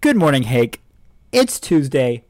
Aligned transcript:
Good 0.00 0.16
morning, 0.16 0.44
Hake. 0.44 0.80
It's 1.30 1.60
Tuesday, 1.60 2.24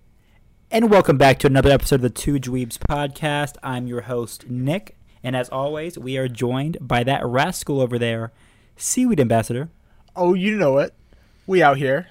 and 0.72 0.90
welcome 0.90 1.16
back 1.16 1.38
to 1.38 1.46
another 1.46 1.70
episode 1.70 1.96
of 1.96 2.02
the 2.02 2.10
Two 2.10 2.34
Dweebs 2.34 2.78
podcast. 2.78 3.54
I'm 3.62 3.86
your 3.86 4.00
host, 4.00 4.50
Nick, 4.50 4.96
and 5.22 5.36
as 5.36 5.48
always, 5.50 5.96
we 5.96 6.16
are 6.16 6.26
joined 6.26 6.78
by 6.80 7.04
that 7.04 7.24
rascal 7.24 7.80
over 7.80 7.96
there, 7.96 8.32
Seaweed 8.76 9.20
Ambassador. 9.20 9.68
Oh, 10.16 10.34
you 10.34 10.56
know 10.56 10.78
it. 10.78 10.94
We 11.46 11.62
out 11.62 11.76
here. 11.76 12.08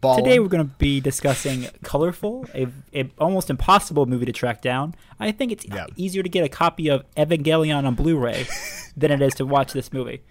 Ballin'. 0.00 0.24
Today, 0.24 0.40
we're 0.40 0.48
going 0.48 0.66
to 0.66 0.74
be 0.78 1.00
discussing 1.00 1.68
Colorful, 1.84 2.46
a, 2.52 2.66
a 2.92 3.08
almost 3.18 3.50
impossible 3.50 4.06
movie 4.06 4.26
to 4.26 4.32
track 4.32 4.62
down. 4.62 4.96
I 5.20 5.30
think 5.30 5.52
it's 5.52 5.64
easier 5.94 6.24
to 6.24 6.28
get 6.28 6.42
a 6.44 6.48
copy 6.48 6.88
of 6.88 7.04
Evangelion 7.14 7.84
on 7.84 7.94
Blu-ray 7.94 8.48
than 8.96 9.12
it 9.12 9.22
is 9.22 9.34
to 9.34 9.46
watch 9.46 9.72
this 9.72 9.92
movie 9.92 10.22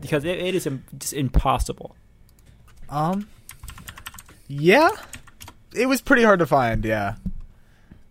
because 0.00 0.24
it, 0.24 0.38
it 0.38 0.54
is 0.54 0.66
im- 0.66 0.84
just 0.96 1.12
impossible. 1.12 1.94
Um. 2.88 3.28
Yeah, 4.48 4.90
it 5.74 5.86
was 5.86 6.00
pretty 6.00 6.22
hard 6.22 6.38
to 6.40 6.46
find. 6.46 6.84
Yeah. 6.84 7.14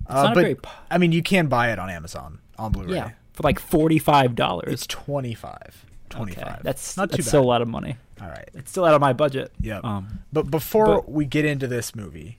Uh, 0.08 0.34
but 0.34 0.58
I 0.92 0.98
mean, 0.98 1.12
you 1.12 1.24
can 1.24 1.48
buy 1.48 1.72
it 1.72 1.80
on 1.80 1.90
Amazon 1.90 2.40
on 2.58 2.72
Blu-ray. 2.72 2.96
Yeah, 2.96 3.12
for 3.34 3.44
like 3.44 3.60
forty-five 3.60 4.36
dollars. 4.36 4.74
It's 4.74 4.88
25 4.88 5.86
25 6.10 6.62
That's 6.64 6.96
not 6.98 7.10
too 7.10 7.18
that's 7.18 7.26
too 7.26 7.30
still 7.30 7.42
a 7.42 7.46
lot 7.46 7.62
of 7.62 7.68
money. 7.68 7.96
All 8.22 8.28
right. 8.28 8.48
It's 8.54 8.70
still 8.70 8.86
out 8.86 8.94
of 8.94 9.02
my 9.02 9.14
budget. 9.14 9.52
Yep. 9.62 9.84
Um, 9.84 10.20
But 10.32 10.52
before 10.52 10.86
but- 11.02 11.12
we 11.12 11.26
get 11.26 11.44
into 11.46 11.68
this 11.68 11.96
movie, 11.96 12.38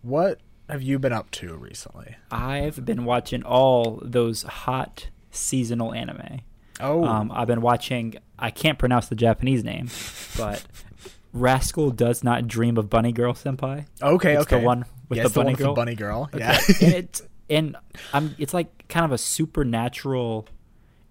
what 0.00 0.40
have 0.70 0.80
you 0.82 0.98
been 0.98 1.12
up 1.12 1.30
to 1.32 1.54
recently? 1.56 2.16
I've 2.30 2.84
been 2.86 3.04
watching 3.04 3.42
all 3.42 4.00
those 4.02 4.44
hot 4.44 5.08
seasonal 5.30 5.92
anime. 5.92 6.40
Oh, 6.80 7.04
Um, 7.04 7.30
I've 7.34 7.46
been 7.48 7.60
watching. 7.60 8.14
I 8.38 8.50
can't 8.50 8.78
pronounce 8.78 9.08
the 9.08 9.14
Japanese 9.14 9.62
name, 9.62 9.90
but 10.38 10.64
Rascal 11.32 11.90
does 11.90 12.22
not 12.22 12.46
dream 12.46 12.76
of 12.76 12.90
Bunny 12.90 13.12
Girl 13.12 13.32
Senpai. 13.34 13.86
okay, 14.02 14.34
it's 14.36 14.46
the 14.46 14.58
one 14.58 14.84
with 15.08 15.16
yeah, 15.18 15.22
the 15.22 15.26
it's 15.26 15.34
the 15.34 15.40
one 15.40 15.52
with 15.52 15.58
the 15.60 15.72
bunny 15.72 15.94
girl. 15.94 16.28
Okay. 16.34 16.38
Yeah. 16.38 16.60
and 16.80 16.94
it's 16.94 17.22
and 17.50 17.76
I'm. 18.12 18.34
It's 18.38 18.54
like 18.54 18.88
kind 18.88 19.04
of 19.04 19.12
a 19.12 19.18
supernatural. 19.18 20.46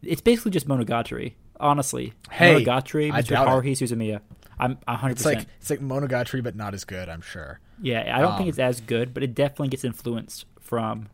It's 0.04 0.22
basically 0.22 0.52
just 0.52 0.68
Monogatari. 0.68 1.34
Honestly, 1.60 2.14
Hey, 2.32 2.56
Monogatari, 2.64 3.12
Mr. 3.12 3.36
Haruhi 3.38 3.74
Suzumiya. 3.74 4.22
I'm 4.60 4.78
100%. 4.88 5.12
it's 5.12 5.26
like 5.26 5.46
it's 5.60 5.70
like 5.70 5.80
Monogatari, 5.80 6.44
but 6.44 6.56
not 6.56 6.74
as 6.74 6.84
good. 6.86 7.10
I'm 7.10 7.22
sure. 7.22 7.60
Yeah, 7.82 8.16
I 8.16 8.22
don't 8.22 8.32
think 8.34 8.44
Um, 8.46 8.50
it's 8.50 8.60
as 8.60 8.82
good, 8.82 9.14
but 9.14 9.22
it 9.24 9.34
definitely 9.36 9.68
gets 9.70 9.84
influenced 9.84 10.46
from 10.60 11.10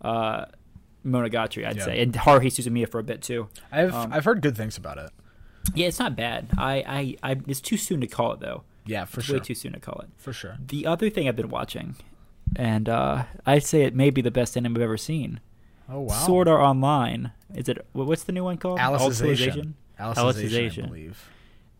uh, 0.00 0.46
Monogatari, 1.06 1.66
I'd 1.66 1.76
Yeah. 1.76 1.84
say, 1.84 2.02
and 2.02 2.12
Haruhi 2.14 2.46
Suzumiya 2.46 2.88
for 2.88 2.98
a 3.00 3.04
bit 3.04 3.22
too. 3.22 3.48
I've 3.70 3.92
Um, 3.94 4.12
I've 4.12 4.24
heard 4.24 4.40
good 4.40 4.56
things 4.56 4.76
about 4.76 4.98
it. 4.98 5.10
Yeah, 5.74 5.86
it's 5.88 5.98
not 5.98 6.16
bad. 6.16 6.48
I, 6.58 7.16
I, 7.22 7.32
I 7.32 7.36
it's 7.46 7.60
too 7.60 7.76
soon 7.76 8.00
to 8.00 8.06
call 8.06 8.32
it 8.32 8.40
though. 8.40 8.62
Yeah, 8.84 9.04
for 9.04 9.20
It's 9.20 9.28
sure. 9.28 9.38
way 9.38 9.44
too 9.44 9.54
soon 9.54 9.72
to 9.72 9.80
call 9.80 10.00
it. 10.00 10.08
For 10.16 10.32
sure. 10.32 10.56
The 10.66 10.86
other 10.86 11.08
thing 11.08 11.28
I've 11.28 11.36
been 11.36 11.50
watching, 11.50 11.94
and 12.56 12.88
uh, 12.88 13.24
I'd 13.46 13.62
say 13.64 13.82
it 13.82 13.94
may 13.94 14.10
be 14.10 14.20
the 14.22 14.30
best 14.32 14.56
anime 14.56 14.76
I've 14.76 14.82
ever 14.82 14.96
seen. 14.96 15.40
Oh 15.88 16.00
wow. 16.00 16.14
Sword 16.14 16.48
Art 16.48 16.60
Online. 16.60 17.32
Is 17.54 17.68
it? 17.68 17.86
What's 17.92 18.24
the 18.24 18.32
new 18.32 18.44
one 18.44 18.56
called? 18.56 18.78
Alicization. 18.78 19.74
Alicization? 20.00 20.14
Alicization, 20.16 20.84
I 20.84 20.86
believe. 20.88 21.28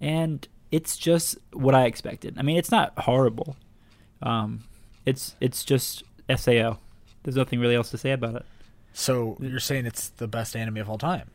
And 0.00 0.46
it's 0.70 0.96
just 0.96 1.38
what 1.52 1.74
I 1.74 1.86
expected. 1.86 2.36
I 2.38 2.42
mean, 2.42 2.56
it's 2.56 2.70
not 2.70 2.92
horrible. 2.98 3.56
Um, 4.22 4.64
it's 5.04 5.34
it's 5.40 5.64
just 5.64 6.04
Sao. 6.36 6.78
There's 7.24 7.36
nothing 7.36 7.60
really 7.60 7.74
else 7.74 7.90
to 7.90 7.98
say 7.98 8.12
about 8.12 8.36
it. 8.36 8.44
So 8.92 9.36
you're 9.40 9.60
saying 9.60 9.86
it's 9.86 10.08
the 10.08 10.28
best 10.28 10.54
anime 10.54 10.76
of 10.78 10.90
all 10.90 10.98
time? 10.98 11.30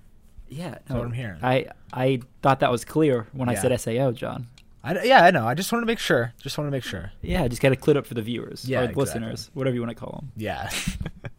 Yeah, 0.49 0.69
That's 0.71 0.91
what 0.91 1.01
I'm 1.05 1.11
hearing. 1.11 1.39
I 1.43 1.67
I 1.91 2.21
thought 2.41 2.59
that 2.61 2.71
was 2.71 2.85
clear 2.85 3.27
when 3.33 3.49
I 3.49 3.55
said 3.55 3.77
Sao, 3.79 4.11
John. 4.11 4.47
I, 4.83 5.03
yeah, 5.03 5.23
I 5.25 5.31
know. 5.31 5.45
I 5.45 5.53
just 5.53 5.69
wanted 5.71 5.81
to 5.81 5.87
make 5.87 5.99
sure. 5.99 6.33
Just 6.41 6.57
wanted 6.57 6.69
to 6.69 6.71
make 6.71 6.83
sure. 6.83 7.11
Yeah, 7.21 7.45
just 7.49 7.61
got 7.61 7.69
to 7.69 7.75
clear 7.75 7.97
up 7.97 8.05
for 8.05 8.13
the 8.13 8.21
viewers 8.21 8.63
Yeah, 8.69 8.79
or 8.79 8.83
exactly. 8.83 9.03
listeners, 9.03 9.51
whatever 9.53 9.73
you 9.75 9.81
want 9.81 9.89
to 9.97 10.01
call 10.01 10.19
them. 10.21 10.31
Yeah. 10.37 10.69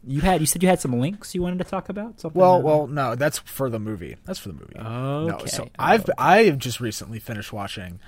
You 0.07 0.23
had 0.23 0.41
you 0.41 0.47
said 0.47 0.63
you 0.63 0.71
had 0.71 0.81
some 0.81 0.99
links 0.99 1.35
you 1.35 1.43
wanted 1.43 1.59
to 1.59 1.65
talk 1.65 1.91
about. 1.91 2.19
Something. 2.19 2.41
well, 2.41 2.63
well, 2.63 2.87
no, 2.87 3.15
that's 3.15 3.41
for 3.41 3.69
the 3.69 3.79
movie. 3.79 4.17
That's 4.25 4.39
for 4.39 4.49
the 4.49 4.55
movie. 4.55 4.75
Okay. 4.79 4.83
No, 4.89 5.45
so 5.45 5.69
I've. 5.79 6.09
I 6.17 6.45
have 6.45 6.57
just 6.59 6.81
recently 6.81 7.19
finished 7.19 7.53
watching, 7.53 8.01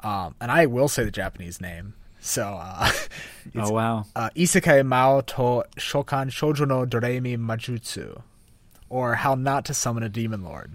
um, 0.00 0.34
and 0.38 0.50
I 0.50 0.66
will 0.66 0.86
say 0.86 1.02
the 1.02 1.10
Japanese 1.10 1.58
name. 1.58 1.94
So, 2.20 2.42
uh, 2.60 2.90
it's, 3.46 3.70
oh 3.70 3.72
wow. 3.72 4.04
uh, 4.14 4.28
Isekai 4.36 4.84
Mao 4.84 5.22
to 5.22 5.64
Shokan 5.78 6.28
Shoujo 6.28 6.68
no 6.68 6.84
Dorei 6.84 7.20
Majutsu, 7.38 8.20
or 8.88 9.14
How 9.16 9.34
Not 9.34 9.64
to 9.66 9.74
Summon 9.74 10.02
a 10.02 10.08
Demon 10.08 10.42
Lord. 10.44 10.72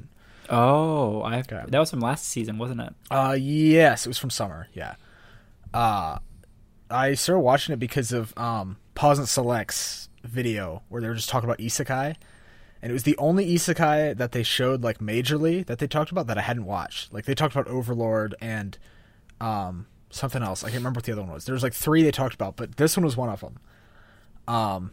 Oh, 0.50 1.22
I 1.22 1.40
Okay. 1.40 1.64
that 1.68 1.80
was 1.80 1.90
from 1.92 2.02
last 2.02 2.26
season, 2.26 2.58
wasn't 2.58 2.82
it? 2.82 2.94
Uh, 3.10 3.38
yes, 3.40 4.06
it 4.06 4.10
was 4.10 4.18
from 4.18 4.30
summer. 4.30 4.68
Yeah. 4.74 4.96
Uh, 5.74 6.18
I 6.90 7.14
started 7.14 7.40
watching 7.42 7.74
it 7.74 7.80
because 7.80 8.12
of 8.12 8.38
um 8.38 8.78
Pause 8.96 9.20
and 9.20 9.30
Select's 9.30 10.10
video 10.24 10.84
where 10.90 11.02
they 11.02 11.08
were 11.08 11.16
just 11.16 11.30
talking 11.30 11.50
about 11.50 11.60
isekai, 11.60 12.16
and 12.82 12.90
it 12.90 12.94
was 12.94 13.04
the 13.04 13.18
only 13.18 13.46
isekai 13.56 14.18
that 14.18 14.34
they 14.34 14.44
showed 14.44 14.84
like 14.84 14.98
majorly 15.00 15.66
that 15.66 15.80
they 15.80 15.88
talked 15.88 16.12
about 16.12 16.28
that 16.28 16.38
I 16.38 16.42
hadn't 16.42 16.66
watched. 16.66 17.14
Like 17.14 17.24
they 17.26 17.34
talked 17.34 17.56
about 17.56 17.68
Overlord 17.70 18.36
and 18.42 18.78
um 19.40 19.86
something 20.10 20.44
else. 20.44 20.64
I 20.64 20.68
can't 20.68 20.80
remember 20.82 20.98
what 20.98 21.06
the 21.06 21.14
other 21.14 21.22
one 21.22 21.32
was. 21.32 21.46
There 21.46 21.54
was 21.54 21.64
like 21.64 21.74
three 21.74 22.04
they 22.04 22.12
talked 22.12 22.34
about, 22.36 22.58
but 22.58 22.76
this 22.76 22.98
one 22.98 23.06
was 23.06 23.16
one 23.16 23.30
of 23.30 23.40
them. 23.40 23.58
Um, 24.48 24.92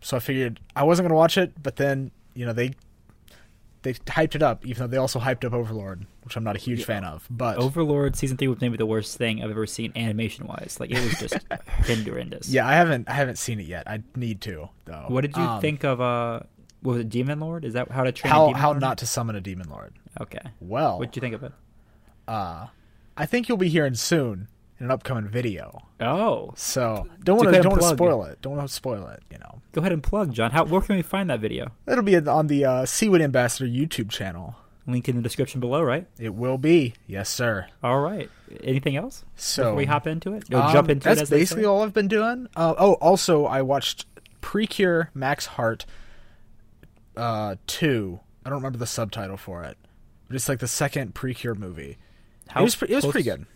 so 0.00 0.16
I 0.16 0.20
figured 0.20 0.58
I 0.74 0.82
wasn't 0.82 1.04
gonna 1.06 1.14
watch 1.16 1.38
it, 1.38 1.62
but 1.62 1.76
then 1.76 2.10
you 2.36 2.46
know 2.46 2.52
they 2.52 2.72
they 3.82 3.94
hyped 3.94 4.34
it 4.34 4.42
up, 4.42 4.66
even 4.66 4.80
though 4.82 4.86
they 4.88 4.96
also 4.96 5.20
hyped 5.20 5.44
up 5.44 5.52
Overlord, 5.52 6.06
which 6.24 6.36
I'm 6.36 6.42
not 6.44 6.56
a 6.56 6.58
huge 6.58 6.84
fan 6.84 7.04
of. 7.04 7.26
But 7.30 7.58
Overlord 7.58 8.16
season 8.16 8.36
three 8.36 8.48
was 8.48 8.60
maybe 8.60 8.76
the 8.76 8.86
worst 8.86 9.16
thing 9.16 9.42
I've 9.42 9.50
ever 9.50 9.66
seen 9.66 9.92
animation 9.94 10.46
wise. 10.46 10.78
Like 10.80 10.90
it 10.90 10.98
was 11.02 11.18
just 11.18 11.38
horrendous. 12.04 12.48
Yeah, 12.48 12.66
I 12.66 12.72
haven't 12.74 13.08
I 13.08 13.12
haven't 13.12 13.36
seen 13.36 13.60
it 13.60 13.66
yet. 13.66 13.88
I 13.88 14.02
need 14.16 14.40
to 14.42 14.68
though. 14.86 15.04
What 15.08 15.20
did 15.22 15.36
you 15.36 15.42
Um, 15.42 15.60
think 15.60 15.84
of 15.84 16.00
uh 16.00 16.40
what 16.82 16.92
was 16.94 17.00
it 17.02 17.08
Demon 17.08 17.38
Lord? 17.40 17.64
Is 17.64 17.74
that 17.74 17.90
how 17.90 18.04
to 18.04 18.12
train 18.12 18.30
a 18.32 18.34
How 18.34 18.46
Demon 18.48 18.60
how 18.60 18.68
Lord? 18.70 18.80
not 18.80 18.98
to 18.98 19.06
summon 19.06 19.36
a 19.36 19.40
demon 19.40 19.68
lord? 19.68 19.94
Okay. 20.20 20.40
Well, 20.60 20.98
What 20.98 21.12
did 21.12 21.16
you 21.16 21.20
think 21.20 21.34
of 21.34 21.42
it? 21.44 21.52
uh, 22.28 22.66
I 23.16 23.26
think 23.26 23.48
you'll 23.48 23.56
be 23.58 23.68
hearing 23.68 23.94
soon 23.94 24.48
in 24.78 24.86
an 24.86 24.92
upcoming 24.92 25.28
video. 25.28 25.82
Oh, 26.00 26.52
So 26.56 27.06
don't 27.24 27.36
want 27.38 27.54
to 27.54 27.62
don't 27.62 27.72
want 27.72 27.82
to 27.82 27.88
spoil 27.88 28.24
it. 28.24 28.40
Don't 28.42 28.56
want 28.56 28.68
to 28.68 28.74
spoil 28.74 29.06
it. 29.08 29.22
You 29.30 29.38
know, 29.38 29.60
go 29.72 29.80
ahead 29.80 29.92
and 29.92 30.02
plug, 30.02 30.32
John. 30.32 30.50
How 30.50 30.64
where 30.64 30.80
can 30.80 30.96
we 30.96 31.02
find 31.02 31.30
that 31.30 31.40
video? 31.40 31.72
it'll 31.86 32.04
be 32.04 32.16
on 32.16 32.46
the 32.48 32.64
uh, 32.64 32.82
Seawood 32.84 33.22
Ambassador 33.22 33.66
YouTube 33.66 34.10
channel. 34.10 34.56
Link 34.88 35.08
in 35.08 35.16
the 35.16 35.22
description 35.22 35.58
below, 35.58 35.82
right? 35.82 36.06
It 36.16 36.32
will 36.32 36.58
be, 36.58 36.94
yes, 37.08 37.28
sir. 37.28 37.66
All 37.82 37.98
right. 37.98 38.30
Anything 38.62 38.94
else? 38.94 39.24
So 39.34 39.64
Before 39.64 39.74
we 39.74 39.84
hop 39.86 40.06
into 40.06 40.32
it? 40.34 40.54
Um, 40.54 40.72
jump 40.72 40.90
into 40.90 41.02
that's 41.12 41.28
basically 41.28 41.64
all 41.64 41.82
I've 41.82 41.92
been 41.92 42.06
doing. 42.06 42.46
Uh, 42.54 42.72
oh, 42.78 42.92
also 42.94 43.46
I 43.46 43.62
watched 43.62 44.06
Precure 44.40 45.10
Max 45.12 45.46
Heart 45.46 45.86
uh, 47.16 47.56
two. 47.66 48.20
I 48.44 48.50
don't 48.50 48.58
remember 48.58 48.78
the 48.78 48.86
subtitle 48.86 49.36
for 49.36 49.64
it, 49.64 49.76
but 50.28 50.36
it's 50.36 50.48
like 50.48 50.60
the 50.60 50.68
second 50.68 51.14
Precure 51.16 51.56
movie. 51.56 51.98
How 52.48 52.60
it 52.60 52.64
was 52.64 52.80
it 52.82 52.90
was 52.90 53.06
pretty 53.06 53.28
good. 53.28 53.46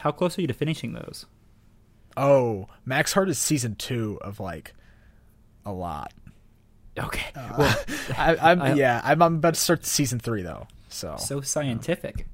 How 0.00 0.12
close 0.12 0.38
are 0.38 0.40
you 0.40 0.46
to 0.46 0.54
finishing 0.54 0.92
those? 0.92 1.26
Oh, 2.16 2.66
Max 2.84 3.12
Heart 3.12 3.28
is 3.28 3.38
season 3.38 3.74
two 3.76 4.18
of 4.22 4.40
like 4.40 4.74
a 5.64 5.72
lot. 5.72 6.12
Okay. 6.98 7.26
Uh, 7.36 7.54
well, 7.58 7.78
I, 8.18 8.36
I'm 8.50 8.62
I- 8.62 8.74
yeah, 8.74 9.00
I'm, 9.04 9.22
I'm 9.22 9.34
about 9.36 9.54
to 9.54 9.60
start 9.60 9.84
season 9.84 10.18
three 10.18 10.42
though. 10.42 10.66
So, 10.88 11.16
so 11.18 11.40
scientific. 11.42 12.26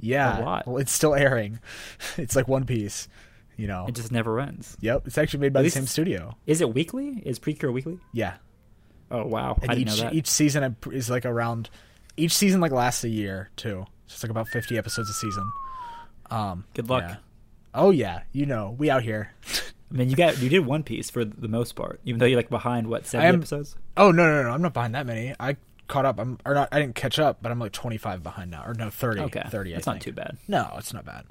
yeah, 0.00 0.38
a 0.38 0.44
lot. 0.44 0.66
well, 0.66 0.76
it's 0.76 0.92
still 0.92 1.14
airing. 1.14 1.58
It's 2.18 2.36
like 2.36 2.46
One 2.46 2.64
Piece, 2.64 3.08
you 3.56 3.66
know. 3.66 3.86
It 3.88 3.94
just 3.94 4.12
never 4.12 4.38
ends. 4.38 4.76
Yep, 4.80 5.06
it's 5.08 5.18
actually 5.18 5.40
made 5.40 5.52
by 5.52 5.60
At 5.60 5.64
the 5.64 5.70
same 5.70 5.86
studio. 5.86 6.36
Is 6.46 6.60
it 6.60 6.72
weekly? 6.74 7.22
Is 7.24 7.38
Precure 7.38 7.72
weekly? 7.72 7.98
Yeah, 8.12 8.34
Oh 9.10 9.24
wow, 9.26 9.58
and 9.62 9.70
I 9.70 9.74
didn't 9.74 9.92
each 9.92 9.98
know 9.98 10.04
that. 10.04 10.14
each 10.14 10.28
season 10.28 10.76
is 10.92 11.10
like 11.10 11.24
around. 11.26 11.70
Each 12.16 12.36
season 12.36 12.60
like 12.60 12.70
lasts 12.72 13.02
a 13.04 13.08
year 13.08 13.50
too. 13.56 13.84
So 14.06 14.14
it's 14.14 14.22
like 14.22 14.30
about 14.30 14.46
50 14.48 14.76
episodes 14.78 15.08
a 15.10 15.14
season. 15.14 15.50
Um, 16.30 16.64
Good 16.74 16.88
luck. 16.88 17.04
yeah. 17.08 17.16
Oh 17.74 17.90
yeah, 17.90 18.22
you 18.32 18.46
know 18.46 18.74
we 18.78 18.90
out 18.90 19.02
here. 19.02 19.32
I 19.92 19.96
mean, 19.96 20.10
you 20.10 20.16
got 20.16 20.40
you 20.40 20.48
did 20.48 20.60
One 20.60 20.82
Piece 20.82 21.10
for 21.10 21.24
the 21.24 21.48
most 21.48 21.74
part, 21.76 22.00
even 22.04 22.18
though 22.18 22.26
you're 22.26 22.38
like 22.38 22.50
behind 22.50 22.88
what 22.88 23.02
I 23.02 23.06
seventy 23.06 23.28
am- 23.28 23.34
episodes. 23.36 23.76
Oh 23.96 24.10
no 24.10 24.26
no 24.26 24.42
no! 24.44 24.50
I'm 24.50 24.62
not 24.62 24.72
behind 24.74 24.94
that 24.94 25.06
many. 25.06 25.34
I 25.38 25.56
caught 25.86 26.04
up. 26.06 26.18
I'm 26.18 26.38
or 26.46 26.54
not. 26.54 26.68
I 26.72 26.80
didn't 26.80 26.94
catch 26.94 27.18
up, 27.18 27.38
but 27.42 27.52
I'm 27.52 27.58
like 27.58 27.72
25 27.72 28.22
behind 28.22 28.50
now, 28.50 28.64
or 28.66 28.74
no 28.74 28.90
30. 28.90 29.20
Okay, 29.22 29.42
30. 29.48 29.72
that's 29.72 29.86
I 29.86 29.92
not 29.92 30.00
too 30.00 30.12
bad. 30.12 30.36
No, 30.48 30.72
it's 30.78 30.92
not 30.94 31.04
bad. 31.04 31.24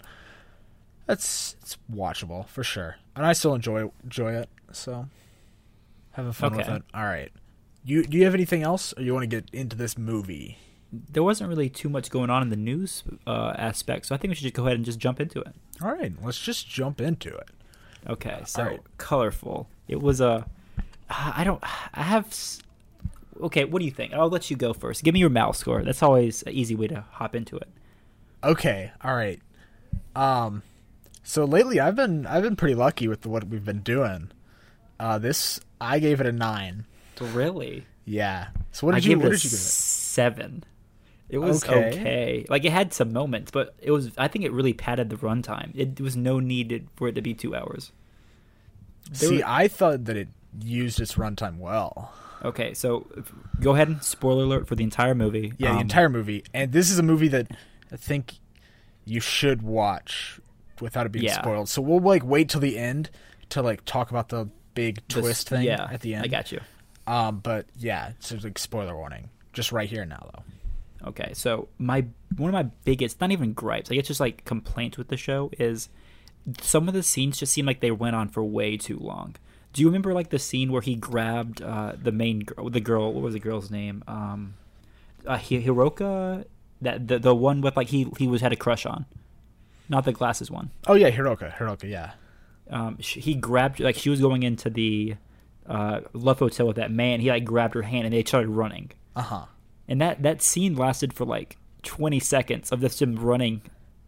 That's 1.07 1.55
it's 1.61 1.77
watchable 1.93 2.47
for 2.47 2.63
sure, 2.63 2.95
and 3.15 3.25
I 3.25 3.33
still 3.33 3.53
enjoy 3.55 3.89
enjoy 4.03 4.33
it. 4.35 4.49
So 4.71 5.07
having 6.11 6.31
fun 6.31 6.55
with 6.55 6.67
it. 6.69 6.83
All 6.93 7.03
right. 7.03 7.31
You 7.83 8.03
do 8.03 8.17
you 8.17 8.23
have 8.23 8.33
anything 8.33 8.63
else, 8.63 8.93
or 8.95 9.01
you 9.03 9.13
want 9.13 9.23
to 9.23 9.27
get 9.41 9.49
into 9.51 9.75
this 9.75 9.97
movie? 9.97 10.57
There 11.11 11.23
wasn't 11.23 11.49
really 11.49 11.69
too 11.69 11.89
much 11.89 12.09
going 12.11 12.29
on 12.29 12.41
in 12.43 12.49
the 12.49 12.55
news 12.55 13.03
uh, 13.25 13.53
aspect, 13.57 14.05
so 14.05 14.15
I 14.15 14.17
think 14.17 14.29
we 14.31 14.35
should 14.35 14.43
just 14.43 14.53
go 14.53 14.65
ahead 14.65 14.75
and 14.75 14.85
just 14.85 14.99
jump 14.99 15.19
into 15.19 15.39
it. 15.41 15.53
All 15.81 15.91
right, 15.91 16.13
let's 16.23 16.39
just 16.39 16.69
jump 16.69 17.01
into 17.01 17.29
it. 17.35 17.49
Okay, 18.07 18.41
so 18.45 18.61
Alright. 18.63 18.81
colorful. 18.97 19.67
It 19.87 20.01
was 20.01 20.21
a. 20.21 20.45
I 21.09 21.43
don't. 21.43 21.61
I 21.93 22.03
have. 22.03 22.33
Okay, 23.41 23.65
what 23.65 23.79
do 23.79 23.85
you 23.85 23.91
think? 23.91 24.13
I'll 24.13 24.29
let 24.29 24.51
you 24.51 24.57
go 24.57 24.73
first. 24.73 25.03
Give 25.03 25.13
me 25.13 25.19
your 25.19 25.29
mal 25.29 25.53
score. 25.53 25.81
That's 25.83 26.03
always 26.03 26.43
an 26.43 26.53
easy 26.53 26.75
way 26.75 26.87
to 26.87 27.05
hop 27.11 27.35
into 27.35 27.55
it. 27.57 27.67
Okay, 28.43 28.91
all 29.03 29.15
right. 29.15 29.39
Um, 30.15 30.61
So 31.23 31.45
lately, 31.45 31.79
I've 31.79 31.95
been 31.95 32.27
I've 32.27 32.43
been 32.43 32.55
pretty 32.55 32.75
lucky 32.75 33.07
with 33.07 33.25
what 33.25 33.47
we've 33.47 33.65
been 33.65 33.79
doing. 33.81 34.29
Uh, 34.99 35.17
this 35.17 35.59
I 35.81 35.99
gave 35.99 36.19
it 36.21 36.27
a 36.27 36.31
nine. 36.31 36.85
Really? 37.19 37.85
Yeah. 38.05 38.47
So 38.71 38.85
what 38.85 38.95
I 38.95 38.97
you 38.99 39.17
what 39.17 39.31
did 39.31 39.43
you 39.43 39.49
give 39.49 39.57
it? 39.59 39.61
seven. 39.61 40.63
It 41.33 41.39
was 41.39 41.63
Okay. 41.63 41.87
okay. 41.99 42.45
Like 42.47 42.63
it 42.63 42.71
had 42.71 42.93
some 42.93 43.11
moments, 43.11 43.49
but 43.51 43.73
it 43.81 43.89
was. 43.91 44.11
I 44.19 44.27
think 44.27 44.45
it 44.45 44.51
really 44.51 44.73
padded 44.73 45.09
the 45.09 45.15
runtime. 45.17 45.71
It 45.73 45.99
was 45.99 46.15
no 46.15 46.39
need 46.39 46.87
for 46.95 47.07
it 47.07 47.13
to 47.15 47.21
be 47.23 47.33
two 47.33 47.55
hours. 47.55 47.91
There 49.11 49.29
See, 49.29 49.37
were- 49.39 49.43
I 49.47 49.67
thought 49.67 50.05
that 50.05 50.15
it 50.15 50.27
used 50.63 50.99
its 50.99 51.15
runtime 51.15 51.57
well. 51.57 52.13
Okay, 52.45 52.73
so 52.75 53.07
go 53.59 53.73
ahead 53.73 53.87
and 53.87 54.03
spoiler 54.03 54.43
alert 54.43 54.67
for 54.67 54.75
the 54.75 54.83
entire 54.83 55.15
movie. 55.15 55.53
Yeah, 55.57 55.69
the 55.69 55.75
Um, 55.75 55.81
entire 55.81 56.09
movie, 56.09 56.43
and 56.53 56.71
this 56.71 56.91
is 56.91 56.99
a 56.99 57.03
movie 57.03 57.29
that 57.29 57.47
I 57.91 57.95
think 57.95 58.35
you 59.05 59.19
should 59.19 59.61
watch 59.63 60.39
without 60.81 61.05
it 61.07 61.11
being 61.13 61.25
Yeah. 61.25 61.41
spoiled. 61.41 61.67
So 61.69 61.81
we'll 61.81 61.99
like 61.99 62.23
wait 62.23 62.49
till 62.49 62.61
the 62.61 62.77
end 62.77 63.09
to 63.49 63.61
like 63.61 63.85
talk 63.85 64.11
about 64.11 64.29
the 64.29 64.49
big 64.75 64.95
the- 65.07 65.21
twist 65.21 65.49
thing 65.49 65.63
Yeah, 65.63 65.87
at 65.89 66.01
the 66.01 66.13
end. 66.15 66.25
I 66.25 66.27
got 66.27 66.51
you. 66.51 66.59
Um, 67.07 67.39
but 67.39 67.65
yeah, 67.77 68.11
so 68.19 68.37
like 68.43 68.59
spoiler 68.59 68.95
warning, 68.95 69.29
just 69.53 69.71
right 69.71 69.89
here 69.89 70.05
now 70.05 70.29
though. 70.33 70.43
Okay, 71.05 71.31
so 71.33 71.67
my 71.77 72.05
one 72.37 72.49
of 72.49 72.53
my 72.53 72.69
biggest, 72.85 73.19
not 73.19 73.31
even 73.31 73.53
gripes, 73.53 73.91
I 73.91 73.95
guess 73.95 74.07
just 74.07 74.19
like 74.19 74.45
complaints 74.45 74.97
with 74.97 75.09
the 75.09 75.17
show 75.17 75.51
is 75.59 75.89
some 76.61 76.87
of 76.87 76.93
the 76.93 77.03
scenes 77.03 77.37
just 77.37 77.53
seem 77.53 77.65
like 77.65 77.79
they 77.79 77.91
went 77.91 78.15
on 78.15 78.29
for 78.29 78.43
way 78.43 78.77
too 78.77 78.97
long. 78.97 79.35
Do 79.73 79.81
you 79.81 79.87
remember 79.87 80.13
like 80.13 80.29
the 80.29 80.39
scene 80.39 80.71
where 80.71 80.81
he 80.81 80.95
grabbed 80.95 81.61
uh, 81.61 81.93
the 82.01 82.11
main 82.11 82.41
girl, 82.41 82.69
the 82.69 82.79
girl? 82.79 83.11
What 83.11 83.23
was 83.23 83.33
the 83.33 83.39
girl's 83.39 83.71
name? 83.71 84.03
Um, 84.07 84.55
uh, 85.25 85.37
Hiroka, 85.37 86.45
that 86.81 87.07
the 87.07 87.19
the 87.19 87.35
one 87.35 87.61
with 87.61 87.75
like 87.75 87.87
he 87.87 88.07
he 88.17 88.27
was 88.27 88.41
had 88.41 88.53
a 88.53 88.57
crush 88.57 88.85
on, 88.85 89.05
not 89.89 90.05
the 90.05 90.11
glasses 90.13 90.51
one. 90.51 90.71
Oh 90.87 90.93
yeah, 90.93 91.09
Hiroka, 91.09 91.55
Hiroka, 91.55 91.89
yeah. 91.89 92.11
Um, 92.69 92.97
sh 92.99 93.15
he 93.15 93.33
grabbed 93.35 93.79
like 93.79 93.95
she 93.95 94.09
was 94.09 94.21
going 94.21 94.43
into 94.43 94.69
the 94.69 95.15
uh, 95.67 96.01
love 96.13 96.39
hotel 96.39 96.67
with 96.67 96.75
that 96.77 96.91
man. 96.91 97.19
He 97.19 97.29
like 97.29 97.45
grabbed 97.45 97.73
her 97.73 97.81
hand 97.81 98.05
and 98.05 98.13
they 98.13 98.23
started 98.23 98.49
running. 98.49 98.91
Uh 99.15 99.21
huh. 99.21 99.45
And 99.87 100.01
that 100.01 100.23
that 100.23 100.41
scene 100.41 100.75
lasted 100.75 101.13
for 101.13 101.25
like 101.25 101.57
20 101.83 102.19
seconds 102.19 102.71
of 102.71 102.81
just 102.81 103.01
him 103.01 103.15
running 103.15 103.61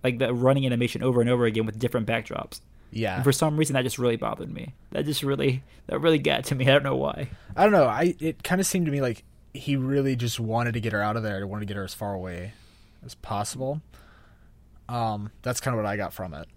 like 0.03 0.19
the 0.19 0.33
running 0.33 0.65
animation 0.65 1.03
over 1.03 1.19
and 1.21 1.29
over 1.29 1.45
again 1.45 1.65
with 1.65 1.77
different 1.79 2.07
backdrops 2.07 2.61
Yeah. 2.91 3.15
and 3.15 3.23
for 3.23 3.31
some 3.31 3.57
reason 3.57 3.73
that 3.73 3.81
just 3.83 3.97
really 3.99 4.15
bothered 4.15 4.51
me 4.53 4.73
that 4.91 5.05
just 5.05 5.23
really 5.23 5.63
that 5.87 5.99
really 5.99 6.19
got 6.19 6.45
to 6.45 6.55
me 6.55 6.65
i 6.65 6.71
don't 6.71 6.83
know 6.83 6.95
why 6.95 7.29
I 7.57 7.63
don't 7.63 7.71
know. 7.71 7.85
I 7.85 8.15
it 8.19 8.43
kind 8.43 8.59
of 8.59 8.67
seemed 8.67 8.85
to 8.87 8.91
me 8.91 8.99
like 9.01 9.23
he 9.53 9.77
really 9.77 10.17
just 10.17 10.41
wanted 10.41 10.73
to 10.73 10.81
get 10.81 10.91
her 10.91 11.01
out 11.01 11.15
of 11.15 11.23
there. 11.23 11.37
He 11.37 11.45
wanted 11.45 11.61
to 11.61 11.65
get 11.73 11.77
her 11.77 11.85
as 11.85 11.93
far 11.93 12.13
away 12.13 12.51
as 13.05 13.15
possible. 13.15 13.81
Um, 14.89 15.31
that's 15.41 15.61
kind 15.61 15.73
of 15.73 15.81
what 15.81 15.85
I 15.89 15.95
got 15.95 16.11
from 16.13 16.33
it. 16.33 16.47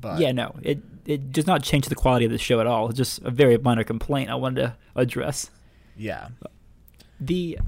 But 0.00 0.20
yeah 0.20 0.30
no 0.30 0.54
it 0.62 0.78
it 1.06 1.32
does 1.32 1.48
not 1.48 1.64
change 1.64 1.86
the 1.88 1.96
quality 1.96 2.24
of 2.24 2.30
the 2.30 2.38
show 2.38 2.60
at 2.60 2.68
all 2.68 2.88
it's 2.88 2.96
just 2.96 3.18
a 3.22 3.30
very 3.32 3.58
minor 3.58 3.82
complaint 3.82 4.30
i 4.30 4.36
wanted 4.36 4.60
to 4.62 4.76
address 4.94 5.50
yeah, 5.96 6.28
the 7.20 7.58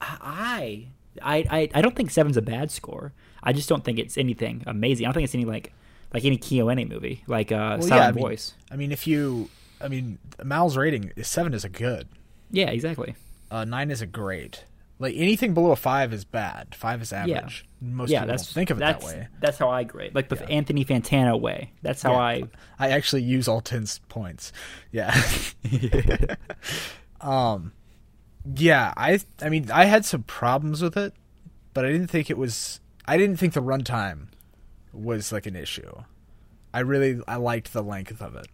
i 0.00 0.86
i 1.22 1.36
i, 1.50 1.68
I 1.74 1.80
don't 1.82 1.94
think 1.96 2.10
seven's 2.10 2.36
a 2.36 2.42
bad 2.42 2.70
score 2.70 3.12
i 3.42 3.52
just 3.52 3.68
don't 3.68 3.84
think 3.84 3.98
it's 3.98 4.16
anything 4.18 4.62
amazing 4.66 5.04
i 5.04 5.08
don't 5.08 5.14
think 5.14 5.24
it's 5.24 5.34
any 5.34 5.44
like 5.44 5.72
like 6.12 6.24
any 6.24 6.38
KyoAni 6.38 6.88
movie 6.88 7.22
like 7.26 7.52
uh 7.52 7.76
Well, 7.78 7.82
silent 7.82 7.90
yeah, 7.90 8.08
I 8.08 8.12
mean- 8.12 8.22
voice 8.22 8.54
I 8.72 8.76
mean, 8.76 8.92
if 8.92 9.06
you, 9.06 9.48
I 9.80 9.88
mean, 9.88 10.18
Mal's 10.44 10.76
rating 10.76 11.12
is 11.16 11.26
seven 11.28 11.54
is 11.54 11.64
a 11.64 11.68
good. 11.68 12.08
yeah 12.50 12.70
exactly 12.70 13.14
Uh, 13.50 13.64
nine 13.64 13.90
is 13.90 14.00
a 14.00 14.06
great. 14.06 14.64
Like 15.00 15.14
anything 15.16 15.54
below 15.54 15.70
a 15.72 15.76
five 15.76 16.12
is 16.12 16.24
bad. 16.24 16.74
Five 16.74 17.00
is 17.02 17.12
average. 17.12 17.64
Yeah. 17.80 17.88
Most 17.94 18.10
yeah, 18.10 18.20
people 18.20 18.32
that's 18.36 18.52
think 18.52 18.70
of 18.70 18.76
it 18.76 18.80
that 18.80 19.02
way. 19.02 19.26
That's 19.40 19.56
how 19.58 19.70
I 19.70 19.82
grade, 19.84 20.14
like 20.14 20.28
the 20.28 20.36
Yeah. 20.36 20.46
Anthony 20.58 20.84
Fantano 20.84 21.40
way. 21.40 21.72
That's 21.82 22.02
how 22.02 22.12
Yeah. 22.12 22.18
I. 22.18 22.42
I 22.78 22.90
actually 22.90 23.22
use 23.22 23.48
all 23.48 23.60
ten's 23.62 23.98
points. 24.08 24.52
Yeah. 24.92 25.10
um 27.20 27.72
yeah, 28.44 28.92
I 28.96 29.20
I 29.40 29.48
mean 29.48 29.70
I 29.70 29.84
had 29.84 30.04
some 30.04 30.22
problems 30.22 30.82
with 30.82 30.96
it, 30.96 31.14
but 31.74 31.84
I 31.84 31.92
didn't 31.92 32.08
think 32.08 32.30
it 32.30 32.38
was 32.38 32.80
I 33.06 33.16
didn't 33.16 33.36
think 33.36 33.52
the 33.52 33.62
runtime 33.62 34.28
was 34.92 35.32
like 35.32 35.46
an 35.46 35.56
issue. 35.56 36.02
I 36.72 36.80
really 36.80 37.20
I 37.28 37.36
liked 37.36 37.72
the 37.72 37.82
length 37.82 38.20
of 38.20 38.34
it. 38.36 38.46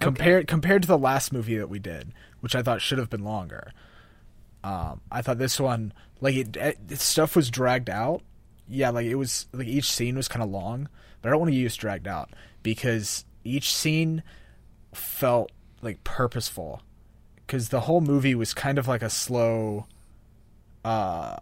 Compared 0.00 0.46
compared 0.46 0.82
to 0.82 0.88
the 0.88 0.98
last 0.98 1.32
movie 1.32 1.58
that 1.58 1.68
we 1.68 1.78
did, 1.78 2.12
which 2.40 2.54
I 2.54 2.62
thought 2.62 2.80
should 2.80 2.98
have 2.98 3.10
been 3.10 3.24
longer. 3.24 3.72
Um 4.64 5.00
I 5.10 5.22
thought 5.22 5.38
this 5.38 5.60
one 5.60 5.92
like 6.20 6.34
it, 6.34 6.56
it 6.56 7.00
stuff 7.00 7.36
was 7.36 7.50
dragged 7.50 7.90
out. 7.90 8.22
Yeah, 8.68 8.90
like 8.90 9.06
it 9.06 9.16
was 9.16 9.46
like 9.52 9.66
each 9.66 9.90
scene 9.90 10.16
was 10.16 10.28
kind 10.28 10.42
of 10.42 10.50
long, 10.50 10.88
but 11.20 11.28
I 11.28 11.30
don't 11.32 11.40
want 11.40 11.52
to 11.52 11.58
use 11.58 11.76
dragged 11.76 12.08
out 12.08 12.30
because 12.62 13.24
each 13.44 13.74
scene 13.74 14.22
felt 14.92 15.50
like 15.82 16.02
purposeful 16.04 16.82
because 17.48 17.70
the 17.70 17.80
whole 17.80 18.00
movie 18.02 18.34
was 18.36 18.52
kind 18.54 18.78
of 18.78 18.86
like 18.86 19.02
a 19.02 19.08
slow 19.10 19.86
uh 20.84 21.34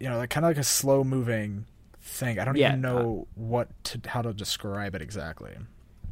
you 0.00 0.08
know 0.08 0.16
like 0.18 0.30
kind 0.30 0.44
of 0.44 0.50
like 0.50 0.56
a 0.58 0.64
slow 0.64 1.04
moving 1.04 1.66
thing 2.00 2.38
i 2.40 2.44
don't 2.44 2.56
Yeah, 2.56 2.68
even 2.70 2.80
know 2.80 3.28
what 3.34 3.68
to 3.84 4.00
how 4.08 4.22
to 4.22 4.32
describe 4.32 4.94
it 4.96 5.02
exactly 5.02 5.52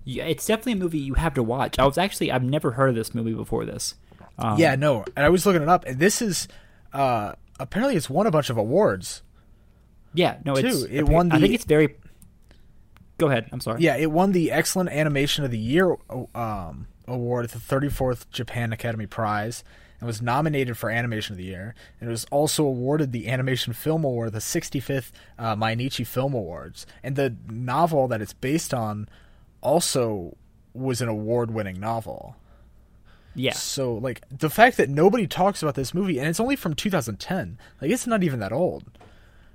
Yeah, 0.04 0.24
it's 0.24 0.46
definitely 0.46 0.72
a 0.74 0.76
movie 0.76 0.98
you 0.98 1.14
have 1.14 1.34
to 1.34 1.42
watch. 1.42 1.78
I 1.78 1.84
was 1.86 1.98
actually 1.98 2.30
I've 2.30 2.42
never 2.44 2.72
heard 2.72 2.90
of 2.90 2.94
this 2.94 3.14
movie 3.14 3.34
before 3.34 3.64
this. 3.66 3.94
Um, 4.38 4.58
yeah 4.58 4.76
no 4.76 5.04
and 5.16 5.26
i 5.26 5.28
was 5.28 5.44
looking 5.44 5.62
it 5.62 5.68
up 5.68 5.84
and 5.86 5.98
this 5.98 6.22
is 6.22 6.46
uh 6.92 7.32
apparently 7.58 7.96
it's 7.96 8.08
won 8.08 8.26
a 8.26 8.30
bunch 8.30 8.50
of 8.50 8.56
awards 8.56 9.22
yeah, 10.14 10.38
no, 10.44 10.54
it's 10.56 10.80
Too, 10.82 10.88
it 10.90 11.06
won 11.06 11.30
I 11.32 11.38
think 11.38 11.52
it's 11.54 11.66
very. 11.66 11.96
Go 13.18 13.28
ahead. 13.28 13.48
I'm 13.52 13.60
sorry. 13.60 13.82
yeah 13.82 13.96
it 13.96 14.10
won 14.10 14.32
the 14.32 14.50
excellent 14.50 14.88
animation 14.90 15.44
of 15.44 15.50
the 15.50 15.58
year 15.58 15.96
um 16.34 16.86
award 17.08 17.44
at 17.44 17.50
the 17.50 17.58
34th 17.58 18.30
japan 18.30 18.72
academy 18.72 19.06
prize 19.06 19.64
and 20.00 20.06
was 20.06 20.22
nominated 20.22 20.76
for 20.76 20.90
animation 20.90 21.34
of 21.34 21.38
the 21.38 21.44
year 21.44 21.74
and 22.00 22.08
it 22.08 22.10
was 22.10 22.24
also 22.26 22.64
awarded 22.64 23.12
the 23.12 23.28
animation 23.28 23.72
film 23.72 24.04
award 24.04 24.28
at 24.28 24.32
the 24.32 24.38
65th 24.38 25.10
uh, 25.38 25.56
mainichi 25.56 26.06
film 26.06 26.34
awards 26.34 26.86
and 27.02 27.16
the 27.16 27.36
novel 27.48 28.08
that 28.08 28.22
it's 28.22 28.32
based 28.34 28.72
on 28.72 29.08
also 29.60 30.36
was 30.74 31.00
an 31.00 31.08
award-winning 31.08 31.80
novel 31.80 32.36
yeah, 33.34 33.52
so 33.52 33.94
like 33.94 34.22
the 34.36 34.50
fact 34.50 34.76
that 34.78 34.88
nobody 34.88 35.26
talks 35.26 35.62
about 35.62 35.76
this 35.76 35.94
movie 35.94 36.18
and 36.18 36.26
it's 36.26 36.40
only 36.40 36.56
from 36.56 36.74
2010 36.74 37.58
like 37.80 37.90
it's 37.90 38.06
not 38.06 38.24
even 38.24 38.40
that 38.40 38.52
old 38.52 38.84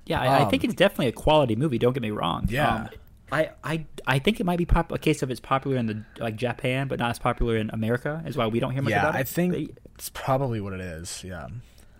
yeah. 0.06 0.20
I, 0.20 0.26
I 0.26 0.42
um, 0.42 0.50
think 0.50 0.64
it's 0.64 0.74
definitely 0.74 1.08
a 1.08 1.12
quality 1.12 1.56
movie. 1.56 1.78
Don't 1.78 1.92
get 1.92 2.02
me 2.02 2.10
wrong. 2.10 2.46
Yeah. 2.48 2.74
Um, 2.74 2.88
I, 3.32 3.50
I, 3.64 3.86
I 4.06 4.18
think 4.18 4.38
it 4.38 4.44
might 4.44 4.58
be 4.58 4.66
pop- 4.66 4.92
a 4.92 4.98
case 4.98 5.22
of 5.22 5.30
it's 5.30 5.40
popular 5.40 5.76
in 5.76 5.86
the 5.86 6.04
like 6.18 6.36
Japan, 6.36 6.88
but 6.88 6.98
not 6.98 7.10
as 7.10 7.18
popular 7.18 7.56
in 7.56 7.70
America. 7.70 8.22
Is 8.26 8.36
why 8.36 8.46
we 8.46 8.60
don't 8.60 8.72
hear 8.72 8.82
much 8.82 8.90
yeah 8.90 9.00
about 9.00 9.14
it. 9.14 9.18
Yeah, 9.18 9.20
i 9.20 9.24
think 9.24 9.78
it's 9.94 10.10
probably 10.10 10.60
what 10.60 10.72
it 10.72 10.80
is 10.80 11.22
yeah 11.24 11.46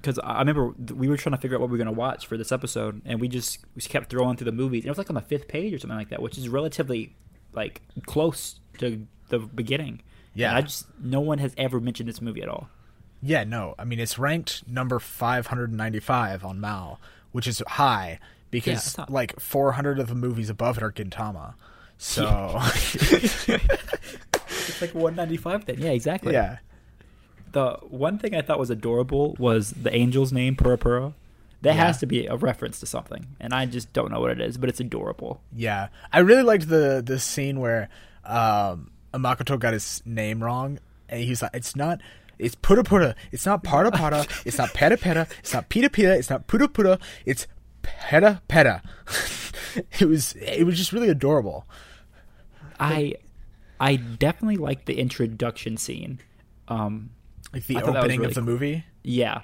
because 0.04 0.19
I 0.19 0.38
remember 0.40 0.75
we 0.95 1.09
were 1.09 1.16
trying 1.16 1.35
to 1.35 1.40
figure 1.40 1.57
out 1.57 1.62
what 1.62 1.71
we 1.71 1.78
were 1.78 1.85
going 1.85 1.95
to 1.95 1.99
watch 1.99 2.26
for 2.26 2.37
this 2.37 2.52
episode, 2.52 3.00
and 3.07 3.21
we 3.21 3.26
just 3.28 3.64
we 3.75 3.81
just 3.81 3.90
kept 3.90 4.11
throwing 4.11 4.37
through 4.37 4.45
the 4.45 4.52
movies. 4.52 4.83
And 4.83 4.88
it 4.88 4.90
was 4.90 4.99
like 4.99 5.09
on 5.09 5.14
the 5.14 5.23
fifth 5.23 5.49
page 5.49 5.73
or 5.73 5.78
something 5.78 5.97
like 5.97 6.11
that, 6.11 6.21
which 6.21 6.37
is 6.37 6.49
relatively 6.49 7.16
like 7.54 7.81
close 8.04 8.61
to 8.78 9.07
the 9.31 9.38
beginning. 9.38 10.02
Yeah. 10.35 10.50
And 10.50 10.59
I 10.59 10.61
just 10.62 10.87
no 11.00 11.21
one 11.21 11.38
has 11.38 11.54
ever 11.57 11.81
mentioned 11.81 12.09
this 12.09 12.21
movie 12.21 12.43
at 12.43 12.50
all. 12.50 12.69
Yeah, 13.23 13.45
no. 13.45 13.75
I 13.78 13.85
mean, 13.85 13.99
it's 13.99 14.19
ranked 14.19 14.69
number 14.69 14.99
595 14.99 16.45
on 16.45 16.61
Mal, 16.61 17.00
which 17.33 17.47
is 17.47 17.62
high 17.66 18.19
because 18.54 18.87
it's 18.87 18.99
not- 18.99 19.11
like 19.11 19.38
400 19.40 19.99
of 19.99 20.08
the 20.08 20.14
movies 20.14 20.49
above 20.50 20.76
it 20.78 20.82
are 20.82 20.92
Gintama. 20.92 21.54
So, 21.99 22.61
It's 23.49 24.80
like 24.80 24.94
one 24.94 25.14
ninety 25.16 25.37
five 25.37 25.64
then. 25.66 25.76
Yeah, 25.80 25.90
exactly. 25.90 26.32
yeah. 26.32 26.58
The 27.52 27.76
one 27.88 28.18
thing 28.18 28.34
I 28.34 28.42
thought 28.42 28.58
was 28.58 28.70
adorable 28.70 29.37
was 29.38 29.70
the 29.70 29.92
angel's 29.92 30.32
name, 30.32 30.56
Pura 30.56 30.76
Pura. 30.78 31.14
That 31.62 31.76
Yeah. 31.76 31.87
has 31.87 31.99
to 32.00 32.06
be 32.06 32.26
a 32.26 32.37
reference 32.37 32.80
to 32.80 32.87
something, 32.87 33.26
and 33.40 33.54
I 33.54 33.64
just 33.66 33.92
don't 33.92 34.11
know 34.11 34.20
what 34.20 34.30
it 34.32 34.40
is, 34.40 34.58
but 34.58 34.68
it's 34.68 34.80
adorable. 34.80 35.40
Yeah. 35.54 35.88
I 36.12 36.18
really 36.20 36.42
liked 36.42 36.68
the 36.68 37.02
the 37.04 37.18
scene 37.18 37.61
where 37.61 37.88
um 38.25 38.90
Makoto 39.12 39.58
got 39.58 39.73
his 39.73 40.02
name 40.04 40.42
wrong 40.42 40.78
and 41.08 41.20
he's 41.23 41.42
like 41.42 41.52
it's 41.54 41.76
not 41.76 42.00
it's 42.38 42.54
pura 42.56 42.82
pura. 42.82 43.14
It's 43.30 43.46
not 43.46 43.62
para 43.62 43.90
para. 43.92 44.26
It's 44.44 44.58
not 44.58 44.75
peta 44.75 44.96
peta. 44.96 45.26
It's 45.38 45.54
not 45.54 45.68
pita 45.68 45.88
pita. 45.88 46.14
It's 46.16 46.28
not 46.30 46.46
pura 46.49 46.66
pura. 46.68 46.99
It's 47.25 47.46
peta 47.85 48.43
peta. 48.49 48.83
it 50.00 50.07
was 50.07 50.35
it 50.35 50.64
was 50.64 50.76
just 50.76 50.93
really 50.93 51.09
adorable. 51.09 51.67
I 52.79 53.14
I 53.81 53.97
definitely 53.97 54.57
like 54.57 54.87
the 54.87 54.99
introduction 54.99 55.76
scene. 55.76 56.21
Um, 56.69 57.11
Like 57.53 57.67
the 57.67 57.76
I 57.76 57.81
thought 57.81 57.87
that 57.87 57.95
was 57.95 58.05
opening 58.05 58.21
really 58.21 58.31
of 58.31 58.35
the 58.35 58.41
cool. 58.41 58.50
movie. 58.50 58.85
yeah, 59.03 59.43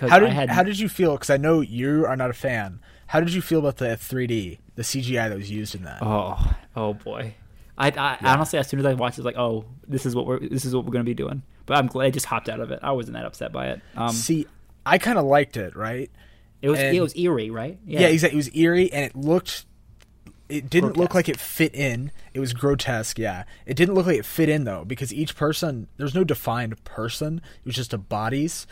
How 0.00 0.18
did 0.18 0.28
I 0.28 0.32
had 0.32 0.50
how 0.50 0.62
did 0.62 0.78
you 0.78 0.88
feel? 0.88 1.12
Because 1.12 1.30
I 1.30 1.36
know 1.36 1.60
you 1.60 2.06
are 2.06 2.16
not 2.16 2.30
a 2.30 2.34
fan. 2.34 2.80
How 3.08 3.20
did 3.20 3.32
you 3.34 3.42
feel 3.42 3.58
about 3.60 3.76
the 3.76 3.86
3D, 3.96 4.58
the 4.76 4.82
CGI 4.82 5.28
that 5.28 5.36
was 5.36 5.50
used 5.50 5.74
in 5.74 5.84
that? 5.84 5.98
oh 6.02 6.54
oh 6.74 6.94
boy. 6.94 7.34
I, 7.76 7.88
I 7.90 8.18
honestly, 8.32 8.58
as 8.60 8.68
soon 8.68 8.78
as 8.78 8.86
I 8.86 8.94
watched, 8.94 9.18
it, 9.18 9.22
I 9.22 9.22
was 9.22 9.26
like, 9.34 9.36
"Oh, 9.38 9.64
this 9.88 10.06
is 10.06 10.14
what 10.14 10.26
we're 10.26 10.38
this 10.38 10.64
is 10.64 10.74
what 10.76 10.84
we're 10.84 10.92
gonna 10.92 11.02
be 11.02 11.12
doing." 11.14 11.42
But 11.66 11.76
I'm 11.78 11.88
glad 11.88 12.06
I 12.06 12.10
just 12.10 12.26
hopped 12.26 12.48
out 12.48 12.60
of 12.60 12.70
it. 12.70 12.78
I 12.82 12.92
wasn't 12.92 13.14
that 13.16 13.24
upset 13.24 13.50
by 13.52 13.68
it. 13.70 13.80
Um, 13.96 14.10
See, 14.12 14.46
I 14.86 14.98
kind 14.98 15.18
of 15.18 15.24
liked 15.24 15.56
it, 15.56 15.74
right? 15.74 16.08
It 16.64 16.68
was 16.70 16.78
and- 16.80 16.96
it 16.96 17.00
was 17.00 17.16
eerie, 17.16 17.50
right? 17.50 17.78
Yeah. 17.86 18.00
exactly. 18.08 18.36
It 18.36 18.42
was 18.44 18.56
eerie, 18.56 18.92
and 18.92 19.04
it 19.04 19.14
looked 19.16 19.66
it 20.48 20.68
didn't 20.68 20.96
look 20.98 21.14
like 21.14 21.28
it 21.28 21.38
fit 21.40 21.74
in. 21.74 22.10
It 22.34 22.40
was 22.40 22.52
grotesque, 22.52 23.18
yeah. 23.18 23.44
It 23.64 23.76
didn't 23.76 23.94
look 23.94 24.06
like 24.06 24.18
it 24.18 24.26
fit 24.26 24.48
in 24.50 24.64
though, 24.64 24.84
because 24.84 25.12
each 25.12 25.36
person 25.36 25.88
there's 25.96 26.14
no 26.14 26.22
defined 26.24 26.82
person. 26.84 27.40
It 27.58 27.64
was 27.66 27.74
just 27.74 27.92
a 27.94 27.98
bodies, 27.98 28.66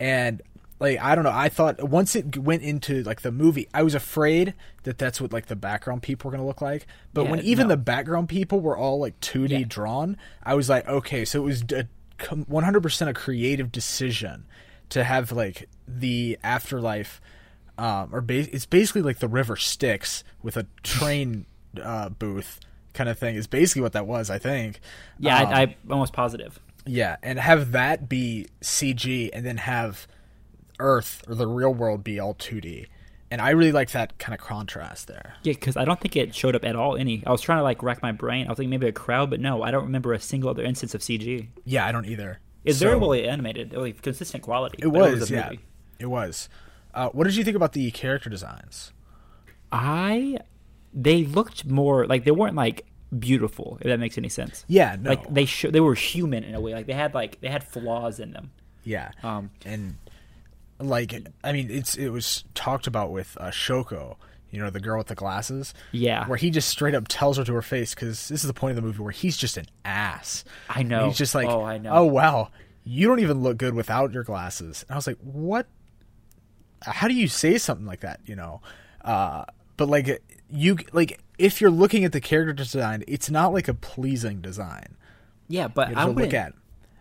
and 0.00 0.42
like 0.80 0.98
I 1.00 1.14
don't 1.14 1.24
know. 1.24 1.32
I 1.32 1.48
thought 1.48 1.82
once 1.88 2.14
it 2.16 2.36
went 2.38 2.62
into 2.62 3.02
like 3.04 3.22
the 3.22 3.32
movie, 3.32 3.68
I 3.74 3.82
was 3.82 3.94
afraid 3.94 4.54
that 4.84 4.98
that's 4.98 5.20
what 5.20 5.32
like 5.32 5.46
the 5.46 5.56
background 5.56 6.02
people 6.02 6.28
were 6.30 6.36
gonna 6.36 6.46
look 6.46 6.60
like. 6.62 6.86
But 7.14 7.24
Yeah, 7.24 7.30
when 7.30 7.40
even 7.40 7.68
no. 7.68 7.74
the 7.74 7.78
background 7.78 8.28
people 8.28 8.60
were 8.60 8.76
all 8.76 8.98
like 9.00 9.18
2D 9.20 9.50
Yeah. 9.60 9.64
drawn, 9.68 10.16
I 10.42 10.54
was 10.54 10.68
like, 10.68 10.86
okay, 10.88 11.24
so 11.24 11.40
it 11.40 11.44
was 11.44 11.62
a 11.72 11.86
100% 12.18 13.08
a 13.08 13.14
creative 13.14 13.70
decision 13.72 14.46
to 14.90 15.04
have 15.04 15.30
like 15.32 15.68
the 15.88 16.38
afterlife 16.42 17.20
um, 17.78 18.08
or 18.12 18.20
ba- 18.20 18.52
it's 18.54 18.66
basically 18.66 19.02
like 19.02 19.18
the 19.20 19.28
river 19.28 19.56
Styx 19.56 20.24
with 20.42 20.56
a 20.56 20.66
train 20.82 21.46
uh, 21.80 22.08
booth 22.08 22.58
kind 22.92 23.08
of 23.08 23.18
thing. 23.18 23.36
Is 23.36 23.46
basically 23.46 23.82
what 23.82 23.92
that 23.92 24.06
was, 24.06 24.30
I 24.30 24.38
think. 24.38 24.80
Yeah, 25.18 25.42
Um, 25.42 25.46
I, 25.48 25.60
I'm 25.62 25.74
almost 25.92 26.12
positive. 26.12 26.58
yeah, 26.86 27.16
and 27.22 27.38
have 27.38 27.70
that 27.72 28.08
be 28.08 28.48
CG, 28.62 29.30
and 29.32 29.46
then 29.46 29.58
have 29.58 30.08
Earth 30.80 31.22
or 31.28 31.34
the 31.34 31.46
real 31.46 31.72
world 31.74 32.02
be 32.04 32.18
all 32.20 32.34
2D. 32.34 32.86
And 33.30 33.42
I 33.42 33.50
really 33.50 33.72
like 33.72 33.90
that 33.90 34.18
kind 34.18 34.34
of 34.34 34.40
contrast 34.40 35.06
there. 35.06 35.34
Yeah, 35.42 35.52
because 35.52 35.76
I 35.76 35.84
don't 35.84 36.00
think 36.00 36.16
it 36.16 36.34
showed 36.34 36.56
up 36.56 36.64
at 36.64 36.74
all. 36.76 36.96
Any, 36.96 37.22
I 37.26 37.30
was 37.30 37.42
trying 37.42 37.58
to 37.58 37.62
like 37.62 37.82
rack 37.82 38.02
my 38.02 38.10
brain. 38.10 38.46
I 38.46 38.50
was 38.50 38.56
thinking 38.56 38.70
maybe 38.70 38.88
a 38.88 38.92
crowd, 38.92 39.28
but 39.30 39.38
no, 39.38 39.62
I 39.62 39.70
don't 39.70 39.84
remember 39.84 40.14
a 40.14 40.18
single 40.20 40.48
other 40.48 40.64
instance 40.64 40.94
of 40.94 41.02
CG. 41.02 41.48
Yeah, 41.64 41.84
I 41.86 41.92
don't 41.92 42.06
either. 42.06 42.40
It's 42.64 42.78
very 42.78 42.94
So- 42.94 42.98
well 43.06 43.12
animated, 43.12 43.72
like 43.74 44.00
consistent 44.02 44.42
quality. 44.42 44.78
It 44.80 44.86
I 44.86 44.90
know 44.90 44.98
was, 45.00 45.30
a 45.30 45.34
yeah, 45.34 45.44
movie. 45.50 45.60
It 45.98 46.06
was. 46.06 46.48
Uh, 46.94 47.08
what 47.10 47.24
did 47.24 47.36
you 47.36 47.44
think 47.44 47.56
about 47.56 47.72
the 47.72 47.90
character 47.90 48.30
designs? 48.30 48.92
I, 49.70 50.38
they 50.94 51.24
looked 51.24 51.64
more 51.66 52.06
like 52.06 52.24
they 52.24 52.30
weren't 52.30 52.54
like 52.56 52.86
beautiful. 53.16 53.78
If 53.80 53.86
that 53.86 54.00
makes 54.00 54.16
any 54.18 54.28
sense. 54.28 54.64
Yeah, 54.68 54.96
no, 54.98 55.10
Like 55.10 55.32
they 55.32 55.44
sh- 55.44 55.66
they 55.70 55.80
were 55.80 55.94
human 55.94 56.44
in 56.44 56.54
a 56.54 56.60
way. 56.60 56.72
Like 56.74 56.86
they 56.86 56.92
had 56.94 57.14
like 57.14 57.40
they 57.40 57.48
had 57.48 57.64
flaws 57.64 58.20
in 58.20 58.32
them. 58.32 58.50
yeah, 58.84 59.10
Um, 59.22 59.50
and 59.64 59.96
like 60.78 61.14
I 61.44 61.52
mean, 61.52 61.70
it's 61.70 61.94
it 61.96 62.08
was 62.08 62.44
talked 62.54 62.86
about 62.86 63.10
with 63.12 63.36
uh, 63.40 63.50
Shoko, 63.50 64.16
you 64.50 64.58
know, 64.60 64.70
the 64.70 64.80
girl 64.80 64.98
with 64.98 65.08
the 65.08 65.14
glasses. 65.14 65.74
Yeah. 65.92 66.26
where 66.26 66.38
he 66.38 66.50
just 66.50 66.68
straight 66.68 66.94
up 66.94 67.04
tells 67.08 67.36
her 67.36 67.44
to 67.44 67.52
her 67.52 67.62
face 67.62 67.94
because 67.94 68.28
this 68.28 68.42
is 68.42 68.46
the 68.48 68.54
point 68.54 68.70
of 68.70 68.76
the 68.76 68.82
movie 68.82 69.02
where 69.02 69.12
he's 69.12 69.36
just 69.36 69.56
an 69.58 69.66
ass. 69.84 70.44
I 70.70 70.82
know. 70.82 70.98
And 71.00 71.06
he's 71.08 71.18
just 71.18 71.34
like, 71.34 71.48
Oh, 71.48 71.62
I 71.62 71.76
know. 71.78 71.90
Oh 71.92 72.04
wow, 72.04 72.48
you 72.84 73.06
don't 73.06 73.20
even 73.20 73.42
look 73.42 73.58
good 73.58 73.74
without 73.74 74.12
your 74.12 74.24
glasses. 74.24 74.84
And 74.88 74.94
I 74.94 74.96
was 74.96 75.06
like, 75.06 75.18
what? 75.22 75.66
How 76.82 77.08
do 77.08 77.14
you 77.14 77.28
say 77.28 77.58
something 77.58 77.86
like 77.86 78.00
that? 78.00 78.20
You 78.26 78.36
know, 78.36 78.60
uh, 79.04 79.44
but 79.76 79.88
like 79.88 80.22
you 80.50 80.78
like 80.92 81.20
if 81.38 81.60
you're 81.60 81.70
looking 81.70 82.04
at 82.04 82.12
the 82.12 82.20
character 82.20 82.52
design, 82.52 83.04
it's 83.08 83.30
not 83.30 83.52
like 83.52 83.68
a 83.68 83.74
pleasing 83.74 84.40
design 84.40 84.96
yeah, 85.48 85.68
but 85.68 85.88
I 85.88 86.02
to 86.02 86.08
wouldn't. 86.08 86.18
look 86.18 86.34
at. 86.34 86.52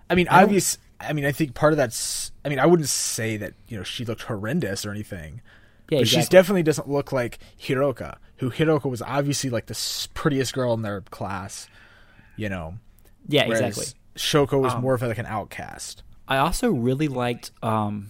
I 0.10 0.16
mean, 0.16 0.28
I 0.30 0.44
obvious. 0.44 0.78
I 1.00 1.14
mean, 1.14 1.26
I 1.26 1.32
think 1.32 1.54
part 1.54 1.74
of 1.74 1.78
that's. 1.78 2.32
I 2.44 2.50
mean, 2.50 2.60
I 2.60 2.66
wouldn't 2.66 2.90
say 2.90 3.38
that 3.38 3.54
you 3.68 3.78
know 3.78 3.84
she 3.84 4.06
looked 4.06 4.24
horrendous 4.24 4.86
or 4.86 4.92
anything. 4.92 5.42
Yeah, 5.90 6.00
but 6.00 6.08
she 6.08 6.22
definitely 6.24 6.64
doesn't 6.64 6.90
look 6.90 7.12
like 7.12 7.40
Hiroka, 7.62 8.18
who 8.38 8.50
Hiroka 8.50 8.90
was 8.90 9.02
obviously 9.02 9.50
like 9.50 9.68
the 9.68 10.08
prettiest 10.14 10.54
girl 10.54 10.74
in 10.74 10.82
their 10.82 11.02
class. 11.02 11.68
You 12.36 12.50
know, 12.50 12.76
Yeah, 13.28 13.44
exactly. 13.44 13.86
Shoko 14.16 14.62
was 14.62 14.74
Um, 14.74 14.82
more 14.82 14.96
of 14.96 15.02
like 15.02 15.18
an 15.18 15.26
outcast. 15.26 16.04
I 16.28 16.38
also 16.38 16.72
really 16.72 17.08
liked 17.08 17.52
um, 17.64 18.10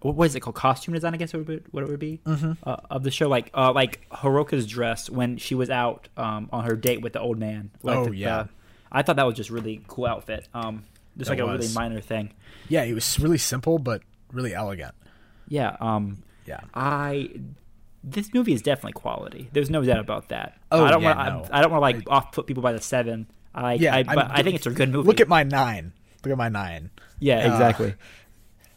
what 0.00 0.14
was 0.16 0.34
it 0.34 0.40
called? 0.40 0.56
Costume 0.56 0.94
design, 0.94 1.14
I 1.14 1.16
guess 1.16 1.34
it 1.34 1.36
would 1.38 1.46
be, 1.46 1.60
what 1.70 1.82
it 1.84 1.88
would 1.88 1.98
be 1.98 2.20
Mm-hmm. 2.24 2.52
uh, 2.64 2.76
of 2.90 3.02
the 3.02 3.10
show. 3.10 3.28
Like 3.28 3.50
uh, 3.54 3.72
like 3.72 4.08
Hiroka's 4.10 4.66
dress 4.66 5.10
when 5.10 5.36
she 5.38 5.54
was 5.54 5.70
out 5.70 6.08
um, 6.16 6.48
on 6.52 6.64
her 6.64 6.76
date 6.76 7.00
with 7.02 7.12
the 7.14 7.20
old 7.20 7.38
man. 7.38 7.70
Like 7.82 7.96
Oh, 7.96 8.04
the- 8.06 8.16
yeah. 8.16 8.42
the- 8.44 8.48
I 8.90 9.02
thought 9.02 9.16
that 9.16 9.26
was 9.26 9.34
just 9.36 9.50
really 9.50 9.82
cool 9.86 10.06
outfit. 10.06 10.48
Um, 10.54 10.84
just 11.16 11.28
That 11.30 11.38
like 11.38 11.46
a 11.48 11.52
really 11.52 11.68
minor 11.74 12.00
thing. 12.00 12.32
Yeah, 12.68 12.84
it 12.84 12.94
was 12.94 13.18
really 13.18 13.38
simple 13.38 13.78
but 13.78 14.02
really 14.32 14.54
elegant. 14.54 14.94
Yeah. 15.48 15.76
Um, 15.80 16.22
Yeah. 16.46 16.60
I 16.74 17.30
this 18.04 18.32
movie 18.32 18.52
is 18.52 18.62
definitely 18.62 18.92
quality. 18.92 19.50
There's 19.52 19.68
no 19.70 19.82
doubt 19.82 19.98
about 19.98 20.28
that. 20.28 20.56
Oh, 20.70 20.84
I 20.84 20.90
don't 20.92 21.02
yeah, 21.02 21.14
want 21.16 21.48
no. 21.48 21.54
I, 21.54 21.58
I 21.58 21.62
don't 21.62 21.72
want 21.72 21.80
to 21.80 21.98
like 21.98 22.10
off 22.10 22.32
put 22.32 22.46
people 22.46 22.62
by 22.62 22.72
the 22.72 22.80
seven. 22.80 23.26
I 23.54 23.74
Yeah, 23.74 23.96
I, 23.96 24.02
but 24.04 24.18
I'm- 24.30 24.44
think 24.44 24.54
it's 24.56 24.66
a 24.66 24.70
good 24.70 24.90
movie. 24.90 25.06
Look 25.08 25.20
at 25.20 25.28
my 25.28 25.42
nine. 25.42 25.92
Look 26.24 26.32
at 26.32 26.38
my 26.38 26.48
nine. 26.48 26.90
yeah, 27.18 27.54
uh, 27.54 27.72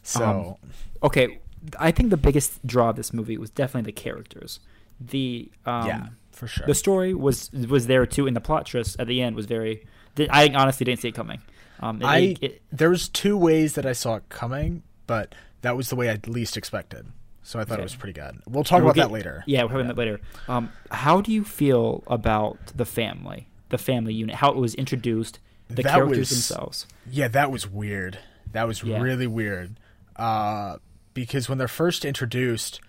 So 0.02 0.58
okay, 1.02 1.38
I 1.78 1.90
think 1.90 2.10
the 2.10 2.16
biggest 2.16 2.64
draw 2.66 2.90
of 2.90 2.96
this 2.96 3.12
movie 3.12 3.36
was 3.38 3.50
definitely 3.50 3.92
the 3.92 4.00
characters. 4.00 4.60
The 5.00 5.50
um, 5.66 5.86
yeah, 5.86 6.06
for 6.32 6.46
sure. 6.46 6.66
the 6.66 6.74
story 6.74 7.14
was 7.14 7.50
was 7.52 7.86
there 7.86 8.06
too, 8.06 8.26
and 8.26 8.36
the 8.36 8.40
plot 8.40 8.66
twist 8.66 8.96
at 8.98 9.06
the 9.06 9.22
end 9.22 9.36
was 9.36 9.46
very. 9.46 9.86
I 10.30 10.48
honestly 10.54 10.84
didn't 10.84 11.00
see 11.00 11.08
it 11.08 11.14
coming. 11.14 11.40
Um, 11.80 12.02
it- 12.02 12.04
I 12.04 12.18
it- 12.18 12.38
it- 12.42 12.62
there 12.70 12.90
was 12.90 13.08
two 13.08 13.36
ways 13.36 13.74
that 13.74 13.86
I 13.86 13.92
saw 13.92 14.16
it 14.16 14.28
coming, 14.28 14.82
but 15.06 15.34
that 15.62 15.76
was 15.76 15.88
the 15.88 15.96
way 15.96 16.10
I 16.10 16.18
least 16.26 16.56
expected. 16.56 17.06
So 17.44 17.58
I 17.58 17.64
thought 17.64 17.74
Okay. 17.74 17.82
it 17.82 17.84
was 17.84 17.96
pretty 17.96 18.12
good. 18.12 18.40
We'll 18.46 18.62
talk 18.62 18.78
we'll 18.82 18.86
about 18.90 18.94
get- 18.94 19.02
that 19.08 19.10
later. 19.12 19.42
Yeah, 19.46 19.62
we're 19.62 19.68
talking 19.70 19.86
about 19.86 19.96
that 19.96 20.00
later. 20.02 20.20
Um, 20.48 20.70
how 20.92 21.20
do 21.20 21.32
you 21.32 21.42
feel 21.42 22.04
about 22.06 22.58
the 22.76 22.84
family, 22.84 23.48
the 23.70 23.78
family 23.78 24.14
unit, 24.14 24.36
how 24.36 24.50
it 24.50 24.56
was 24.56 24.74
introduced, 24.76 25.40
the 25.68 25.76
That 25.82 25.86
characters 25.86 26.18
was- 26.18 26.28
themselves? 26.30 26.86
Yeah, 27.10 27.26
that 27.28 27.50
was 27.50 27.68
weird. 27.68 28.18
That 28.52 28.68
was 28.68 28.84
Yeah. 28.84 29.00
really 29.00 29.26
weird. 29.26 29.76
Uh, 30.22 30.78
because 31.14 31.48
when 31.48 31.58
they're 31.58 31.66
first 31.68 32.04
introduced, 32.04 32.80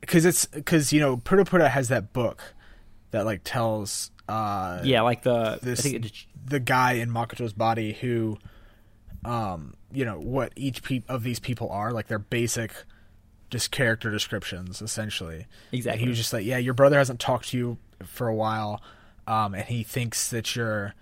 because 0.00 0.24
it's 0.24 0.46
because 0.46 0.92
you 0.92 1.00
know 1.00 1.18
Pura 1.18 1.44
Pura 1.44 1.68
has 1.68 1.88
that 1.88 2.12
book 2.12 2.54
that 3.10 3.24
like 3.26 3.42
tells 3.44 4.10
uh 4.28 4.80
Yeah, 4.82 5.02
like 5.02 5.22
the 5.22 5.58
this 5.62 5.80
I 5.80 5.82
think 5.82 6.06
it, 6.06 6.12
the 6.46 6.60
guy 6.60 6.92
in 6.94 7.10
Makoto's 7.10 7.52
body 7.52 7.92
who, 7.92 8.38
um, 9.24 9.74
you 9.92 10.04
know 10.04 10.18
what 10.18 10.52
each 10.56 10.82
pe- 10.82 11.02
of 11.08 11.22
these 11.22 11.38
people 11.38 11.68
are 11.70 11.92
like 11.92 12.08
their 12.08 12.18
basic, 12.18 12.72
just 13.50 13.70
character 13.70 14.10
descriptions 14.10 14.80
essentially. 14.82 15.36
And 15.36 15.46
Exactly. 15.72 16.02
he 16.02 16.08
was 16.08 16.16
just 16.16 16.32
like, 16.32 16.44
yeah, 16.44 16.58
your 16.58 16.74
brother 16.74 16.96
hasn't 16.98 17.20
talked 17.20 17.50
to 17.50 17.56
you 17.58 17.78
for 18.02 18.26
a 18.28 18.34
while, 18.34 18.82
um, 19.26 19.54
and 19.54 19.64
he 19.64 19.82
thinks 19.84 20.30
that 20.30 20.56
you're, 20.56 20.94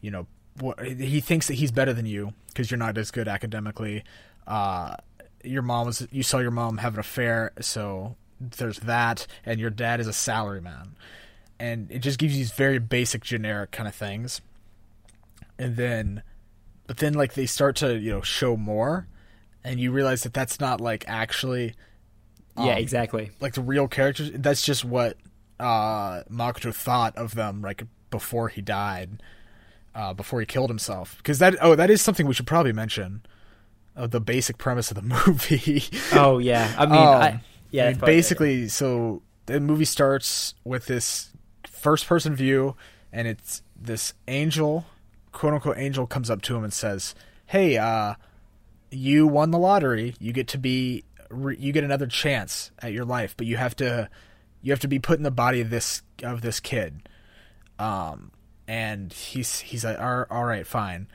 you 0.00 0.10
know, 0.10 0.26
what 0.58 0.82
he 0.84 1.20
thinks 1.20 1.46
that 1.48 1.54
he's 1.54 1.70
better 1.70 1.92
than 1.92 2.06
you 2.06 2.32
because 2.48 2.70
you're 2.70 2.78
not 2.78 2.96
as 2.96 3.10
good 3.10 3.28
academically. 3.28 4.02
Uh, 4.46 4.96
your 5.42 5.62
mom 5.62 5.86
was 5.86 6.06
you 6.10 6.22
saw 6.22 6.38
your 6.38 6.50
mom 6.50 6.78
have 6.78 6.94
an 6.94 7.00
affair, 7.00 7.52
so 7.60 8.16
there's 8.40 8.78
that, 8.80 9.26
and 9.44 9.60
your 9.60 9.70
dad 9.70 10.00
is 10.00 10.08
a 10.08 10.12
salaryman, 10.12 10.90
and 11.58 11.90
it 11.90 12.00
just 12.00 12.18
gives 12.18 12.34
you 12.34 12.40
these 12.40 12.52
very 12.52 12.78
basic, 12.78 13.22
generic 13.22 13.70
kind 13.70 13.88
of 13.88 13.94
things, 13.94 14.40
and 15.58 15.76
then, 15.76 16.22
but 16.86 16.98
then 16.98 17.14
like 17.14 17.34
they 17.34 17.46
start 17.46 17.76
to 17.76 17.96
you 17.98 18.10
know 18.10 18.22
show 18.22 18.56
more, 18.56 19.06
and 19.64 19.80
you 19.80 19.92
realize 19.92 20.22
that 20.22 20.34
that's 20.34 20.60
not 20.60 20.80
like 20.80 21.04
actually 21.06 21.74
yeah, 22.58 22.72
um, 22.72 22.78
exactly. 22.78 23.30
like 23.40 23.54
the 23.54 23.62
real 23.62 23.88
characters. 23.88 24.30
That's 24.34 24.64
just 24.64 24.84
what 24.84 25.16
uh, 25.60 26.22
Makoto 26.30 26.74
thought 26.74 27.16
of 27.16 27.34
them, 27.34 27.62
like 27.62 27.84
before 28.10 28.48
he 28.48 28.62
died, 28.62 29.22
uh, 29.94 30.14
before 30.14 30.40
he 30.40 30.46
killed 30.46 30.70
himself. 30.70 31.16
Because 31.18 31.38
that 31.38 31.56
oh, 31.60 31.74
that 31.74 31.90
is 31.90 32.00
something 32.00 32.26
we 32.26 32.34
should 32.34 32.46
probably 32.46 32.72
mention. 32.72 33.22
Of 33.96 34.10
the 34.10 34.20
basic 34.20 34.58
premise 34.58 34.90
of 34.90 34.96
the 34.96 35.02
movie. 35.26 35.82
Oh 36.12 36.36
yeah, 36.38 36.74
I 36.78 36.84
mean, 36.86 36.94
Um, 36.96 37.22
I, 37.22 37.40
yeah, 37.70 37.86
I 37.86 37.90
mean, 37.92 38.00
basically, 38.00 38.68
so 38.68 39.22
the 39.46 39.58
movie 39.58 39.86
starts 39.86 40.54
with 40.64 40.84
this 40.86 41.30
first-person 41.66 42.36
view, 42.36 42.76
and 43.12 43.26
it's 43.26 43.62
this 43.74 44.12
angel, 44.28 44.84
quote 45.32 45.54
unquote 45.54 45.78
angel, 45.78 46.06
comes 46.06 46.28
up 46.30 46.42
to 46.42 46.56
him 46.56 46.62
and 46.64 46.72
says, 46.74 47.14
"Hey, 47.46 47.78
uh, 47.78 48.14
you 48.90 49.26
won 49.26 49.50
the 49.50 49.58
lottery. 49.58 50.14
You 50.20 50.32
get 50.32 50.48
to 50.48 50.58
be, 50.58 51.04
re- 51.30 51.56
you 51.58 51.72
get 51.72 51.82
another 51.84 52.06
chance 52.06 52.70
at 52.80 52.92
your 52.92 53.04
life, 53.06 53.34
but 53.36 53.46
you 53.46 53.56
have 53.56 53.74
to, 53.76 54.10
you 54.62 54.72
have 54.72 54.80
to 54.80 54.88
be 54.88 54.98
put 54.98 55.16
in 55.16 55.22
the 55.22 55.30
body 55.30 55.60
of 55.62 55.70
this 55.70 56.02
of 56.22 56.42
this 56.42 56.60
kid." 56.60 57.08
Um, 57.78 58.30
and 58.68 59.12
he's 59.12 59.60
he's 59.60 59.84
like, 59.86 59.98
"All 59.98 60.26
all 60.30 60.44
right, 60.44 60.66
fine," 60.66 61.08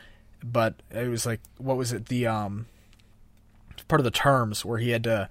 but 0.44 0.76
it 0.90 1.10
was 1.10 1.26
like, 1.28 1.42
what 1.58 1.78
was 1.78 1.92
it? 1.94 2.08
The 2.08 2.28
um, 2.28 2.66
part 3.92 4.00
of 4.00 4.06
the 4.06 4.12
terms 4.12 4.66
where 4.66 4.80
he 4.80 4.90
had 4.90 5.04
to 5.04 5.30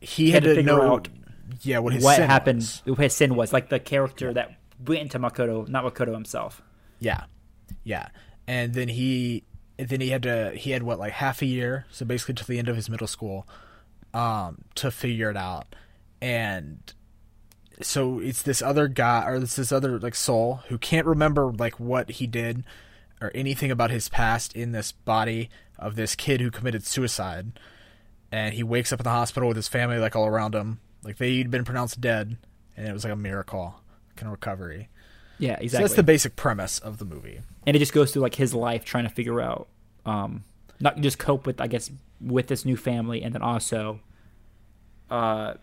he, 0.00 0.30
had, 0.32 0.42
to 0.42 0.50
to, 0.50 0.54
figure 0.56 0.76
know 0.76 0.82
out 0.82 1.08
yeah 1.62 1.78
what 1.78 1.94
his 1.94 2.04
what 2.04 2.16
sin 2.16 2.26
happened, 2.26 2.58
was. 2.58 2.82
what 2.84 2.98
his 2.98 3.14
sin 3.14 3.34
was, 3.34 3.52
like 3.52 3.68
the 3.70 3.80
character 3.80 4.34
that 4.34 4.50
went 4.84 5.00
into 5.00 5.18
Makoto, 5.18 5.66
not 5.68 5.84
Makoto 5.84 6.12
himself. 6.12 6.60
yeah. 7.00 7.24
Yeah. 7.84 8.08
And 8.46 8.74
then 8.74 8.88
he 8.88 9.44
then 9.78 10.00
he 10.00 10.08
had 10.10 10.22
to 10.24 10.52
he 10.54 10.70
had 10.72 10.82
what 10.82 10.98
like 10.98 11.12
half 11.12 11.42
a 11.42 11.46
year 11.46 11.84
so 11.90 12.04
basically 12.04 12.34
to 12.34 12.46
the 12.46 12.58
end 12.58 12.68
of 12.68 12.76
his 12.76 12.88
middle 12.90 13.06
school 13.06 13.46
um 14.14 14.58
to 14.74 14.90
figure 14.90 15.30
it 15.30 15.36
out. 15.36 15.74
And 16.20 16.92
so 17.80 18.18
it's 18.18 18.42
this 18.42 18.60
other 18.62 18.88
guy 18.88 19.24
or 19.26 19.36
it's 19.36 19.56
this 19.56 19.70
other 19.70 19.98
like 20.00 20.14
soul 20.14 20.60
who 20.68 20.78
can't 20.78 21.06
remember 21.06 21.52
like 21.52 21.78
what 21.78 22.10
he 22.10 22.26
did 22.26 22.64
or 23.20 23.30
anything 23.34 23.70
about 23.70 23.90
his 23.90 24.08
past 24.08 24.54
in 24.56 24.72
this 24.72 24.92
body 24.92 25.50
of 25.78 25.96
this 25.96 26.14
kid 26.14 26.40
who 26.40 26.50
committed 26.50 26.84
suicide 26.84 27.58
and 28.32 28.54
he 28.54 28.62
wakes 28.62 28.92
up 28.92 29.00
in 29.00 29.04
the 29.04 29.10
hospital 29.10 29.48
with 29.48 29.56
his 29.56 29.68
family 29.68 29.98
like 29.98 30.14
all 30.16 30.26
around 30.26 30.54
him 30.54 30.80
like 31.02 31.16
they'd 31.18 31.50
been 31.50 31.64
pronounced 31.64 32.00
dead 32.00 32.36
and 32.76 32.88
it 32.88 32.92
was 32.92 33.04
like 33.04 33.12
a 33.12 33.16
miracle 33.16 33.80
kind 34.16 34.26
of 34.26 34.32
recovery. 34.32 34.88
Yeah, 35.38 35.56
So 35.56 35.62
exactly. 35.62 35.84
that's 35.84 35.94
the 35.94 36.02
basic 36.02 36.36
premise 36.36 36.78
of 36.80 36.98
the 36.98 37.04
movie. 37.04 37.40
and 37.66 37.76
it 37.76 37.78
just 37.78 37.92
goes 37.92 38.12
through 38.12 38.22
like 38.22 38.34
his 38.34 38.54
life 38.54 38.84
trying 38.84 39.04
to 39.04 39.10
figure 39.10 39.40
out, 39.40 39.68
um, 40.04 40.44
not 40.80 41.00
just 41.00 41.18
cope 41.18 41.46
with 41.46 41.60
I 41.60 41.66
guess 41.68 41.90
with 42.20 42.48
this 42.48 42.64
new 42.64 42.76
family, 42.76 43.22
and 43.22 43.32
then 43.34 43.42
also, 43.42 44.00
uh, 45.10 45.54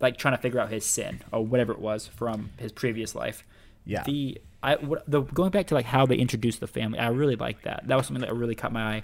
like 0.00 0.16
trying 0.16 0.34
to 0.34 0.42
figure 0.42 0.58
out 0.58 0.70
his 0.70 0.84
sin 0.84 1.20
or 1.32 1.44
whatever 1.44 1.72
it 1.72 1.78
was 1.78 2.06
from 2.08 2.50
his 2.56 2.72
previous 2.72 3.14
life. 3.14 3.44
Yeah. 3.84 4.02
The 4.04 4.40
I 4.62 4.76
what, 4.76 5.08
the 5.08 5.22
going 5.22 5.50
back 5.50 5.68
to 5.68 5.74
like 5.74 5.86
how 5.86 6.06
they 6.06 6.16
introduced 6.16 6.60
the 6.60 6.66
family, 6.66 6.98
I 6.98 7.08
really 7.08 7.36
like 7.36 7.62
that. 7.62 7.86
That 7.86 7.96
was 7.96 8.06
something 8.06 8.22
that 8.22 8.34
really 8.34 8.54
caught 8.54 8.72
my 8.72 8.96
eye 8.96 9.02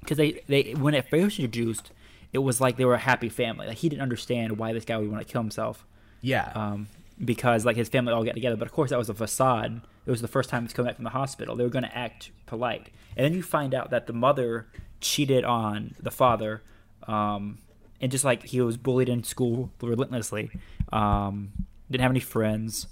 because 0.00 0.16
they 0.16 0.42
they 0.48 0.72
when 0.74 0.94
it 0.94 1.08
first 1.08 1.38
introduced, 1.38 1.90
it 2.32 2.38
was 2.38 2.60
like 2.60 2.76
they 2.76 2.84
were 2.84 2.94
a 2.94 2.98
happy 2.98 3.28
family. 3.28 3.66
Like 3.66 3.78
he 3.78 3.88
didn't 3.88 4.02
understand 4.02 4.58
why 4.58 4.72
this 4.72 4.84
guy 4.84 4.96
would 4.96 5.10
want 5.10 5.26
to 5.26 5.30
kill 5.30 5.42
himself 5.42 5.86
Yeah. 6.22 6.50
um, 6.54 6.88
because 7.24 7.64
like 7.66 7.76
his 7.76 7.88
family 7.88 8.12
all 8.12 8.24
got 8.24 8.34
together. 8.34 8.56
But 8.56 8.66
of 8.66 8.72
course, 8.72 8.90
that 8.90 8.98
was 8.98 9.08
a 9.10 9.14
facade. 9.14 9.82
It 10.06 10.10
was 10.10 10.22
the 10.22 10.28
first 10.28 10.48
time 10.50 10.62
he's 10.62 10.72
come 10.72 10.86
back 10.86 10.96
from 10.96 11.04
the 11.04 11.10
hospital. 11.10 11.54
They 11.56 11.64
were 11.64 11.70
going 11.70 11.84
to 11.84 11.96
act 11.96 12.30
polite, 12.46 12.88
and 13.16 13.24
then 13.24 13.32
you 13.34 13.42
find 13.42 13.74
out 13.74 13.90
that 13.90 14.06
the 14.06 14.12
mother 14.12 14.66
cheated 15.00 15.44
on 15.44 15.94
the 16.00 16.10
father, 16.10 16.62
um, 17.06 17.58
and 18.00 18.10
just 18.10 18.24
like 18.24 18.44
he 18.44 18.60
was 18.60 18.76
bullied 18.76 19.08
in 19.08 19.22
school 19.22 19.70
relentlessly, 19.82 20.50
um, 20.92 21.52
didn't 21.90 22.02
have 22.02 22.10
any 22.10 22.20
friends, 22.20 22.86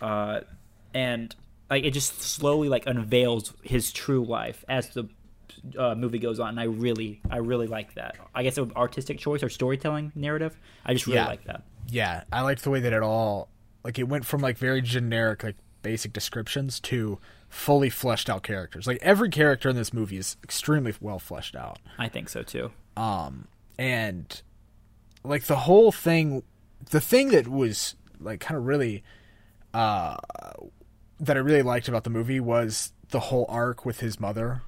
uh, 0.00 0.40
and 0.94 1.34
like 1.68 1.84
it 1.84 1.90
just 1.90 2.20
slowly 2.22 2.68
like 2.68 2.86
unveils 2.86 3.52
his 3.62 3.92
true 3.92 4.24
life 4.24 4.64
as 4.68 4.90
the 4.90 5.08
uh, 5.78 5.94
movie 5.94 6.18
goes 6.18 6.40
on. 6.40 6.50
And 6.50 6.60
I 6.60 6.64
really, 6.64 7.20
I 7.30 7.38
really 7.38 7.66
like 7.66 7.94
that. 7.94 8.16
I 8.34 8.42
guess 8.42 8.58
an 8.58 8.72
artistic 8.76 9.18
choice 9.18 9.42
or 9.42 9.48
storytelling 9.48 10.12
narrative. 10.14 10.58
I 10.84 10.92
just 10.94 11.06
really 11.06 11.18
Yeah. 11.18 11.26
like 11.26 11.44
that. 11.44 11.62
yeah, 11.88 12.24
I 12.32 12.40
liked 12.42 12.62
the 12.64 12.70
way 12.70 12.80
that 12.80 12.92
it 12.92 13.02
all 13.02 13.48
like 13.84 13.98
it 13.98 14.04
went 14.08 14.24
from 14.26 14.40
like 14.40 14.58
very 14.58 14.82
generic 14.82 15.42
like 15.44 15.56
basic 15.82 16.12
descriptions 16.12 16.80
to 16.80 17.18
fully 17.48 17.88
fleshed 17.90 18.28
out 18.28 18.42
characters. 18.42 18.86
Like 18.86 18.98
every 19.02 19.30
character 19.30 19.68
in 19.68 19.76
this 19.76 19.92
movie 19.92 20.16
is 20.16 20.36
extremely 20.42 20.94
well 21.00 21.18
fleshed 21.20 21.54
out. 21.54 21.78
I 21.98 22.08
think 22.08 22.28
so 22.28 22.42
too. 22.42 22.72
Um 22.96 23.46
and 23.78 24.42
like 25.22 25.44
the 25.44 25.56
whole 25.56 25.92
thing 25.92 26.42
the 26.90 27.00
thing 27.00 27.28
that 27.28 27.46
was 27.48 27.94
like 28.18 28.40
kind 28.40 28.56
of 28.58 28.66
really 28.66 29.04
uh 29.74 30.16
that 31.20 31.36
I 31.36 31.40
really 31.40 31.62
liked 31.62 31.88
about 31.88 32.04
the 32.04 32.10
movie 32.10 32.40
was 32.40 32.92
the 33.10 33.20
whole 33.20 33.46
arc 33.48 33.86
with 33.86 34.00
his 34.00 34.18
mother 34.20 34.62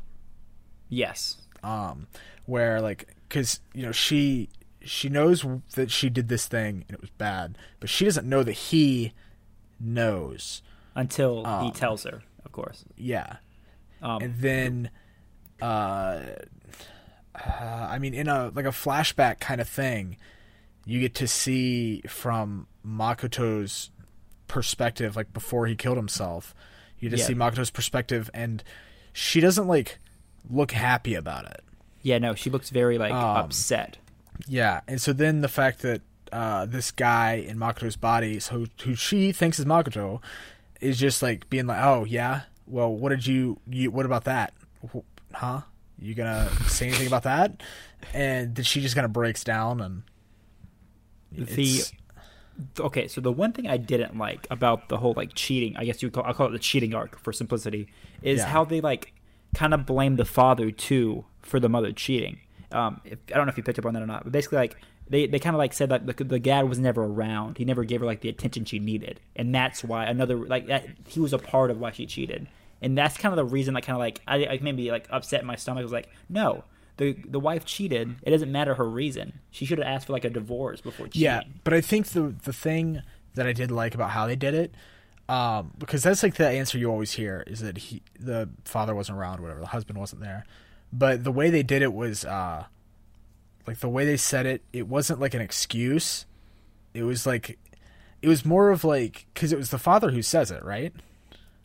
Yes. 0.89 1.39
um 1.63 2.07
where 2.47 2.81
like 2.81 3.15
cuz 3.29 3.61
you 3.75 3.83
know 3.83 3.93
she 3.93 4.49
she 4.81 5.09
knows 5.09 5.45
that 5.75 5.91
she 5.91 6.09
did 6.09 6.29
this 6.29 6.47
thing 6.47 6.85
and 6.89 6.95
it 6.95 7.01
was 7.01 7.11
bad 7.11 7.59
but 7.81 7.91
she 7.91 8.05
doesn't 8.05 8.29
know 8.29 8.43
that 8.43 8.53
he 8.53 9.13
knows 9.81 10.63
Until 10.95 11.45
he 11.45 11.69
Um, 11.69 11.73
tells 11.73 12.05
her, 12.05 12.23
of 12.45 12.53
course. 12.53 12.85
yeah 12.97 13.37
Um, 14.01 14.23
and 14.23 14.35
then 14.41 14.91
uh, 15.61 16.21
uh 17.35 17.87
i 17.91 17.99
mean 17.99 18.15
in 18.15 18.29
a 18.29 18.51
like 18.55 18.65
a 18.65 18.69
flashback 18.71 19.41
kind 19.41 19.61
of 19.61 19.69
thing 19.69 20.17
you 20.87 21.01
get 21.01 21.15
to 21.17 21.27
see 21.29 22.01
from 22.09 22.67
makoto's 22.87 23.91
perspective 24.47 25.15
like 25.17 25.33
before 25.33 25.67
he 25.67 25.75
killed 25.77 25.97
himself 25.97 26.55
you 26.99 27.11
just 27.11 27.23
Yeah. 27.23 27.27
see 27.29 27.35
makoto's 27.35 27.71
perspective 27.71 28.31
and 28.33 28.63
she 29.13 29.41
doesn't 29.41 29.67
like 29.69 29.99
look 30.51 30.73
happy 30.73 31.15
about 31.15 31.45
it 31.47 31.63
yeah, 32.01 32.19
no, 32.19 32.35
she 32.35 32.49
looks 32.49 32.71
very 32.71 32.97
like 32.97 33.13
Um, 33.13 33.37
upset. 33.37 33.99
Yeah, 34.47 34.81
and 34.87 35.01
so 35.01 35.13
then 35.13 35.41
the 35.41 35.49
fact 35.49 35.83
that 35.83 36.01
uh, 36.33 36.65
this 36.65 36.91
guy 36.93 37.33
in 37.35 37.59
Makoto's 37.59 37.97
body, 37.97 38.39
so 38.39 38.67
who 38.85 38.95
she 38.95 39.33
thinks 39.33 39.59
is 39.59 39.65
Makoto, 39.65 40.23
is 40.81 40.97
just 40.97 41.23
like 41.23 41.51
being 41.51 41.67
like, 41.67 41.83
"Oh 41.83 42.05
yeah, 42.05 42.43
well, 42.67 42.95
what 42.95 43.09
did 43.11 43.27
you? 43.27 43.59
you 43.69 43.91
what 43.91 44.07
about 44.07 44.25
that? 44.25 44.55
Huh? 45.35 45.63
You 45.99 46.15
gonna 46.15 46.49
say 46.69 46.87
anything 46.87 47.09
about 47.09 47.25
that?" 47.25 47.63
And 48.15 48.55
then 48.55 48.65
she 48.65 48.81
just 48.81 48.95
kind 48.95 49.05
of 49.05 49.13
breaks 49.13 49.43
down 49.43 49.81
and 49.81 50.05
The 51.33 51.85
okay, 52.81 53.09
so 53.09 53.21
the 53.21 53.33
one 53.33 53.53
thing 53.53 53.67
I 53.69 53.77
didn't 53.77 54.17
like 54.17 54.47
about 54.51 54.89
the 54.89 54.97
whole 54.97 55.15
like 55.17 55.35
cheating, 55.35 55.77
I 55.77 55.85
guess 55.85 56.01
you 56.01 56.07
would 56.07 56.15
call 56.15 56.25
I 56.25 56.33
call 56.33 56.47
it 56.47 56.53
the 56.53 56.59
cheating 56.59 56.95
arc 56.95 57.19
for 57.19 57.33
simplicity, 57.33 57.89
is 58.23 58.39
Yeah. 58.39 58.47
how 58.47 58.65
they 58.65 58.81
like 58.81 59.13
kind 59.55 59.75
of 59.75 59.87
blame 59.87 60.17
the 60.17 60.25
father 60.25 60.71
too 60.71 61.25
for 61.41 61.61
the 61.61 61.69
mother 61.69 61.93
cheating. 61.93 62.41
Um, 62.71 63.01
if, 63.05 63.19
I 63.33 63.37
don't 63.37 63.47
know 63.47 63.51
if 63.51 63.57
you 63.57 63.63
picked 63.63 63.79
up 63.79 63.87
on 63.87 63.95
that 63.95 64.03
or 64.03 64.07
not, 64.07 64.25
but 64.25 64.33
basically 64.33 64.59
like 64.59 64.77
they, 65.09 65.27
they 65.27 65.39
kind 65.39 65.55
of 65.55 65.59
like 65.59 65.73
said 65.73 65.89
that 65.89 66.07
the, 66.07 66.25
the 66.25 66.39
dad 66.39 66.69
was 66.69 66.79
never 66.79 67.05
around. 67.05 67.59
He 67.59 67.65
never 67.65 67.85
gave 67.85 68.01
her 68.01 68.07
like 68.07 68.21
the 68.21 68.29
attention 68.29 68.65
she 68.65 68.79
needed, 68.79 69.21
and 69.37 69.55
that's 69.55 69.83
why 69.83 70.05
another 70.05 70.37
like 70.37 70.67
that 70.67 70.87
he 71.07 71.21
was 71.21 71.33
a 71.33 71.39
part 71.39 71.71
of 71.71 71.79
why 71.79 71.93
she 71.93 72.07
cheated, 72.07 72.47
and 72.83 72.97
that's 72.97 73.17
kind 73.17 73.33
of 73.33 73.37
the 73.37 73.51
reason 73.51 73.75
that 73.75 73.85
kind 73.85 73.97
of 73.97 74.01
like 74.01 74.21
I, 74.27 74.47
I 74.47 74.59
maybe 74.63 74.91
like 74.91 75.07
upset 75.11 75.45
my 75.45 75.57
stomach. 75.57 75.81
I 75.81 75.85
was 75.85 75.93
like, 75.93 76.11
no, 76.29 76.65
the 76.99 77.17
the 77.27 77.41
wife 77.41 77.65
cheated. 77.65 78.17
It 78.23 78.31
doesn't 78.31 78.53
matter 78.53 78.75
her 78.75 78.89
reason. 78.89 79.41
She 79.51 79.65
should 79.65 79.79
have 79.79 79.87
asked 79.87 80.07
for 80.07 80.13
like 80.13 80.25
a 80.25 80.31
divorce 80.31 80.81
before 80.83 81.07
cheating. 81.07 81.23
Yeah, 81.23 81.43
but 81.65 81.73
I 81.73 81.81
think 81.81 82.09
the 82.09 82.35
the 82.45 82.53
thing 82.53 83.03
that 83.35 83.47
I 83.47 83.53
did 83.53 83.71
like 83.71 83.95
about 83.95 84.11
how 84.11 84.27
they 84.27 84.37
did 84.37 84.55
it, 84.55 84.75
um, 85.29 85.73
because 85.79 86.03
that's 86.03 86.23
like 86.23 86.35
the 86.35 86.49
answer 86.49 86.79
you 86.79 86.91
always 86.91 87.13
hear 87.13 87.45
is 87.47 87.61
that 87.61 87.77
he 87.77 88.03
the 88.19 88.49
father 88.65 88.95
wasn't 88.95 89.19
around, 89.19 89.41
whatever, 89.41 89.61
the 89.61 89.67
husband 89.67 89.99
wasn't 89.99 90.23
there. 90.23 90.47
But 90.93 91.25
the 91.25 91.33
way 91.33 91.51
they 91.51 91.63
did 91.63 91.83
it 91.83 91.93
was, 91.93 92.25
uh, 92.25 92.65
like 93.67 93.81
the 93.81 93.91
way 93.91 94.07
they 94.07 94.17
said 94.17 94.47
it, 94.47 94.63
it 94.73 94.89
wasn't 94.89 95.21
like 95.21 95.35
an 95.35 95.43
excuse. 95.43 96.25
It 96.95 97.03
was 97.03 97.27
like, 97.27 97.59
it 98.23 98.29
was 98.29 98.45
more 98.47 98.71
of 98.71 98.85
like 98.85 99.27
because 99.35 99.53
it 99.53 99.59
was 99.59 99.71
the 99.71 99.79
father 99.79 100.11
who 100.11 100.23
says 100.23 100.51
it, 100.51 100.65
right? 100.65 100.95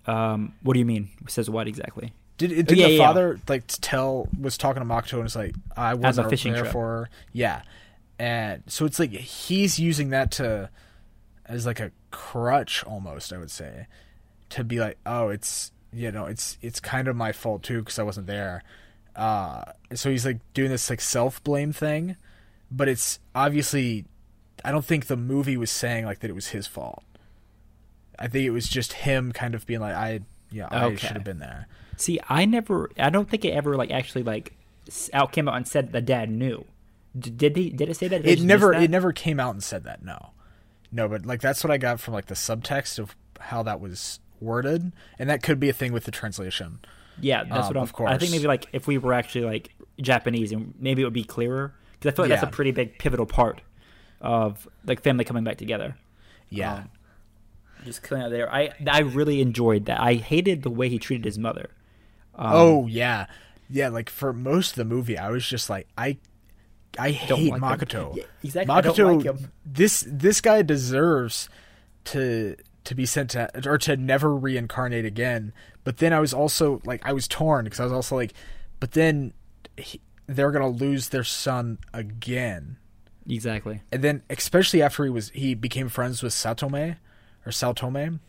Um, 0.06 0.54
what 0.62 0.74
do 0.74 0.80
you 0.80 0.86
mean? 0.86 1.10
Says 1.28 1.50
what 1.50 1.68
exactly? 1.68 2.12
Did 2.38 2.68
did 2.68 2.78
yeah, 2.78 2.88
the 2.88 2.94
yeah. 2.94 2.98
father 2.98 3.40
like 3.48 3.64
tell 3.68 4.28
was 4.38 4.58
talking 4.58 4.82
to 4.82 4.88
Makoto 4.88 5.14
and 5.14 5.26
it's 5.26 5.36
like 5.36 5.56
I 5.78 5.94
wasn't 5.94 6.30
there 6.30 6.54
trip. 6.54 6.72
for 6.72 6.88
her. 6.88 7.10
yeah, 7.32 7.62
and 8.20 8.64
so 8.68 8.86
it's 8.86 9.00
like 9.00 9.12
he's 9.12 9.80
using 9.80 10.10
that 10.10 10.32
to 10.32 10.70
as 11.46 11.66
like 11.66 11.80
a 11.80 11.92
crutch 12.12 12.84
almost 12.86 13.34
I 13.34 13.38
would 13.38 13.52
say 13.52 13.88
to 14.50 14.64
be 14.64 14.80
like 14.80 14.98
oh 15.06 15.30
it's 15.30 15.72
you 15.92 16.12
know 16.12 16.26
it's 16.26 16.58
it's 16.62 16.80
kind 16.80 17.08
of 17.08 17.16
my 17.16 17.32
fault 17.32 17.64
too 17.64 17.80
because 17.80 18.00
I 18.00 18.04
wasn't 18.04 18.28
there. 18.28 18.64
Uh, 19.16 19.64
so 19.94 20.10
he's 20.10 20.26
like 20.26 20.40
doing 20.56 20.72
this 20.72 20.90
like 20.90 21.00
self 21.02 21.44
blame 21.44 21.72
thing, 21.72 22.16
but 22.72 22.88
it's 22.88 23.20
obviously 23.36 24.06
I 24.66 24.72
don't 24.72 24.86
think 24.86 25.06
the 25.06 25.18
movie 25.18 25.56
was 25.58 25.70
saying 25.70 26.06
like 26.06 26.20
that 26.20 26.30
it 26.30 26.34
was 26.34 26.48
his 26.48 26.66
fault. 26.66 27.04
I 28.18 28.28
think 28.28 28.46
it 28.46 28.52
was 28.52 28.68
just 28.68 28.94
him 28.94 29.32
kind 29.32 29.54
of 29.56 29.66
being 29.68 29.82
like 29.82 29.94
I 29.96 30.22
yeah 30.52 30.68
I 30.72 30.86
Okay. 30.86 30.96
should 30.98 31.12
have 31.12 31.24
been 31.24 31.40
there. 31.40 31.68
See, 31.98 32.20
I 32.28 32.46
never. 32.46 32.90
I 32.98 33.12
don't 33.12 33.30
think 33.30 33.46
it 33.46 33.52
ever 33.54 33.76
like 33.76 33.92
actually 33.92 34.24
like 34.24 34.54
out 35.14 35.32
came 35.32 35.48
out 35.48 35.56
and 35.58 35.68
said 35.68 35.92
the 35.92 36.02
dad 36.02 36.32
knew. 36.32 36.66
D- 37.18 37.30
Did 37.30 37.56
he? 37.56 37.70
Did 37.70 37.90
it 37.90 37.96
say 37.98 38.08
that? 38.08 38.24
Did 38.24 38.40
it 38.40 38.44
never 38.44 38.72
that? 38.72 38.82
it 38.82 38.90
never 38.90 39.12
came 39.14 39.40
out 39.40 39.54
and 39.54 39.64
said 39.64 39.84
that 39.84 40.04
no 40.04 40.32
no 40.94 41.08
but 41.10 41.26
like 41.26 41.42
that's 41.42 41.64
what 41.64 41.72
i 41.72 41.78
got 41.78 42.00
from 42.00 42.14
like 42.14 42.28
the 42.28 42.36
subtext 42.36 43.00
of 43.00 43.16
how 43.40 43.62
that 43.64 43.82
was 43.82 44.20
worded 44.40 44.92
and 45.20 45.30
that 45.30 45.42
could 45.44 45.60
be 45.60 45.68
a 45.70 45.74
thing 45.74 45.92
with 45.92 46.04
the 46.06 46.12
translation 46.12 46.80
Yeah, 47.20 47.44
that's 47.44 47.68
Um, 47.70 47.76
what 47.76 47.78
I'm. 47.78 47.84
of 47.84 48.14
I 48.14 48.18
think 48.18 48.32
maybe 48.32 48.48
like 48.48 48.66
if 48.74 48.88
we 48.88 48.98
were 48.98 49.14
actually 49.14 49.46
like 49.46 49.70
Japanese, 50.02 50.52
and 50.52 50.74
maybe 50.80 51.02
it 51.02 51.06
would 51.06 51.14
be 51.14 51.24
clearer 51.24 51.74
because 51.94 52.12
I 52.12 52.16
feel 52.16 52.26
like 52.26 52.30
that's 52.32 52.44
a 52.44 52.56
pretty 52.56 52.72
big 52.72 52.98
pivotal 52.98 53.26
part 53.28 53.62
of 54.20 54.68
like 54.86 55.02
family 55.04 55.24
coming 55.24 55.44
back 55.44 55.58
together. 55.58 55.96
yeah 56.50 56.74
Um, 56.74 56.90
Just 57.86 58.02
clearing 58.04 58.26
out 58.26 58.32
there. 58.32 58.52
I 58.52 58.72
I 58.90 59.00
really 59.02 59.42
enjoyed 59.42 59.86
that. 59.86 60.00
I 60.02 60.16
hated 60.16 60.64
the 60.64 60.72
way 60.72 60.90
he 60.90 60.98
treated 61.00 61.26
his 61.26 61.38
mother. 61.38 61.70
Um, 62.36 62.50
oh 62.52 62.88
yeah 62.88 63.28
yeah 63.70 63.90
like 63.90 64.10
for 64.10 64.34
most 64.34 64.72
of 64.72 64.76
the 64.78 64.86
movie 64.86 65.18
i 65.20 65.30
was 65.30 65.48
just 65.48 65.70
like 65.70 65.88
i 65.98 66.18
i 67.00 67.12
Don't 67.28 67.40
hate 67.40 67.52
like 67.52 67.62
makoto 67.62 68.16
Yeah, 68.16 68.24
exactly. 68.44 68.74
Makoto 68.74 69.16
like 69.18 69.26
him. 69.26 69.52
this 69.66 70.06
this 70.08 70.42
guy 70.42 70.62
deserves 70.62 71.50
to 72.06 72.56
to 72.84 72.96
be 72.96 73.06
sent 73.06 73.32
to 73.32 73.50
or 73.68 73.78
to 73.80 73.96
never 73.98 74.36
reincarnate 74.36 75.06
again 75.06 75.54
but 75.84 75.98
then 75.98 76.12
i 76.14 76.20
was 76.20 76.34
also 76.34 76.82
like 76.86 77.02
i 77.06 77.14
was 77.14 77.28
torn 77.28 77.64
because 77.66 77.80
i 77.80 77.84
was 77.84 77.94
also 77.94 78.16
like 78.16 78.34
but 78.80 78.92
then 78.92 79.34
he, 79.78 80.02
they're 80.28 80.52
gonna 80.52 80.68
lose 80.70 81.10
their 81.10 81.24
son 81.24 81.78
again 81.94 82.78
exactly. 83.30 83.82
and 83.92 84.04
then 84.04 84.22
especially 84.30 84.82
after 84.82 85.04
he 85.06 85.10
was 85.10 85.30
he 85.30 85.54
became 85.56 85.88
friends 85.90 86.22
with 86.22 86.34
Satome 86.34 86.98
or 87.46 87.52
Saltome. 87.52 88.20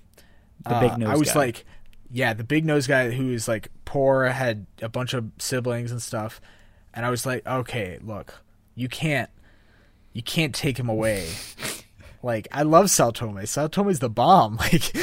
The 0.67 0.81
big 0.81 0.91
uh, 0.93 0.97
nose 0.97 1.09
I 1.11 1.17
was 1.17 1.33
guy. 1.33 1.39
like, 1.39 1.65
yeah, 2.11 2.33
the 2.33 2.45
big 2.45 2.65
nose 2.65 2.87
guy 2.87 3.11
who 3.11 3.33
is 3.33 3.47
like 3.49 3.69
poor, 3.85 4.25
had 4.27 4.67
a 4.81 4.89
bunch 4.89 5.15
of 5.15 5.31
siblings 5.39 5.91
and 5.91 6.01
stuff, 6.01 6.41
and 6.95 7.05
I 7.05 7.11
was 7.11 7.27
like, 7.27 7.47
okay, 7.47 7.99
look, 8.03 8.41
you 8.75 8.89
can't, 8.89 9.31
you 10.13 10.23
can't 10.23 10.55
take 10.55 10.79
him 10.79 10.89
away. 10.89 11.29
like 12.23 12.49
I 12.53 12.63
love 12.63 12.91
Saltome. 12.91 13.47
Saltome's 13.47 13.99
the 14.01 14.11
bomb. 14.11 14.59
Like 14.73 14.97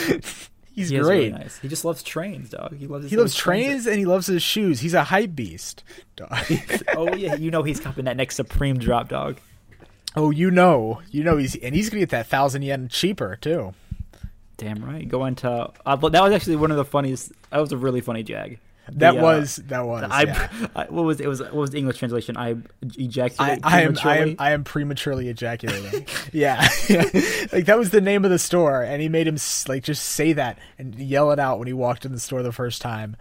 he's 0.73 0.89
He 0.89 0.97
great. 0.99 1.31
really 1.31 1.31
nice. 1.31 1.57
He 1.60 1.67
just 1.67 1.84
loves 1.84 2.01
trains, 2.01 2.49
dog. 2.49 2.77
He 2.77 2.88
loves. 2.88 3.03
his 3.03 3.12
He 3.12 3.17
loves 3.17 3.36
trains 3.36 3.86
and 3.88 3.97
he 3.99 4.05
loves 4.05 4.27
his 4.27 4.41
shoes. 4.41 4.79
He's 4.79 4.93
a 4.93 5.03
hype 5.03 5.36
beast. 5.36 5.84
Dog. 6.15 6.31
oh 6.95 7.13
yeah, 7.13 7.36
you 7.36 7.51
know 7.51 7.62
he's 7.63 7.79
copping 7.81 8.05
that 8.05 8.15
next 8.15 8.36
Supreme 8.38 8.77
drop, 8.79 9.10
dog. 9.10 9.38
oh, 10.15 10.29
you 10.31 10.49
know, 10.49 11.01
you 11.12 11.23
know 11.25 11.36
he's 11.38 11.55
and 11.57 11.75
he's 11.75 11.89
gonna 11.89 11.99
get 11.99 12.10
that 12.12 12.27
thousand 12.27 12.62
yen 12.62 12.88
cheaper 12.88 13.38
too. 13.41 13.73
Damn 14.57 14.84
right. 14.86 15.07
Going 15.07 15.36
to 15.36 15.71
uh, 15.86 15.95
that 15.95 16.21
was 16.23 16.31
actually 16.31 16.55
one 16.55 16.71
of 16.71 16.77
the 16.77 16.86
funniest. 16.86 17.31
That 17.49 17.60
was 17.60 17.71
a 17.73 17.77
really 17.77 17.99
funny 18.01 18.23
jag. 18.23 18.57
That 18.95 19.13
The, 19.13 19.19
uh, 19.19 19.23
was 19.23 19.56
that 19.67 19.86
was. 19.86 20.10
I, 20.12 20.23
yeah. 20.23 20.49
I- 20.75 20.86
what 20.86 21.04
was 21.04 21.19
it 21.19 21.27
was 21.27 21.41
what 21.41 21.54
was 21.54 21.69
the 21.71 21.77
English 21.77 21.97
translation? 21.97 22.36
I 22.38 22.49
I, 22.49 22.58
ejaculate 22.97 23.60
I 23.63 23.82
am 23.82 23.82
I 23.82 23.82
am 23.82 23.93
prematurely. 23.93 24.36
I 24.39 24.51
am 24.51 24.63
prematurely 24.63 25.30
ejaculating. 25.30 26.06
yeah, 26.34 26.67
yeah. 26.89 26.97
like 27.51 27.65
that 27.65 27.77
was 27.77 27.91
the 27.91 28.01
name 28.01 28.25
of 28.25 28.32
the 28.32 28.39
store, 28.39 28.82
and 28.84 29.01
he 29.01 29.10
made 29.10 29.27
him 29.27 29.38
like 29.67 29.84
just 29.84 30.04
say 30.04 30.34
that 30.34 30.58
and 30.77 30.95
yell 30.95 31.32
it 31.32 31.39
out 31.39 31.60
when 31.60 31.67
he 31.67 31.73
walked 31.73 32.06
in 32.06 32.12
the 32.12 32.19
store 32.19 32.43
the 32.43 32.51
first 32.51 32.82
time. 32.82 33.15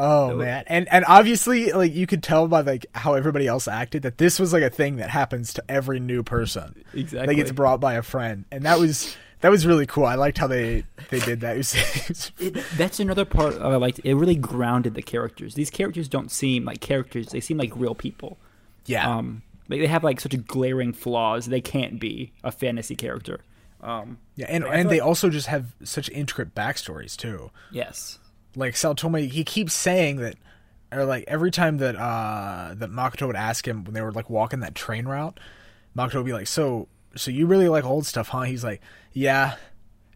Oh 0.00 0.36
man, 0.36 0.62
and 0.68 0.86
and 0.92 1.04
obviously, 1.08 1.72
like 1.72 1.92
you 1.92 2.06
could 2.06 2.22
tell 2.22 2.46
by 2.46 2.60
like 2.60 2.86
how 2.92 3.14
everybody 3.14 3.48
else 3.48 3.66
acted 3.66 4.02
that 4.02 4.16
this 4.16 4.38
was 4.38 4.52
like 4.52 4.62
a 4.62 4.70
thing 4.70 4.96
that 4.96 5.10
happens 5.10 5.54
to 5.54 5.64
every 5.68 5.98
new 5.98 6.22
person. 6.22 6.84
Exactly. 6.94 7.26
That 7.26 7.34
gets 7.34 7.50
brought 7.50 7.80
by 7.80 7.94
a 7.94 8.02
friend, 8.02 8.44
and 8.52 8.62
that 8.64 8.78
was 8.78 9.16
that 9.40 9.50
was 9.50 9.66
really 9.66 9.86
cool. 9.86 10.04
I 10.04 10.14
liked 10.16 10.38
how 10.38 10.46
they 10.46 10.84
they 11.10 11.18
did 11.20 11.40
that. 11.40 11.54
It 11.54 11.58
was, 11.58 11.74
it 11.74 12.08
was- 12.08 12.32
It, 12.38 12.64
that's 12.76 13.00
another 13.00 13.24
part 13.24 13.54
of 13.54 13.72
I 13.72 13.76
liked. 13.76 14.00
It 14.04 14.14
really 14.14 14.36
grounded 14.36 14.94
the 14.94 15.02
characters. 15.02 15.54
These 15.54 15.70
characters 15.70 16.08
don't 16.08 16.30
seem 16.30 16.64
like 16.64 16.80
characters; 16.80 17.28
they 17.28 17.40
seem 17.40 17.58
like 17.58 17.72
real 17.76 17.94
people. 17.94 18.38
yeah, 18.86 19.08
Um, 19.16 19.42
like 19.68 19.80
they 19.80 19.86
have 19.86 20.04
like 20.04 20.20
such 20.20 20.34
glaring 20.46 20.92
flaws. 20.92 21.46
They 21.46 21.60
can't 21.60 22.00
be 22.00 22.32
a 22.42 22.50
fantasy 22.52 22.96
character. 22.96 23.40
Um, 23.80 24.18
yeah, 24.34 24.46
and 24.48 24.64
and 24.64 24.82
feel 24.82 24.90
they 24.90 25.00
also 25.00 25.30
just 25.30 25.46
have 25.46 25.74
such 25.84 26.08
intricate 26.10 26.54
backstories 26.54 27.16
too. 27.16 27.50
yes. 27.70 28.18
like 28.56 28.76
Sal 28.76 28.94
told 28.96 29.12
me 29.12 29.28
he 29.28 29.44
keeps 29.44 29.72
saying 29.72 30.16
that 30.16 30.34
or 30.90 31.04
like 31.04 31.22
every 31.28 31.52
time 31.52 31.78
that 31.78 31.94
uh 31.94 32.74
that 32.74 32.90
Makoto 32.90 33.28
would 33.28 33.36
ask 33.36 33.68
him 33.68 33.84
when 33.84 33.94
they 33.94 34.00
were 34.02 34.10
like 34.10 34.28
walking 34.28 34.60
that 34.60 34.74
train 34.74 35.06
route, 35.06 35.38
Makoto 35.96 36.14
would 36.16 36.26
be 36.26 36.32
like, 36.32 36.48
So 36.48 36.88
so 37.16 37.30
you 37.30 37.46
really 37.46 37.68
like 37.68 37.84
old 37.84 38.06
stuff, 38.06 38.28
huh? 38.28 38.42
He's 38.42 38.64
like, 38.64 38.80
Yeah. 39.12 39.56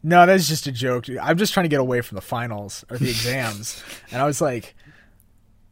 No, 0.05 0.27
that's 0.27 0.49
just 0.49 0.67
a 0.67 0.73
joke. 0.73 1.07
I'm 1.21 1.39
just 1.39 1.55
trying 1.55 1.63
to 1.65 1.69
get 1.69 1.79
away 1.79 2.01
from 2.01 2.17
the 2.17 2.23
finals 2.23 2.85
or 2.91 2.99
the 2.99 3.09
exams. 3.09 3.81
and 4.11 4.21
I 4.21 4.27
was 4.27 4.41
like 4.41 4.75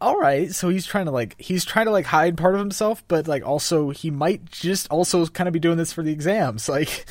all 0.00 0.16
right, 0.16 0.50
so 0.50 0.70
he's 0.70 0.86
trying 0.86 1.04
to 1.04 1.10
like 1.10 1.38
he's 1.38 1.64
trying 1.64 1.84
to 1.84 1.92
like 1.92 2.06
hide 2.06 2.36
part 2.38 2.54
of 2.54 2.60
himself, 2.60 3.04
but 3.06 3.28
like 3.28 3.44
also 3.44 3.90
he 3.90 4.10
might 4.10 4.46
just 4.46 4.88
also 4.88 5.26
kind 5.26 5.46
of 5.46 5.52
be 5.52 5.60
doing 5.60 5.76
this 5.76 5.92
for 5.92 6.02
the 6.02 6.12
exams. 6.12 6.68
Like 6.80 7.04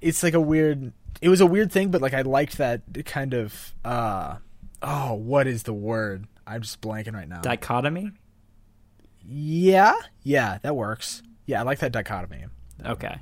it's 0.00 0.22
like 0.22 0.34
a 0.34 0.40
weird 0.40 0.92
it 1.20 1.28
was 1.28 1.40
a 1.40 1.46
weird 1.46 1.72
thing, 1.72 1.90
but 1.90 2.00
like 2.00 2.14
I 2.14 2.22
liked 2.22 2.58
that 2.58 2.82
kind 3.06 3.34
of 3.34 3.74
uh 3.84 4.36
oh, 4.82 5.14
what 5.14 5.46
is 5.46 5.64
the 5.64 5.72
word? 5.72 6.26
I'm 6.46 6.62
just 6.62 6.80
blanking 6.80 7.14
right 7.14 7.28
now. 7.28 7.40
Dichotomy. 7.40 8.12
yeah, 9.26 9.94
yeah, 10.22 10.58
that 10.62 10.76
works. 10.76 11.22
Yeah, 11.46 11.60
I 11.60 11.62
like 11.64 11.80
that 11.80 11.92
dichotomy. 11.92 12.44
Okay. 12.84 13.16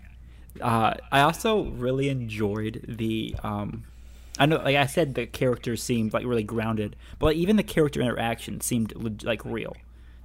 Uh, 0.61 0.95
I 1.13 1.21
also 1.21 1.65
really 1.65 2.09
enjoyed 2.09 2.85
the. 2.89 3.35
Um, 3.43 3.85
I 4.39 4.47
know, 4.47 4.57
like 4.57 4.77
I 4.77 4.87
said, 4.87 5.15
the 5.15 5.27
characters 5.27 5.83
seemed 5.83 6.13
like 6.13 6.25
really 6.25 6.43
grounded, 6.43 6.97
but 7.19 7.27
like, 7.27 7.37
even 7.37 7.57
the 7.57 7.63
character 7.63 8.01
interaction 8.01 8.61
seemed 8.61 9.23
like 9.23 9.45
real. 9.45 9.77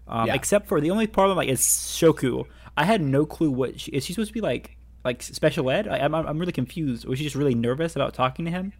Um, 0.07 0.27
Yeah. 0.27 0.35
Except 0.35 0.67
for 0.67 0.79
the 0.79 0.91
only 0.91 1.07
problem, 1.07 1.37
like, 1.37 1.49
is 1.49 1.61
Shoko. 1.61 2.45
I 2.77 2.85
had 2.85 3.01
no 3.01 3.25
clue 3.25 3.51
what 3.51 3.79
she, 3.79 3.91
is 3.91 4.05
she 4.05 4.13
supposed 4.13 4.29
to 4.29 4.33
be 4.33 4.41
like, 4.41 4.77
like 5.03 5.21
special 5.21 5.69
ed. 5.69 5.87
I, 5.87 5.99
I'm 5.99 6.13
I'm 6.15 6.39
really 6.39 6.51
confused. 6.51 7.05
Was 7.05 7.19
she 7.19 7.25
just 7.25 7.35
really 7.35 7.55
nervous 7.55 7.95
about 7.95 8.13
talking 8.13 8.45
to 8.45 8.51
him? 8.51 8.73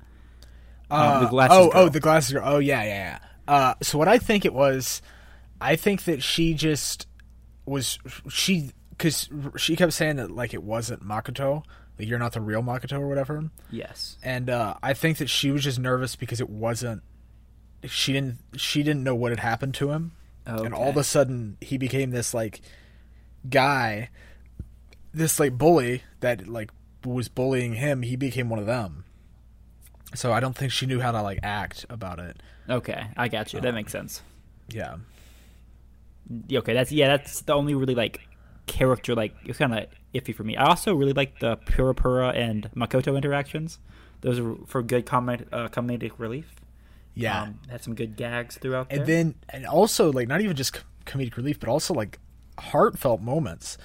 Uh, 0.89 1.21
the 1.21 1.27
glasses 1.27 1.58
oh, 1.58 1.69
girl. 1.69 1.81
oh, 1.84 1.89
the 1.89 1.99
glasses 1.99 2.34
girl. 2.34 2.43
Oh, 2.45 2.60
yeah, 2.60 2.84
yeah, 2.84 2.88
yeah. 2.88 3.19
Uh, 3.47 3.73
so 3.81 3.97
what 3.97 4.08
I 4.08 4.17
think 4.17 4.45
it 4.45 4.53
was, 4.53 5.01
I 5.60 5.75
think 5.75 6.03
that 6.05 6.23
she 6.23 6.53
just 6.53 7.08
was 7.65 7.99
she 8.29 8.71
because 8.97 9.29
she 9.58 9.75
kept 9.75 9.93
saying 9.93 10.15
that 10.17 10.31
like 10.31 10.53
it 10.53 10.63
wasn't 10.63 11.03
Makoto, 11.03 11.63
like 11.99 12.08
you're 12.08 12.19
not 12.19 12.34
the 12.34 12.41
real 12.41 12.62
Makoto 12.62 12.99
or 12.99 13.08
whatever, 13.08 13.49
Yes. 13.71 14.17
and 14.23 14.49
uh, 14.49 14.75
I 14.84 14.93
think 14.93 15.17
that 15.17 15.29
she 15.29 15.51
was 15.51 15.63
just 15.63 15.79
nervous 15.79 16.15
because 16.15 16.39
it 16.41 16.49
wasn't. 16.49 17.03
She 17.86 18.13
didn't. 18.13 18.38
She 18.58 18.84
didn't 18.84 19.03
know 19.03 19.15
what 19.15 19.31
had 19.31 19.39
happened 19.39 19.73
to 19.75 19.91
him, 19.91 20.13
and 20.45 20.73
all 20.73 20.89
of 20.89 20.97
a 20.97 21.03
sudden 21.03 21.58
he 21.62 21.77
became 21.77 22.12
this 22.12 22.34
like 22.34 22.62
guy, 23.49 24.10
this 25.13 25.39
like 25.39 25.58
bully 25.58 26.03
that 26.21 26.47
like 26.47 26.71
was 27.03 27.27
bullying 27.29 27.73
him. 27.75 28.01
He 28.01 28.15
became 28.15 28.49
one 28.49 28.60
of 28.60 28.65
them. 28.65 29.03
So 30.15 30.31
I 30.34 30.39
don't 30.39 30.55
think 30.55 30.71
she 30.71 30.86
knew 30.86 30.99
how 31.01 31.12
to 31.12 31.21
like 31.21 31.39
act 31.43 31.86
about 31.89 32.19
it. 32.19 32.38
Okay, 32.69 33.05
I 33.15 33.27
got 33.27 33.53
you. 33.53 33.60
That 33.62 33.73
makes 33.75 33.91
sense. 33.91 34.21
Yeah. 34.69 34.95
Yeah, 36.47 36.60
Okay, 36.60 36.73
that's 36.73 36.91
yeah, 36.91 37.08
that's 37.10 37.41
the 37.41 37.53
only 37.53 37.75
really 37.75 37.93
like 37.93 38.19
character 38.67 39.15
like 39.15 39.34
it's 39.45 39.58
kind 39.60 39.73
of 39.78 39.86
iffy 40.13 40.34
for 40.36 40.43
me. 40.43 40.56
I 40.58 40.65
also 40.65 40.95
really 40.95 41.13
like 41.13 41.39
the 41.39 41.56
Pura 41.58 41.93
Pura 41.93 42.30
and 42.30 42.69
Makoto 42.75 43.15
interactions. 43.15 43.80
Those 44.21 44.39
are 44.39 44.56
for 44.65 44.82
good 44.82 45.06
comment 45.06 45.47
uh, 45.51 45.67
comedic 45.69 46.13
relief. 46.17 46.56
Yeah. 47.17 47.43
um, 47.43 47.60
had 47.69 47.82
some 47.84 47.95
good 47.95 48.17
gags 48.17 48.58
throughout 48.58 48.89
there. 48.89 48.99
and 48.99 49.08
then 49.08 49.36
and 49.49 49.65
also 49.65 50.12
like 50.12 50.28
not 50.28 50.41
even 50.41 50.56
just 50.58 50.82
comedic 51.06 51.38
relief 51.38 51.60
but 51.62 51.69
also 51.69 51.93
like 51.93 52.19
heartfelt 52.60 53.21
moments 53.21 53.78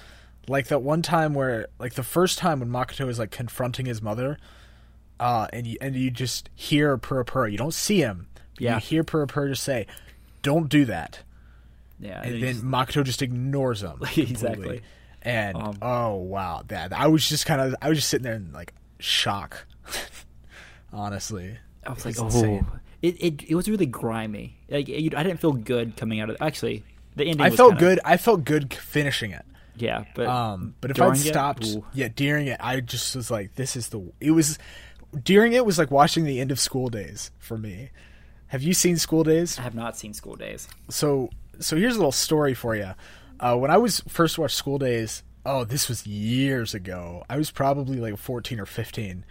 like 0.49 0.66
that 0.66 0.83
one 0.83 1.01
time 1.01 1.33
where 1.35 1.69
like 1.79 1.95
the 1.95 2.03
first 2.03 2.38
time 2.38 2.59
when 2.59 2.69
makoto 2.71 3.09
is 3.09 3.21
like 3.21 3.31
confronting 3.31 3.87
his 3.87 4.03
mother 4.03 4.37
uh 5.21 5.47
and 5.53 5.66
you 5.69 5.77
and 5.81 5.95
you 5.95 6.11
just 6.11 6.51
hear 6.57 6.97
purr 6.97 7.47
you 7.47 7.57
don't 7.59 7.75
see 7.75 8.01
him 8.01 8.27
Yeah. 8.59 8.75
you 8.77 8.81
hear 8.81 9.05
purr 9.05 9.27
just 9.49 9.62
say 9.62 9.87
don't 10.43 10.69
do 10.69 10.85
that 10.87 11.21
yeah, 12.01 12.23
and 12.23 12.43
then 12.43 12.53
just- 12.55 12.65
makoto 12.65 13.05
just 13.05 13.23
ignores 13.23 13.83
him. 13.83 14.01
Exactly. 14.17 14.81
and 15.23 15.57
Um, 15.57 15.79
oh 15.83 16.15
wow 16.17 16.63
that 16.69 16.93
i 16.95 17.07
was 17.09 17.29
just 17.29 17.45
kind 17.47 17.61
of 17.61 17.75
i 17.83 17.89
was 17.91 17.99
just 17.99 18.09
sitting 18.09 18.25
there 18.25 18.35
in 18.35 18.53
like 18.53 18.73
shock 18.99 19.67
honestly 20.93 21.57
I 21.87 21.93
was 21.93 22.05
like, 22.05 22.13
It's 22.19 22.21
oh, 22.37 22.67
it, 23.03 23.17
it 23.25 23.43
it 23.51 23.55
was 23.55 23.67
really 23.69 23.87
grimy. 23.87 24.59
Like 24.69 24.87
you, 24.87 25.11
I 25.17 25.23
didn't 25.23 25.41
feel 25.41 25.53
good 25.55 25.97
coming 25.97 26.21
out 26.21 26.29
of 26.29 26.35
it. 26.35 26.43
Actually, 26.43 26.85
the 27.17 27.25
ending. 27.25 27.41
i 27.41 27.49
was 27.49 27.57
felt 27.57 27.71
kinda- 27.73 27.81
good 27.85 28.01
i 28.05 28.17
felt 28.19 28.45
good 28.45 28.75
finishing 28.75 29.31
it 29.31 29.45
Yeah, 29.77 30.05
but 30.15 30.27
Um, 30.27 30.75
but 30.83 30.91
if 30.91 31.01
I'd 31.01 31.07
during 31.07 31.21
it, 31.21 31.29
stopped, 31.29 31.67
yeah, 31.95 32.09
during 32.15 32.49
it, 32.49 32.59
I 32.61 32.81
just 32.81 33.17
was 33.17 33.31
like, 33.31 33.55
this 33.55 33.77
is 33.77 33.89
the. 33.89 34.13
It 34.21 34.33
was 34.33 34.59
during 35.25 35.55
it 35.55 35.65
was 35.65 35.79
like 35.79 35.91
watching 35.91 36.25
the 36.25 36.39
end 36.39 36.51
of 36.53 36.61
School 36.61 36.89
Days 36.91 37.31
for 37.39 37.57
me. 37.57 37.89
Have 38.49 38.63
you 38.63 38.75
seen 38.75 38.99
School 38.99 39.25
Days? 39.25 39.59
I 39.59 39.63
have 39.63 39.75
not 39.75 39.97
seen 39.97 40.13
School 40.13 40.37
Days. 40.37 40.69
So, 40.91 41.31
so 41.61 41.77
here's 41.77 41.94
a 41.94 41.99
little 41.99 42.12
story 42.12 42.55
for 42.55 42.75
you. 42.75 42.94
Uh, 43.38 43.57
when 43.57 43.70
I 43.70 43.79
was 43.79 44.01
first 44.09 44.38
watched 44.38 44.57
School 44.57 44.79
Days, 44.79 45.23
oh, 45.46 45.64
this 45.64 45.88
was 45.88 46.07
years 46.07 46.75
ago. 46.75 47.25
I 47.31 47.37
was 47.37 47.51
probably 47.51 47.99
like 47.99 48.16
14 48.16 48.61
or 48.61 48.66
15, 48.66 49.25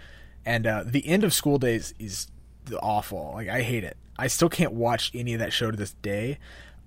and 0.46 0.68
uh, 0.68 0.84
the 0.86 1.08
end 1.08 1.24
of 1.24 1.34
School 1.34 1.58
Days 1.60 1.94
is 2.00 2.28
awful. 2.82 3.32
Like 3.36 3.50
I 3.50 3.62
hate 3.62 3.84
it. 3.84 3.98
I 4.18 4.28
still 4.28 4.50
can't 4.50 4.74
watch 4.74 5.12
any 5.14 5.34
of 5.34 5.40
that 5.40 5.54
show 5.54 5.72
to 5.72 5.78
this 5.78 5.94
day, 6.02 6.40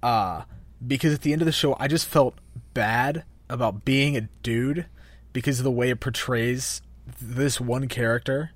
uh, 0.03 0.43
because 0.85 1.15
at 1.15 1.23
the 1.23 1.33
end 1.33 1.43
of 1.43 1.47
the 1.47 1.53
show, 1.53 1.77
I 1.79 1.89
just 1.89 2.07
felt 2.07 2.35
bad 2.75 3.25
about 3.49 3.85
being 3.85 4.17
a 4.17 4.23
dude 4.43 4.87
because 5.33 5.59
of 5.61 5.65
the 5.65 5.71
way 5.71 5.91
it 5.91 6.01
portrays 6.01 6.83
this 7.21 7.61
one 7.61 7.89
character. 7.89 8.51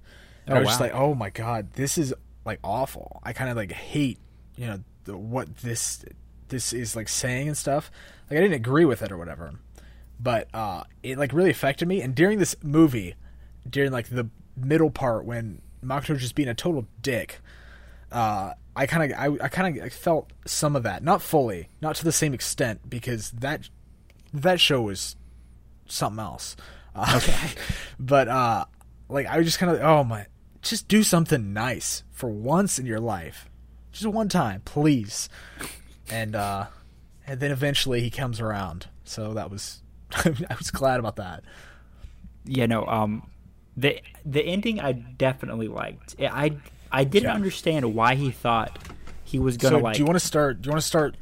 And 0.46 0.55
Oh, 0.55 0.57
I 0.59 0.61
was 0.61 0.68
just 0.68 0.81
like, 0.81 0.94
oh 0.94 1.14
my 1.14 1.31
god, 1.31 1.72
this 1.75 1.99
is 1.99 2.14
like 2.44 2.61
awful. 2.62 3.20
I 3.22 3.33
kind 3.33 3.51
of 3.51 3.57
like 3.57 3.72
hate, 3.72 4.18
you 4.57 4.66
know, 4.66 4.81
the, 5.05 5.16
what 5.16 5.57
this 5.59 6.05
this 6.49 6.73
is 6.73 6.97
like 6.97 7.09
saying 7.09 7.49
and 7.49 7.57
stuff. 7.57 7.91
Like 8.31 8.39
I 8.39 8.43
didn't 8.43 8.57
agree 8.57 8.85
with 8.85 9.03
it 9.03 9.13
or 9.13 9.19
whatever, 9.19 9.53
but 10.19 10.49
uh, 10.55 10.85
it 11.03 11.19
like 11.19 11.33
really 11.33 11.51
affected 11.51 11.89
me. 11.89 12.01
And 12.01 12.15
during 12.15 12.39
this 12.39 12.57
movie, 12.63 13.15
during 13.69 13.93
like 13.93 14.09
the 14.09 14.29
middle 14.57 14.91
part 14.91 15.25
when 15.25 15.63
Makoto 15.85 16.19
just 16.19 16.35
being 16.35 16.49
a 16.49 16.55
total 16.55 16.87
dick, 17.03 17.41
uh, 18.11 18.53
I 18.75 18.87
kind 18.87 19.13
of 19.13 19.19
I, 19.19 19.45
I 19.45 19.49
kind 19.49 19.79
of 19.79 19.93
felt 19.93 20.33
some 20.45 20.77
of 20.77 20.83
that, 20.83 21.03
not 21.03 21.23
fully, 21.23 21.69
not 21.81 21.97
to 21.97 22.05
the 22.05 22.13
same 22.13 22.35
extent, 22.35 22.89
because 22.89 23.31
that 23.33 23.69
that 24.33 24.61
show 24.61 24.83
was 24.83 25.17
something 25.87 26.21
else. 26.21 26.57
Uh, 26.95 27.15
okay, 27.17 27.51
but 27.99 28.29
uh, 28.29 28.65
like 29.09 29.27
I 29.27 29.39
was 29.39 29.47
just 29.47 29.59
kind 29.59 29.73
of 29.73 29.81
oh 29.81 30.05
my, 30.05 30.27
just 30.63 30.89
do 30.89 31.03
something 31.03 31.53
nice 31.53 32.05
for 32.11 32.29
once 32.29 32.79
in 32.79 32.87
your 32.87 33.01
life, 33.01 33.49
just 33.93 34.07
one 34.07 34.29
time, 34.29 34.63
please. 34.65 35.29
And 36.11 36.35
uh, 36.37 36.66
and 37.27 37.40
then 37.40 37.51
eventually 37.51 38.01
he 38.01 38.11
comes 38.11 38.40
around, 38.40 38.87
so 39.05 39.35
that 39.35 39.51
was 39.51 39.83
I 40.12 40.55
was 40.59 40.71
glad 40.71 41.01
about 41.01 41.16
that. 41.16 41.42
Yeah, 42.45 42.66
no. 42.66 42.87
Um, 42.87 43.29
the 43.77 44.01
the 44.25 44.42
ending 44.42 44.81
I 44.81 44.92
definitely 44.92 45.69
liked. 45.69 46.14
I 46.21 46.57
I 46.92 47.05
didn't 47.05 47.29
Yeah. 47.31 47.35
understand 47.35 47.95
why 47.95 48.14
he 48.14 48.31
thought 48.31 48.79
he 49.25 49.38
was 49.38 49.57
gonna 49.57 49.77
So 49.79 49.83
like. 49.83 49.95
do 49.97 50.01
you 50.01 50.07
want 50.07 50.19
to 50.19 50.25
start? 50.25 50.62
Do 50.62 50.69
you 50.69 50.71
want 50.73 50.81
to 50.83 50.87
start 50.87 51.16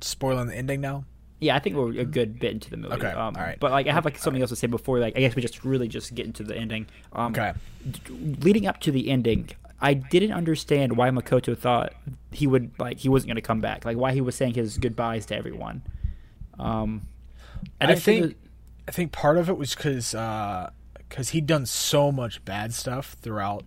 spoiling 0.00 0.48
the 0.48 0.54
ending 0.56 0.80
now? 0.80 1.04
yeah, 1.40 1.54
I 1.54 1.60
think 1.60 1.76
we're 1.76 1.90
a 2.00 2.04
good 2.04 2.40
bit 2.40 2.50
into 2.50 2.68
the 2.68 2.76
movie. 2.76 2.94
Okay, 2.94 3.12
Um, 3.12 3.36
all 3.36 3.42
right. 3.42 3.60
But 3.60 3.70
like, 3.70 3.86
I 3.86 3.92
have 3.92 4.04
like 4.04 4.18
something 4.18 4.42
else 4.42 4.50
to 4.50 4.56
say 4.56 4.66
before. 4.66 4.98
Like, 4.98 5.16
I 5.16 5.20
guess 5.20 5.36
we 5.36 5.42
just 5.42 5.64
really 5.64 5.86
just 5.86 6.12
get 6.16 6.26
into 6.26 6.42
the 6.42 6.56
ending. 6.56 6.86
Um, 7.12 7.30
Okay. 7.30 7.52
d- 7.88 8.00
leading 8.40 8.66
up 8.66 8.80
to 8.80 8.90
the 8.90 9.08
ending, 9.08 9.48
I 9.80 9.94
didn't 9.94 10.32
understand 10.32 10.96
why 10.96 11.10
Makoto 11.10 11.56
thought 11.56 11.92
he 12.32 12.46
would 12.46 12.72
like 12.78 12.98
he 12.98 13.08
wasn't 13.08 13.28
gonna 13.28 13.40
come 13.42 13.60
back. 13.60 13.84
Like 13.84 13.96
why 13.96 14.12
he 14.12 14.20
was 14.20 14.34
saying 14.34 14.54
his 14.54 14.78
goodbyes 14.78 15.26
to 15.26 15.36
everyone. 15.36 15.82
Um, 16.58 17.06
I 17.80 17.86
didn't 17.86 18.02
think 18.02 18.36
I 18.88 18.90
think 18.90 19.12
part 19.12 19.36
of 19.36 19.48
it 19.48 19.56
was 19.56 19.74
because 19.74 20.12
because 21.08 21.30
he'd 21.30 21.46
done 21.46 21.66
so 21.66 22.10
much 22.10 22.44
bad 22.44 22.74
stuff 22.74 23.16
throughout 23.20 23.64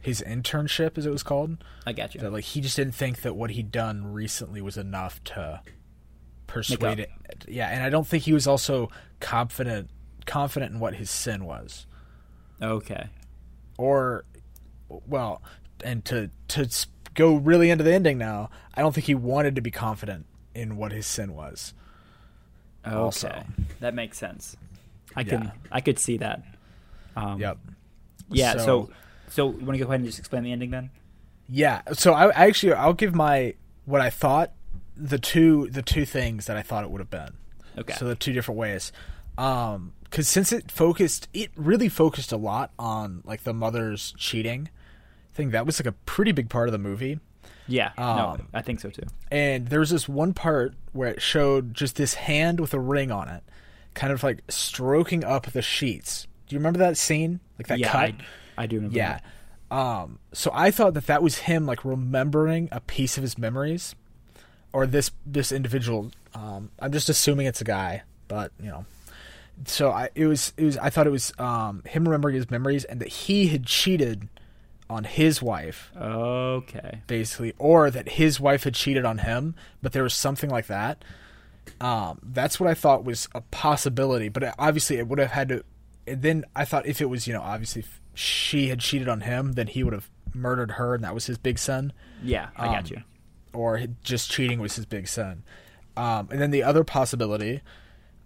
his 0.00 0.22
internship, 0.26 0.96
as 0.96 1.04
it 1.04 1.10
was 1.10 1.22
called. 1.22 1.62
I 1.86 1.92
got 1.92 2.14
you. 2.14 2.20
That 2.20 2.32
like 2.32 2.44
he 2.44 2.60
just 2.60 2.76
didn't 2.76 2.94
think 2.94 3.22
that 3.22 3.34
what 3.34 3.50
he'd 3.50 3.72
done 3.72 4.12
recently 4.12 4.60
was 4.62 4.76
enough 4.76 5.22
to 5.24 5.60
persuade 6.46 7.00
it. 7.00 7.10
Yeah, 7.48 7.68
and 7.68 7.82
I 7.82 7.90
don't 7.90 8.06
think 8.06 8.24
he 8.24 8.32
was 8.32 8.46
also 8.46 8.90
confident 9.18 9.90
confident 10.26 10.72
in 10.72 10.80
what 10.80 10.94
his 10.94 11.10
sin 11.10 11.44
was, 11.44 11.86
Okay. 12.62 13.08
or 13.78 14.24
well, 15.06 15.42
and 15.84 16.04
to 16.06 16.30
to 16.48 16.68
go 17.14 17.34
really 17.36 17.70
into 17.70 17.84
the 17.84 17.92
ending 17.92 18.18
now, 18.18 18.50
I 18.74 18.80
don't 18.82 18.94
think 18.94 19.06
he 19.06 19.14
wanted 19.14 19.54
to 19.56 19.60
be 19.60 19.70
confident 19.70 20.26
in 20.54 20.76
what 20.76 20.92
his 20.92 21.06
sin 21.06 21.34
was. 21.34 21.74
Okay. 22.86 22.96
Also. 22.96 23.44
That 23.80 23.94
makes 23.94 24.18
sense. 24.18 24.56
I 25.16 25.20
Yeah. 25.22 25.28
can 25.28 25.52
I 25.70 25.80
could 25.80 25.98
see 25.98 26.16
that. 26.18 26.42
Um, 27.16 27.40
Yep. 27.40 27.58
Yeah. 28.30 28.52
So, 28.52 28.58
So- 28.58 28.90
so 29.28 29.44
you 29.58 29.64
want 29.66 29.72
to 29.72 29.78
go 29.78 29.84
ahead 29.86 30.00
and 30.00 30.06
just 30.06 30.18
explain 30.18 30.42
the 30.44 30.52
ending 30.52 30.70
then? 30.70 30.90
Yeah. 31.48 31.82
So 31.92 32.12
I, 32.14 32.26
I 32.28 32.46
actually 32.46 32.72
I'll 32.74 32.92
give 32.94 33.14
my 33.14 33.54
what 33.84 34.00
I 34.00 34.10
thought 34.10 34.52
the 34.96 35.18
two 35.18 35.68
the 35.70 35.82
two 35.82 36.04
things 36.04 36.46
that 36.46 36.56
I 36.56 36.62
thought 36.62 36.84
it 36.84 36.90
would 36.90 37.00
have 37.00 37.10
been. 37.10 37.34
Okay. 37.78 37.94
So 37.94 38.06
the 38.06 38.14
two 38.14 38.32
different 38.32 38.58
ways. 38.58 38.92
Um 39.38 39.92
cuz 40.10 40.28
since 40.28 40.52
it 40.52 40.70
focused 40.70 41.28
it 41.32 41.50
really 41.56 41.88
focused 41.88 42.32
a 42.32 42.36
lot 42.36 42.72
on 42.78 43.22
like 43.24 43.42
the 43.44 43.54
mother's 43.54 44.12
cheating. 44.16 44.68
I 45.32 45.36
think 45.36 45.52
that 45.52 45.66
was 45.66 45.80
like 45.80 45.86
a 45.86 45.92
pretty 45.92 46.32
big 46.32 46.48
part 46.48 46.68
of 46.68 46.72
the 46.72 46.78
movie. 46.78 47.20
yeah. 47.66 47.92
no, 47.96 48.04
um, 48.04 48.48
I 48.52 48.62
think 48.62 48.80
so 48.80 48.90
too. 48.90 49.04
And 49.30 49.68
there 49.68 49.80
was 49.80 49.90
this 49.90 50.08
one 50.08 50.34
part 50.34 50.74
where 50.92 51.08
it 51.08 51.22
showed 51.22 51.74
just 51.74 51.96
this 51.96 52.14
hand 52.14 52.60
with 52.60 52.74
a 52.74 52.80
ring 52.80 53.10
on 53.10 53.28
it 53.28 53.42
kind 53.94 54.12
of 54.12 54.22
like 54.22 54.42
stroking 54.48 55.24
up 55.24 55.50
the 55.52 55.62
sheets. 55.62 56.26
Do 56.46 56.54
you 56.54 56.58
remember 56.58 56.78
that 56.80 56.96
scene? 56.96 57.40
Like 57.58 57.68
that 57.68 57.78
yeah, 57.78 57.90
cut? 57.90 58.14
I, 58.56 58.64
I 58.64 58.66
do 58.66 58.76
remember. 58.76 58.96
Yeah. 58.96 59.20
that. 59.70 59.76
Um, 59.76 60.18
so 60.32 60.50
I 60.52 60.70
thought 60.70 60.94
that 60.94 61.06
that 61.06 61.22
was 61.22 61.38
him 61.38 61.66
like 61.66 61.84
remembering 61.84 62.68
a 62.72 62.80
piece 62.80 63.16
of 63.16 63.22
his 63.22 63.38
memories, 63.38 63.94
or 64.72 64.86
this 64.86 65.12
this 65.24 65.52
individual. 65.52 66.10
Um, 66.34 66.70
I'm 66.80 66.92
just 66.92 67.08
assuming 67.08 67.46
it's 67.46 67.60
a 67.60 67.64
guy, 67.64 68.02
but 68.26 68.52
you 68.60 68.68
know. 68.68 68.84
So 69.66 69.90
I 69.90 70.08
it 70.14 70.26
was 70.26 70.52
it 70.56 70.64
was 70.64 70.76
I 70.78 70.90
thought 70.90 71.06
it 71.06 71.10
was 71.10 71.32
um, 71.38 71.82
him 71.86 72.04
remembering 72.04 72.34
his 72.34 72.50
memories 72.50 72.84
and 72.84 73.00
that 73.00 73.08
he 73.08 73.48
had 73.48 73.66
cheated 73.66 74.28
on 74.90 75.04
his 75.04 75.40
wife 75.40 75.90
Okay. 75.96 77.00
basically, 77.06 77.54
or 77.58 77.90
that 77.90 78.10
his 78.10 78.38
wife 78.40 78.64
had 78.64 78.74
cheated 78.74 79.04
on 79.06 79.18
him, 79.18 79.54
but 79.80 79.92
there 79.92 80.02
was 80.02 80.14
something 80.14 80.50
like 80.50 80.66
that. 80.66 81.02
Um, 81.80 82.18
that's 82.22 82.58
what 82.60 82.68
I 82.68 82.74
thought 82.74 83.04
was 83.04 83.28
a 83.34 83.40
possibility, 83.40 84.28
but 84.28 84.54
obviously 84.58 84.96
it 84.98 85.06
would 85.08 85.18
have 85.18 85.30
had 85.30 85.48
to. 85.50 85.64
And 86.06 86.22
then 86.22 86.44
I 86.56 86.64
thought 86.64 86.86
if 86.86 87.00
it 87.00 87.06
was, 87.08 87.26
you 87.26 87.32
know, 87.32 87.40
obviously 87.42 87.80
if 87.82 88.00
she 88.14 88.68
had 88.68 88.80
cheated 88.80 89.08
on 89.08 89.20
him, 89.22 89.52
then 89.52 89.68
he 89.68 89.84
would 89.84 89.92
have 89.94 90.10
murdered 90.34 90.72
her, 90.72 90.94
and 90.94 91.04
that 91.04 91.14
was 91.14 91.26
his 91.26 91.38
big 91.38 91.58
son, 91.58 91.92
Yeah, 92.22 92.48
I 92.56 92.66
Um, 92.66 92.72
got 92.74 92.90
you. 92.90 93.02
or 93.52 93.80
just 94.02 94.30
cheating 94.30 94.60
was 94.60 94.76
his 94.76 94.86
big 94.86 95.06
son. 95.08 95.44
Um, 95.96 96.28
and 96.30 96.40
then 96.40 96.50
the 96.50 96.62
other 96.62 96.84
possibility, 96.84 97.60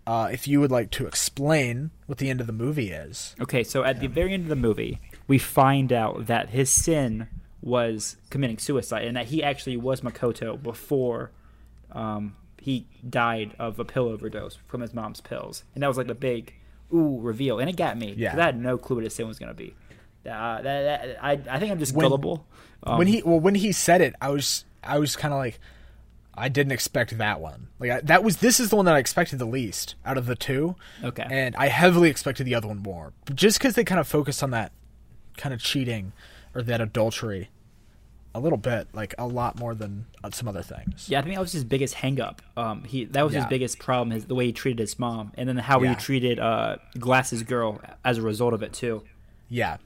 uh, 0.07 0.29
if 0.33 0.47
you 0.49 0.61
would 0.61 0.71
like 0.71 0.91
to 0.93 1.07
explain 1.07 1.91
what 2.07 2.19
the 2.19 2.29
end 2.31 2.41
of 2.41 2.47
the 2.47 2.53
movie 2.53 2.91
is. 2.91 3.35
Okay, 3.41 3.65
so 3.65 3.85
at 3.85 4.01
the 4.01 4.07
very 4.07 4.33
end 4.33 4.45
of 4.45 4.49
the 4.49 4.57
movie, 4.57 5.01
we 5.27 5.39
find 5.39 5.93
out 5.93 6.27
that 6.27 6.51
his 6.51 6.71
sin 6.71 7.29
was 7.63 8.17
committing 8.31 8.59
suicide, 8.59 9.05
and 9.05 9.17
that 9.17 9.27
he 9.27 9.43
actually 9.43 9.77
was 9.77 10.03
Makoto 10.03 10.63
before 10.63 11.31
um, 11.93 12.37
he 12.59 12.87
died 13.09 13.55
of 13.59 13.79
a 13.79 13.85
pill 13.85 14.09
overdose 14.09 14.59
from 14.67 14.81
his 14.81 14.93
mom's 14.93 15.21
pills, 15.21 15.65
and 15.75 15.83
that 15.83 15.89
was 15.89 15.97
like 15.97 16.07
the 16.09 16.15
big 16.15 16.55
ooh 16.93 17.19
reveal, 17.21 17.59
and 17.59 17.69
it 17.71 17.77
got 17.77 17.97
me 17.99 18.09
because 18.09 18.21
Yeah. 18.21 18.39
I 18.39 18.47
had 18.47 18.61
no 18.61 18.77
clue 18.79 18.97
what 18.97 19.05
his 19.05 19.15
sin 19.15 19.27
was 19.27 19.39
gonna 19.39 19.55
be. 19.55 19.75
Uh, 20.27 20.63
that, 20.63 20.63
that, 20.63 21.19
I 21.25 21.33
I 21.51 21.59
think 21.59 21.71
I'm 21.73 21.79
just 21.79 21.95
When- 21.95 22.05
gullible. 22.05 22.47
Um, 22.83 22.99
when 22.99 23.07
he 23.07 23.23
well 23.23 23.41
when 23.41 23.55
he 23.55 23.73
said 23.73 24.01
it, 24.03 24.15
I 24.21 24.29
was 24.31 24.65
I 24.83 24.99
was 24.99 25.17
kind 25.17 25.33
of 25.33 25.39
like, 25.39 25.59
I 26.35 26.49
didn't 26.51 26.73
expect 26.73 27.17
that 27.17 27.41
one. 27.41 27.69
Like 27.79 27.91
I, 27.91 28.01
that 28.03 28.23
was 28.23 28.39
this 28.39 28.61
is 28.61 28.69
the 28.71 28.77
one 28.77 28.85
that 28.85 28.95
I 28.95 28.99
expected 28.99 29.39
the 29.39 29.47
least 29.47 29.95
out 30.05 30.19
of 30.19 30.27
the 30.27 30.35
two. 30.37 30.77
Okay. 31.03 31.27
and 31.31 31.57
I 31.57 31.69
heavily 31.69 32.11
expected 32.11 32.45
the 32.45 32.55
other 32.55 32.69
one 32.69 32.79
more, 32.79 33.13
just 33.35 33.59
because 33.59 33.75
they 33.75 33.85
kind 33.85 34.01
of 34.01 34.07
focused 34.07 34.43
on 34.43 34.51
that 34.51 34.73
kind 35.37 35.55
of 35.55 35.61
cheating 35.63 36.13
or 36.55 36.63
that 36.63 36.81
adultery 36.81 37.51
a 38.37 38.41
little 38.41 38.59
bit, 38.59 38.89
like 38.93 39.15
a 39.17 39.27
lot 39.27 39.59
more 39.59 39.75
than 39.77 40.07
uh, 40.25 40.31
some 40.31 40.49
other 40.49 40.63
things. 40.63 41.09
Yeah, 41.09 41.21
I 41.21 41.23
think 41.23 41.35
that 41.37 41.41
was 41.41 41.53
his 41.53 41.63
biggest 41.65 41.95
hangup. 41.95 42.39
Um, 42.57 42.83
he 42.85 43.05
that 43.05 43.23
was 43.25 43.33
his 43.35 43.47
biggest 43.47 43.79
problem, 43.79 44.11
his 44.11 44.25
the 44.27 44.35
way 44.35 44.47
he 44.47 44.53
treated 44.53 44.81
his 44.81 44.99
mom, 44.99 45.31
and 45.37 45.49
then 45.49 45.57
how 45.57 45.81
Yeah. 45.83 45.91
he 45.91 45.95
treated 45.95 46.41
uh, 46.41 46.77
Glass's 46.99 47.43
girl 47.45 47.81
as 48.05 48.19
a 48.19 48.23
result 48.23 48.53
of 48.55 48.63
it 48.63 48.73
too. 48.73 49.05
Yeah. 49.49 49.77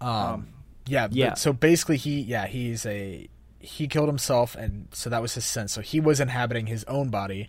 Um. 0.00 0.48
yeah. 0.86 1.06
but- 1.08 1.16
yeah. 1.16 1.34
so 1.34 1.52
basically, 1.52 1.96
he 1.96 2.20
yeah 2.20 2.46
he's 2.46 2.84
a 2.86 3.28
he 3.58 3.88
killed 3.88 4.08
himself, 4.08 4.54
and 4.54 4.88
so 4.92 5.08
that 5.08 5.22
was 5.22 5.34
his 5.34 5.44
sin. 5.46 5.68
So 5.68 5.80
he 5.80 6.00
was 6.00 6.20
inhabiting 6.20 6.66
his 6.66 6.84
own 6.84 7.08
body 7.08 7.48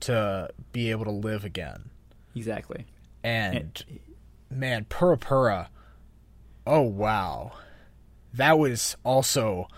to 0.00 0.50
be 0.72 0.90
able 0.92 1.04
to 1.04 1.10
live 1.10 1.44
again. 1.44 1.90
Exactly. 2.36 2.86
And 3.24 3.82
man, 4.50 4.84
Pura 4.88 5.18
Pura. 5.18 5.68
Oh 6.66 6.82
wow, 6.82 7.52
that 8.34 8.58
was 8.58 8.96
also 9.04 9.68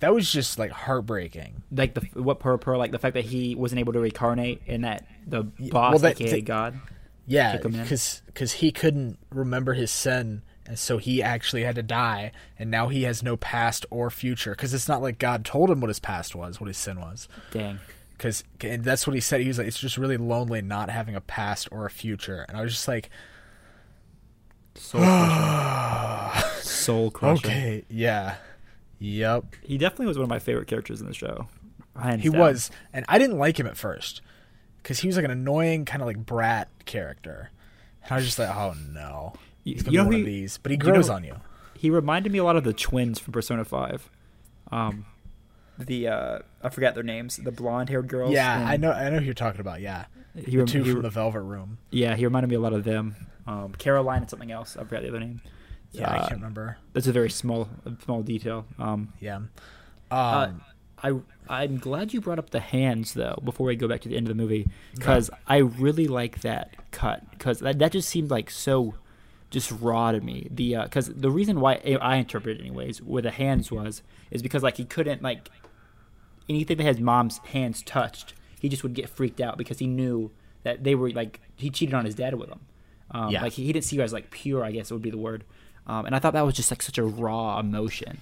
that 0.00 0.14
was 0.14 0.30
just 0.30 0.58
like 0.58 0.70
heartbreaking. 0.70 1.62
Like 1.70 1.94
the 1.94 2.00
what 2.20 2.38
per 2.38 2.58
per 2.58 2.76
like 2.76 2.92
the 2.92 2.98
fact 2.98 3.14
that 3.14 3.24
he 3.24 3.54
wasn't 3.54 3.80
able 3.80 3.92
to 3.94 4.00
reincarnate 4.00 4.62
and 4.66 4.84
that 4.84 5.06
the 5.26 5.42
boss, 5.42 5.92
well, 5.92 5.98
that- 6.00 6.18
that- 6.18 6.44
God. 6.44 6.78
Yeah, 7.28 7.56
in. 7.60 7.72
because 7.82 8.52
he 8.52 8.70
couldn't 8.70 9.18
remember 9.30 9.74
his 9.74 9.90
sin, 9.90 10.42
and 10.64 10.78
so 10.78 10.98
he 10.98 11.24
actually 11.24 11.64
had 11.64 11.74
to 11.74 11.82
die, 11.82 12.30
and 12.56 12.70
now 12.70 12.86
he 12.86 13.02
has 13.02 13.20
no 13.20 13.36
past 13.36 13.84
or 13.90 14.10
future. 14.10 14.52
Because 14.52 14.72
it's 14.72 14.86
not 14.86 15.02
like 15.02 15.18
God 15.18 15.44
told 15.44 15.68
him 15.68 15.80
what 15.80 15.88
his 15.88 15.98
past 15.98 16.36
was, 16.36 16.60
what 16.60 16.68
his 16.68 16.76
sin 16.78 17.00
was. 17.00 17.26
Dang. 17.50 17.80
Because 18.16 18.44
and 18.60 18.84
that's 18.84 19.08
what 19.08 19.14
he 19.14 19.20
said. 19.20 19.40
He 19.40 19.48
was 19.48 19.58
like, 19.58 19.66
it's 19.66 19.80
just 19.80 19.98
really 19.98 20.16
lonely 20.16 20.62
not 20.62 20.88
having 20.88 21.16
a 21.16 21.20
past 21.20 21.66
or 21.72 21.84
a 21.84 21.90
future. 21.90 22.46
And 22.48 22.56
I 22.56 22.62
was 22.62 22.72
just 22.72 22.86
like, 22.86 23.10
Soul 24.76 25.00
crusher. 25.02 26.50
Soul 26.62 27.10
crusher. 27.10 27.46
okay, 27.48 27.84
yeah, 27.88 28.36
yep. 28.98 29.44
He 29.62 29.78
definitely 29.78 30.06
was 30.06 30.18
one 30.18 30.24
of 30.24 30.30
my 30.30 30.38
favorite 30.38 30.66
characters 30.68 31.00
in 31.00 31.06
the 31.06 31.14
show. 31.14 31.48
Hands 32.00 32.22
He 32.22 32.28
down. 32.28 32.40
was, 32.40 32.70
and 32.92 33.04
I 33.08 33.18
didn't 33.18 33.38
like 33.38 33.58
him 33.58 33.66
at 33.66 33.76
first 33.76 34.20
because 34.82 34.98
he 35.00 35.06
was 35.06 35.16
like 35.16 35.24
an 35.24 35.30
annoying 35.30 35.84
kind 35.84 36.02
of 36.02 36.06
like 36.06 36.18
brat 36.18 36.68
character, 36.84 37.50
and 38.04 38.12
I 38.12 38.16
was 38.16 38.24
just 38.24 38.38
like, 38.38 38.54
oh 38.54 38.74
no, 38.92 39.32
he's 39.64 39.82
gonna 39.82 39.92
you 39.92 39.98
know 39.98 40.04
be 40.04 40.08
one 40.08 40.14
who 40.16 40.20
of 40.20 40.26
these. 40.26 40.58
But 40.58 40.70
he 40.72 40.74
you 40.74 40.84
know- 40.84 40.92
grows 40.92 41.08
on 41.10 41.24
you. 41.24 41.36
he 41.76 41.90
reminded 41.90 42.32
me 42.32 42.38
a 42.38 42.44
lot 42.44 42.56
of 42.56 42.64
the 42.64 42.72
twins 42.72 43.18
from 43.18 43.32
Persona 43.32 43.64
Five. 43.64 44.10
Um, 44.70 45.06
the 45.78 46.08
uh, 46.08 46.38
I 46.62 46.68
forgot 46.70 46.94
their 46.94 47.02
names. 47.02 47.36
The 47.36 47.52
blonde 47.52 47.88
haired 47.88 48.08
girls. 48.08 48.32
Yeah, 48.32 48.64
I 48.66 48.76
know. 48.76 48.92
I 48.92 49.08
know 49.10 49.18
who 49.18 49.24
you're 49.24 49.34
talking 49.34 49.60
about. 49.60 49.80
Yeah, 49.80 50.06
He, 50.34 50.42
the 50.52 50.56
rem- 50.58 50.66
two 50.66 50.82
he- 50.82 50.92
from 50.92 51.02
the 51.02 51.10
Velvet 51.10 51.40
Room. 51.40 51.78
yeah, 51.90 52.14
he 52.16 52.24
reminded 52.24 52.48
me 52.50 52.56
a 52.56 52.60
lot 52.60 52.72
of 52.72 52.84
them. 52.84 53.14
Um, 53.46 53.72
Caroline 53.78 54.22
and 54.22 54.30
something 54.30 54.50
else. 54.50 54.76
I 54.76 54.84
forgot 54.84 55.02
the 55.02 55.08
other 55.08 55.20
name. 55.20 55.40
Yeah, 55.92 56.10
I 56.10 56.16
Uh, 56.16 56.20
can't 56.28 56.40
remember. 56.40 56.78
That's 56.92 57.06
a 57.06 57.12
very 57.12 57.30
small, 57.30 57.68
small 58.04 58.22
detail. 58.22 58.66
Um, 58.78 59.12
Yeah. 59.20 59.36
Um, 59.36 59.50
Uh, 60.10 60.48
I 61.02 61.12
I'm 61.48 61.76
glad 61.78 62.12
you 62.14 62.20
brought 62.20 62.38
up 62.38 62.50
the 62.50 62.60
hands 62.60 63.14
though. 63.14 63.38
Before 63.44 63.66
we 63.66 63.76
go 63.76 63.86
back 63.86 64.00
to 64.02 64.08
the 64.08 64.16
end 64.16 64.28
of 64.28 64.36
the 64.36 64.42
movie, 64.42 64.66
because 64.94 65.30
I 65.46 65.58
really 65.58 66.06
like 66.08 66.40
that 66.40 66.74
cut 66.90 67.30
because 67.30 67.60
that 67.60 67.78
that 67.78 67.92
just 67.92 68.08
seemed 68.08 68.30
like 68.30 68.50
so 68.50 68.94
just 69.50 69.70
raw 69.70 70.10
to 70.12 70.20
me. 70.20 70.48
The 70.50 70.76
because 70.84 71.08
the 71.08 71.30
reason 71.30 71.60
why 71.60 71.74
I 72.00 72.16
interpreted 72.16 72.58
it 72.58 72.62
anyways 72.66 73.00
where 73.02 73.22
the 73.22 73.30
hands 73.30 73.70
was 73.70 74.02
is 74.30 74.42
because 74.42 74.62
like 74.62 74.78
he 74.78 74.84
couldn't 74.84 75.22
like 75.22 75.50
anything 76.48 76.78
that 76.78 76.84
his 76.84 77.00
mom's 77.00 77.38
hands 77.38 77.82
touched, 77.82 78.32
he 78.60 78.68
just 78.68 78.82
would 78.82 78.94
get 78.94 79.08
freaked 79.08 79.40
out 79.40 79.58
because 79.58 79.78
he 79.78 79.86
knew 79.86 80.30
that 80.62 80.82
they 80.82 80.94
were 80.94 81.10
like 81.10 81.40
he 81.54 81.68
cheated 81.70 81.94
on 81.94 82.04
his 82.06 82.14
dad 82.14 82.34
with 82.34 82.48
them. 82.48 82.60
Um, 83.10 83.30
Yeah. 83.30 83.42
Like 83.42 83.52
he, 83.52 83.64
he 83.64 83.72
didn't 83.72 83.84
see 83.84 83.96
her 83.98 84.02
as 84.02 84.12
like 84.12 84.30
pure, 84.30 84.64
I 84.64 84.72
guess 84.72 84.90
it 84.90 84.94
would 84.94 85.02
be 85.02 85.10
the 85.10 85.18
word. 85.18 85.44
Um, 85.86 86.06
and 86.06 86.14
I 86.14 86.18
thought 86.18 86.32
that 86.32 86.44
was 86.44 86.54
just 86.54 86.70
like 86.70 86.82
such 86.82 86.98
a 86.98 87.04
raw 87.04 87.60
emotion. 87.60 88.20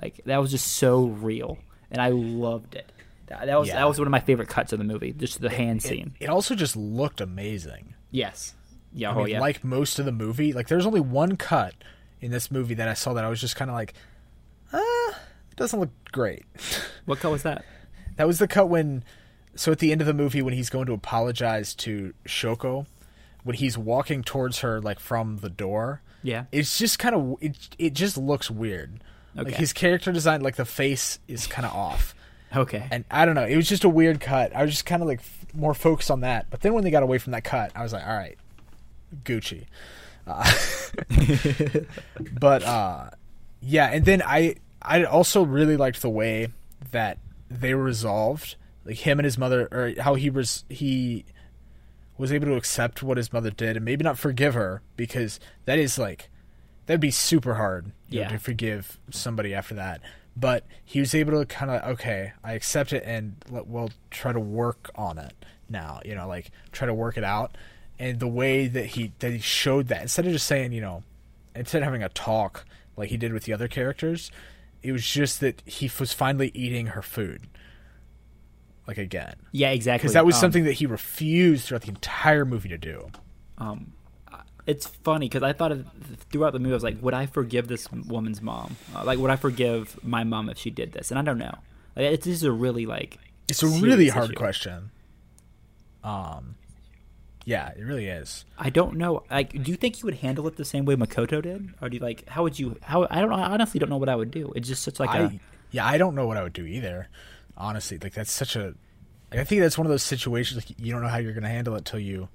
Like 0.00 0.20
that 0.26 0.38
was 0.38 0.50
just 0.50 0.66
so 0.66 1.06
real, 1.06 1.58
and 1.90 2.00
I 2.00 2.10
loved 2.10 2.74
it. 2.74 2.92
That, 3.26 3.46
that 3.46 3.58
was 3.58 3.68
Yeah. 3.68 3.76
that 3.76 3.88
was 3.88 3.98
one 3.98 4.06
of 4.06 4.12
my 4.12 4.20
favorite 4.20 4.48
cuts 4.48 4.72
of 4.72 4.78
the 4.78 4.84
movie. 4.84 5.12
Just 5.12 5.40
the 5.40 5.50
hand 5.50 5.80
it, 5.84 5.88
scene. 5.88 6.14
it 6.20 6.28
also 6.28 6.54
just 6.54 6.76
looked 6.76 7.20
amazing. 7.20 7.94
Yes. 8.10 8.54
Yeah. 8.92 9.10
I 9.10 9.14
oh 9.14 9.24
yeah. 9.24 9.40
like 9.40 9.64
most 9.64 9.98
of 9.98 10.04
the 10.04 10.12
movie, 10.12 10.52
like 10.52 10.68
there's 10.68 10.86
only 10.86 11.00
one 11.00 11.36
cut 11.36 11.74
in 12.20 12.30
this 12.30 12.50
movie 12.50 12.74
that 12.74 12.88
I 12.88 12.94
saw 12.94 13.12
that 13.14 13.24
I 13.24 13.28
was 13.28 13.40
just 13.40 13.56
kind 13.56 13.70
of 13.70 13.74
like, 13.74 13.94
ah, 14.72 15.10
it 15.50 15.56
doesn't 15.56 15.78
look 15.78 15.90
great. 16.12 16.44
what 17.06 17.20
cut 17.20 17.30
was 17.32 17.42
that? 17.42 17.64
that 18.16 18.26
was 18.26 18.38
the 18.38 18.48
cut 18.48 18.68
when, 18.68 19.04
so 19.54 19.72
at 19.72 19.78
the 19.78 19.92
end 19.92 20.00
of 20.00 20.06
the 20.06 20.14
movie 20.14 20.42
when 20.42 20.54
he's 20.54 20.70
going 20.70 20.86
to 20.86 20.92
apologize 20.92 21.74
to 21.76 22.12
Shoko, 22.26 22.86
when 23.44 23.56
he's 23.56 23.76
walking 23.78 24.22
towards 24.22 24.60
her 24.60 24.80
like 24.80 24.98
from 25.00 25.38
the 25.38 25.48
door, 25.50 26.02
Yeah. 26.22 26.44
it's 26.52 26.78
just 26.78 26.98
kind 26.98 27.14
of 27.14 27.36
it. 27.40 27.56
It 27.78 27.94
just 27.94 28.16
looks 28.16 28.50
weird. 28.50 29.00
Like 29.34 29.48
Okay. 29.48 29.56
his 29.56 29.72
character 29.72 30.10
design, 30.12 30.40
like 30.42 30.56
the 30.56 30.64
face 30.64 31.18
is 31.28 31.46
kind 31.46 31.64
of 31.66 31.72
off. 31.72 32.14
Okay. 32.56 32.86
And 32.90 33.04
I 33.10 33.24
don't 33.26 33.34
know, 33.34 33.44
it 33.44 33.56
was 33.56 33.68
just 33.68 33.84
a 33.84 33.88
weird 33.88 34.20
cut. 34.20 34.54
I 34.56 34.62
was 34.62 34.70
just 34.72 34.86
kind 34.86 35.02
of 35.02 35.08
like 35.08 35.20
f- 35.20 35.46
more 35.54 35.74
focused 35.74 36.10
on 36.10 36.20
that. 36.20 36.46
But 36.50 36.60
then 36.62 36.72
when 36.74 36.82
they 36.82 36.90
got 36.90 37.02
away 37.02 37.18
from 37.18 37.32
that 37.32 37.44
cut, 37.44 37.70
I 37.76 37.82
was 37.82 37.92
like, 37.92 38.06
all 38.06 38.16
right, 38.16 38.38
Gucci. 39.24 39.66
Uh, 40.26 40.50
but 42.40 42.62
uh, 42.62 43.10
yeah, 43.60 43.86
and 43.92 44.04
then 44.04 44.22
I 44.24 44.56
I 44.82 45.04
also 45.04 45.42
really 45.42 45.76
liked 45.76 46.02
the 46.02 46.10
way 46.10 46.48
that 46.92 47.18
they 47.50 47.74
resolved 47.74 48.56
like 48.84 48.96
him 48.96 49.18
and 49.18 49.24
his 49.24 49.38
mother 49.38 49.68
or 49.70 49.92
how 50.00 50.14
he 50.14 50.30
was 50.30 50.64
he 50.68 51.24
was 52.18 52.32
able 52.32 52.46
to 52.46 52.56
accept 52.56 53.02
what 53.02 53.16
his 53.16 53.32
mother 53.32 53.50
did 53.50 53.76
and 53.76 53.84
maybe 53.84 54.02
not 54.02 54.18
forgive 54.18 54.54
her 54.54 54.82
because 54.96 55.38
that 55.64 55.78
is 55.78 55.98
like 55.98 56.28
that'd 56.86 57.00
be 57.00 57.10
super 57.10 57.54
hard 57.54 57.92
you 58.08 58.22
know, 58.22 58.28
to 58.30 58.38
forgive 58.38 58.98
somebody 59.10 59.54
after 59.54 59.74
that. 59.74 60.00
But 60.36 60.66
he 60.84 61.00
was 61.00 61.14
able 61.14 61.38
to 61.38 61.46
kind 61.46 61.70
of 61.70 61.82
okay 61.94 62.32
i 62.44 62.52
accept 62.52 62.92
it 62.92 63.02
and 63.06 63.36
let, 63.50 63.66
we'll 63.66 63.90
try 64.10 64.32
to 64.32 64.40
work 64.40 64.90
on 64.94 65.18
it 65.18 65.32
now 65.68 66.00
you 66.04 66.14
know 66.14 66.28
like 66.28 66.50
try 66.72 66.86
to 66.86 66.94
work 66.94 67.16
it 67.16 67.24
out. 67.24 67.56
And 68.00 68.20
the 68.20 68.28
way 68.28 68.68
that 68.68 68.86
he 68.86 69.12
that 69.20 69.32
he 69.32 69.38
showed 69.38 69.88
that 69.88 70.02
instead 70.02 70.26
of 70.26 70.32
just 70.32 70.46
saying 70.46 70.72
you 70.72 70.80
know 70.80 71.02
instead 71.54 71.82
of 71.82 71.84
having 71.84 72.02
a 72.02 72.08
talk 72.08 72.64
like 72.96 73.10
he 73.10 73.16
did 73.16 73.32
with 73.32 73.44
the 73.44 73.52
other 73.52 73.68
characters 73.68 74.30
it 74.82 74.92
was 74.92 75.04
just 75.04 75.40
that 75.40 75.62
he 75.66 75.90
was 75.98 76.12
finally 76.12 76.50
eating 76.54 76.88
her 76.88 77.02
food 77.02 77.42
like 78.88 78.98
again 78.98 79.34
Yeah, 79.52 79.70
exactly. 79.70 79.98
because 80.02 80.14
that 80.14 80.26
was 80.26 80.34
Um, 80.36 80.40
something 80.40 80.64
that 80.64 80.72
he 80.72 80.86
refused 80.86 81.66
throughout 81.66 81.82
the 81.82 81.90
entire 81.90 82.44
movie 82.44 82.68
to 82.70 82.78
do 82.78 83.08
Um, 83.58 83.92
it's 84.66 84.86
funny 84.86 85.28
because 85.30 85.42
I 85.42 85.52
thought 85.54 85.72
of, 85.72 85.86
throughout 86.30 86.52
the 86.52 86.58
movie, 86.58 86.72
I 86.72 86.74
was 86.74 86.82
like, 86.82 87.00
would 87.02 87.14
I 87.14 87.24
forgive 87.24 87.68
this 87.68 87.90
woman's 87.90 88.42
mom? 88.42 88.76
Uh, 88.94 89.02
like, 89.02 89.18
would 89.18 89.30
I 89.30 89.36
forgive 89.36 89.98
my 90.04 90.24
mom 90.24 90.50
if 90.50 90.58
she 90.58 90.68
did 90.68 90.92
this? 90.92 91.10
And 91.10 91.18
I 91.18 91.22
don't 91.22 91.38
know. 91.38 91.54
Like, 91.96 92.04
it's, 92.12 92.26
this 92.26 92.34
is 92.34 92.42
a 92.42 92.52
really 92.52 92.84
like. 92.84 93.16
It's 93.48 93.62
a 93.62 93.66
really 93.66 94.08
hard 94.08 94.26
issue. 94.26 94.34
question. 94.34 94.90
Um, 96.04 96.56
yeah, 97.46 97.70
it 97.70 97.82
really 97.82 98.08
is. 98.08 98.44
I 98.58 98.68
don't 98.68 98.96
know. 98.98 99.24
Like, 99.30 99.52
do 99.62 99.70
you 99.70 99.76
think 99.78 100.02
you 100.02 100.06
would 100.06 100.16
handle 100.16 100.46
it 100.46 100.56
the 100.56 100.66
same 100.66 100.84
way 100.84 100.96
Makoto 100.96 101.40
did, 101.42 101.72
or 101.80 101.88
do 101.88 101.96
you 101.96 102.02
like? 102.02 102.28
How 102.28 102.42
would 102.42 102.58
you? 102.58 102.76
How 102.82 103.06
I 103.10 103.20
don't. 103.22 103.32
I 103.32 103.44
honestly 103.50 103.80
don't 103.80 103.88
know 103.88 103.96
what 103.96 104.10
I 104.10 104.16
would 104.16 104.30
do. 104.30 104.52
It's 104.54 104.68
just 104.68 104.82
such 104.82 105.00
like 105.00 105.10
a. 105.10 105.22
I 105.24 105.40
yeah, 105.70 105.86
I 105.86 105.96
don't 105.98 106.14
know 106.14 106.26
what 106.26 106.36
I 106.36 106.42
would 106.42 106.52
do 106.52 106.66
either. 106.66 107.08
Honestly, 107.58 107.98
like 107.98 108.14
that's 108.14 108.32
such 108.32 108.56
a. 108.56 108.74
Like, 109.30 109.40
I 109.40 109.44
think 109.44 109.60
that's 109.60 109.76
one 109.76 109.86
of 109.86 109.90
those 109.90 110.02
situations 110.02 110.56
like 110.64 110.78
you 110.78 110.90
don't 110.92 111.02
know 111.02 111.08
how 111.08 111.18
you're 111.18 111.34
going 111.34 111.42
to 111.42 111.50
handle 111.50 111.74
it 111.74 111.84
till 111.84 111.98
you, 111.98 112.28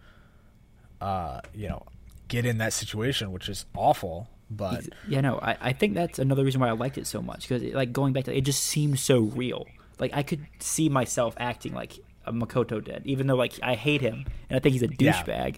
uh, 1.01 1.39
you 1.55 1.67
know, 1.69 1.83
get 2.27 2.45
in 2.45 2.57
that 2.59 2.73
situation, 2.73 3.31
which 3.31 3.49
is 3.49 3.65
awful. 3.75 4.29
But 4.51 4.83
Yeah, 5.07 5.21
no, 5.21 5.39
I, 5.41 5.57
I 5.59 5.73
think 5.73 5.95
that's 5.95 6.19
another 6.19 6.43
reason 6.43 6.61
why 6.61 6.67
I 6.67 6.73
liked 6.73 6.97
it 6.97 7.07
so 7.07 7.21
much 7.21 7.47
because 7.47 7.63
like 7.73 7.91
going 7.91 8.13
back 8.13 8.25
to 8.25 8.35
it 8.37 8.41
just 8.41 8.63
seemed 8.63 8.99
so 8.99 9.21
real. 9.21 9.65
Like 9.97 10.11
I 10.13 10.21
could 10.21 10.45
see 10.59 10.89
myself 10.89 11.33
acting 11.39 11.73
like 11.73 11.97
a 12.25 12.31
Makoto 12.33 12.83
did, 12.83 13.01
even 13.05 13.25
though 13.27 13.35
like 13.35 13.53
I 13.63 13.73
hate 13.75 14.01
him 14.01 14.25
and 14.49 14.57
I 14.57 14.59
think 14.59 14.73
he's 14.73 14.83
a 14.83 14.89
Yeah. 14.99 15.23
douchebag. 15.23 15.57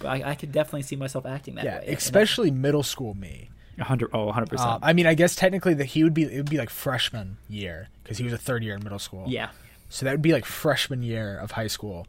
But 0.00 0.08
I, 0.08 0.30
I 0.30 0.34
could 0.34 0.52
definitely 0.52 0.82
see 0.82 0.96
myself 0.96 1.24
acting 1.24 1.54
that 1.54 1.64
yeah, 1.64 1.78
way. 1.78 1.86
especially 1.88 2.50
middle 2.50 2.82
school 2.82 3.14
me. 3.14 3.50
A 3.78 3.84
hundred, 3.84 4.10
oh, 4.12 4.30
hundred 4.32 4.50
percent. 4.50 4.70
Um, 4.70 4.78
I 4.82 4.92
mean, 4.92 5.06
I 5.06 5.14
guess 5.14 5.34
technically 5.34 5.74
that 5.74 5.86
he 5.86 6.02
would 6.04 6.14
be 6.14 6.22
it 6.24 6.36
would 6.36 6.50
be 6.50 6.58
like 6.58 6.70
freshman 6.70 7.36
year 7.48 7.88
because 8.02 8.18
he 8.18 8.24
was 8.24 8.32
a 8.32 8.38
third 8.38 8.62
year 8.62 8.74
in 8.74 8.82
middle 8.82 8.98
school. 8.98 9.24
Yeah, 9.26 9.50
So 9.88 10.04
that 10.04 10.12
would 10.12 10.22
be 10.22 10.32
like 10.32 10.44
freshman 10.44 11.02
year 11.02 11.38
of 11.38 11.52
high 11.52 11.66
school. 11.68 12.06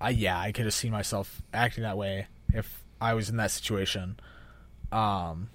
I 0.00 0.10
yeah, 0.10 0.38
I 0.38 0.52
could 0.52 0.64
have 0.64 0.74
seen 0.74 0.92
myself 0.92 1.42
acting 1.52 1.82
that 1.82 1.96
way 1.96 2.26
if 2.52 2.82
I 3.00 3.14
was 3.14 3.28
in 3.28 3.36
that 3.36 3.50
situation. 3.50 4.18
Um 4.92 5.50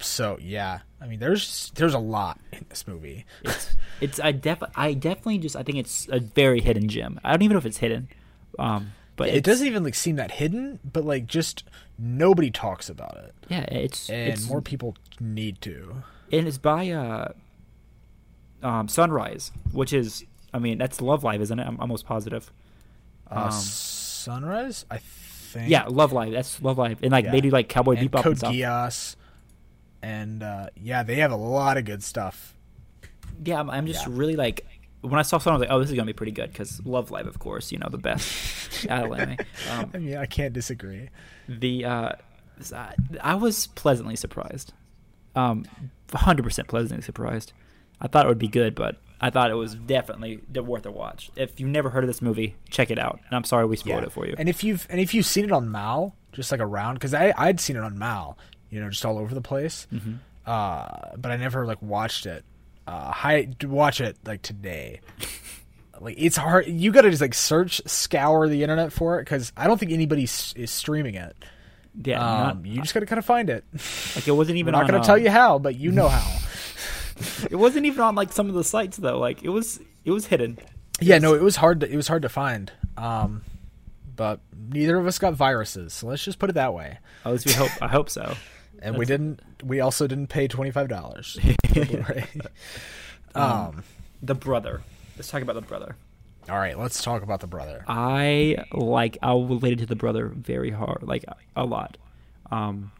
so 0.00 0.38
yeah, 0.40 0.80
I 1.00 1.06
mean 1.06 1.18
there's 1.20 1.72
there's 1.74 1.94
a 1.94 1.98
lot 1.98 2.38
in 2.52 2.66
this 2.68 2.86
movie. 2.86 3.24
it's 3.44 3.76
it's 4.00 4.20
I 4.20 4.32
def 4.32 4.62
I 4.74 4.94
definitely 4.94 5.38
just 5.38 5.56
I 5.56 5.62
think 5.62 5.78
it's 5.78 6.08
a 6.10 6.20
very 6.20 6.60
hidden 6.60 6.88
gem. 6.88 7.18
I 7.24 7.30
don't 7.32 7.42
even 7.42 7.54
know 7.54 7.58
if 7.58 7.66
it's 7.66 7.78
hidden, 7.78 8.08
um, 8.58 8.92
but 9.16 9.28
it 9.28 9.42
doesn't 9.44 9.66
even 9.66 9.82
like 9.84 9.94
seem 9.94 10.16
that 10.16 10.32
hidden, 10.32 10.78
but 10.84 11.04
like 11.04 11.26
just 11.26 11.64
nobody 11.98 12.50
talks 12.50 12.88
about 12.88 13.16
it. 13.16 13.34
Yeah, 13.48 13.62
it's 13.62 14.08
And 14.10 14.32
it's 14.32 14.48
more 14.48 14.60
people 14.62 14.96
need 15.20 15.60
to. 15.62 16.02
and 16.30 16.46
it's 16.46 16.58
by 16.58 16.90
uh, 16.90 17.32
um, 18.62 18.88
Sunrise, 18.88 19.52
which 19.72 19.92
is 19.92 20.24
I 20.52 20.58
mean 20.58 20.78
that's 20.78 21.00
Love 21.00 21.24
Live, 21.24 21.40
isn't 21.40 21.58
it? 21.58 21.66
I'm 21.66 21.80
almost 21.80 22.06
positive. 22.06 22.50
Uh, 23.30 23.44
Um, 23.46 23.50
Sunrise, 23.52 24.84
I 24.90 24.98
think. 24.98 25.68
Yeah, 25.70 25.84
Love 25.88 26.12
Live. 26.12 26.32
That's 26.32 26.60
Love 26.62 26.78
Live, 26.78 27.02
and 27.02 27.12
like 27.12 27.24
Yeah. 27.26 27.32
they 27.32 27.40
do 27.40 27.50
like 27.50 27.68
Cowboy 27.68 27.96
and 27.96 28.10
Bebop 28.10 28.22
Code 28.22 28.32
and 28.32 28.38
stuff. 28.38 28.52
Geass. 28.54 29.16
And 30.02 30.42
uh, 30.42 30.68
yeah, 30.76 31.02
they 31.02 31.16
have 31.16 31.32
a 31.32 31.36
lot 31.36 31.76
of 31.78 31.84
good 31.84 32.02
stuff. 32.02 32.54
Yeah, 33.44 33.58
I'm, 33.60 33.70
I'm 33.70 33.86
just 33.86 34.06
Yeah. 34.06 34.12
really 34.16 34.36
like 34.36 34.64
when 35.06 35.18
I 35.18 35.22
saw 35.22 35.38
someone, 35.38 35.56
I 35.56 35.58
was 35.58 35.68
like, 35.68 35.76
oh, 35.76 35.80
this 35.80 35.90
is 35.90 35.94
gonna 35.96 36.06
be 36.06 36.12
pretty 36.12 36.32
good 36.32 36.50
because 36.52 36.84
Love 36.84 37.10
Live, 37.10 37.26
of 37.26 37.38
course, 37.38 37.72
you 37.72 37.78
know 37.78 37.88
the 37.90 37.98
best 37.98 38.86
out 38.90 39.06
of 39.06 39.18
anime. 39.18 39.36
Um, 39.70 39.90
I 39.94 39.98
mean, 39.98 40.16
I 40.16 40.26
can't 40.26 40.52
disagree. 40.52 41.10
the 41.48 41.84
uh, 41.84 42.12
I- 43.22 43.34
was 43.34 43.66
pleasantly 43.68 44.16
surprised, 44.16 44.72
um, 45.34 45.66
100% 46.08 46.68
pleasantly 46.68 47.02
surprised. 47.02 47.52
I 48.00 48.08
thought 48.08 48.26
it 48.26 48.28
would 48.28 48.38
be 48.38 48.48
good, 48.48 48.74
but 48.74 48.96
I 49.20 49.30
thought 49.30 49.50
it 49.50 49.54
was 49.54 49.74
definitely 49.74 50.40
worth 50.54 50.84
a 50.84 50.90
watch. 50.90 51.30
If 51.36 51.58
you've 51.58 51.70
never 51.70 51.88
heard 51.90 52.04
of 52.04 52.08
this 52.08 52.20
movie, 52.20 52.56
check 52.68 52.90
it 52.90 52.98
out. 52.98 53.20
And 53.26 53.34
I'm 53.36 53.44
sorry 53.44 53.64
we 53.66 53.76
spoiled 53.76 54.04
it 54.04 54.12
for 54.12 54.26
you. 54.26 54.34
And 54.38 54.48
if 54.48 54.62
you've 54.62 54.86
and 54.90 55.00
if 55.00 55.14
you've 55.14 55.26
seen 55.26 55.44
it 55.44 55.52
on 55.52 55.70
Mal, 55.70 56.14
just 56.32 56.52
like 56.52 56.60
around, 56.60 56.94
because 56.94 57.14
I 57.14 57.32
I'd 57.36 57.58
seen 57.60 57.76
it 57.76 57.82
on 57.82 57.98
Mal, 57.98 58.36
you 58.68 58.80
know, 58.80 58.90
just 58.90 59.04
all 59.06 59.18
over 59.18 59.34
the 59.34 59.40
place. 59.40 59.86
Mm-hmm. 59.92 60.14
Uh, 60.44 61.16
but 61.16 61.32
I 61.32 61.36
never 61.36 61.66
like 61.66 61.80
watched 61.80 62.26
it. 62.26 62.44
Uh, 62.86 63.10
hi, 63.12 63.48
watch 63.64 64.00
it 64.00 64.16
like 64.24 64.42
today. 64.42 65.00
like 66.00 66.14
it's 66.18 66.36
hard. 66.36 66.66
You 66.66 66.92
got 66.92 67.02
to 67.02 67.10
just 67.10 67.20
like 67.22 67.34
search, 67.34 67.80
scour 67.86 68.48
the 68.48 68.62
internet 68.62 68.92
for 68.92 69.18
it 69.18 69.24
because 69.24 69.52
I 69.56 69.66
don't 69.66 69.78
think 69.78 69.92
anybody 69.92 70.24
s- 70.24 70.52
is 70.56 70.70
streaming 70.70 71.14
it. 71.16 71.36
yeah, 72.04 72.20
Um, 72.20 72.58
not, 72.62 72.66
you 72.66 72.80
just 72.80 72.94
got 72.94 73.00
to 73.00 73.06
kind 73.06 73.18
of 73.18 73.24
find 73.24 73.50
it. 73.50 73.64
like 74.14 74.28
it 74.28 74.32
wasn't 74.32 74.56
We're 74.56 74.60
even. 74.60 74.72
not 74.72 74.84
on, 74.84 74.90
going 74.90 75.00
uh, 75.00 75.02
to 75.02 75.06
tell 75.06 75.18
you 75.18 75.30
how, 75.30 75.58
but 75.58 75.76
you 75.76 75.90
know 75.92 76.08
how. 76.08 76.38
It 77.50 77.56
wasn't 77.56 77.86
even 77.86 78.02
on 78.02 78.14
like 78.14 78.30
some 78.30 78.50
of 78.50 78.54
the 78.54 78.62
sites 78.62 78.98
though. 78.98 79.18
Like 79.18 79.42
it 79.42 79.48
was, 79.48 79.80
it 80.04 80.10
was 80.10 80.26
hidden. 80.26 80.58
yeah, 81.00 81.16
no, 81.18 81.32
it 81.32 81.40
was 81.40 81.56
hard. 81.56 81.80
To, 81.80 81.90
it 81.90 81.96
was 81.96 82.08
hard 82.08 82.20
to 82.22 82.28
find. 82.28 82.70
Um, 82.98 83.40
but 84.14 84.40
neither 84.68 84.98
of 84.98 85.06
us 85.06 85.18
got 85.18 85.32
viruses, 85.32 85.94
so 85.94 86.08
let's 86.08 86.22
just 86.22 86.38
put 86.38 86.50
it 86.50 86.54
that 86.54 86.74
way. 86.74 86.98
At 87.24 87.32
least 87.32 87.46
we 87.46 87.52
hope. 87.54 87.70
I 87.80 87.88
hope 87.88 88.10
so. 88.10 88.34
And 88.82 88.96
we 88.96 89.04
didn't. 89.04 89.40
We 89.62 89.80
also 89.80 90.06
didn't 90.06 90.28
pay 90.28 90.48
twenty 90.48 90.70
five 90.70 90.88
dollars. 90.88 91.38
um. 93.34 93.82
The 94.22 94.34
brother. 94.34 94.82
Let's 95.16 95.30
talk 95.30 95.42
about 95.42 95.54
the 95.54 95.62
brother. 95.62 95.96
All 96.48 96.58
right, 96.58 96.78
let's 96.78 97.02
talk 97.02 97.22
about 97.22 97.40
the 97.40 97.46
brother. 97.46 97.84
I 97.88 98.56
like 98.72 99.18
I 99.20 99.32
related 99.32 99.80
to 99.80 99.86
the 99.86 99.96
brother 99.96 100.28
very 100.28 100.70
hard, 100.70 101.02
like 101.02 101.24
a 101.56 101.64
lot, 101.64 101.98
um, 102.52 102.92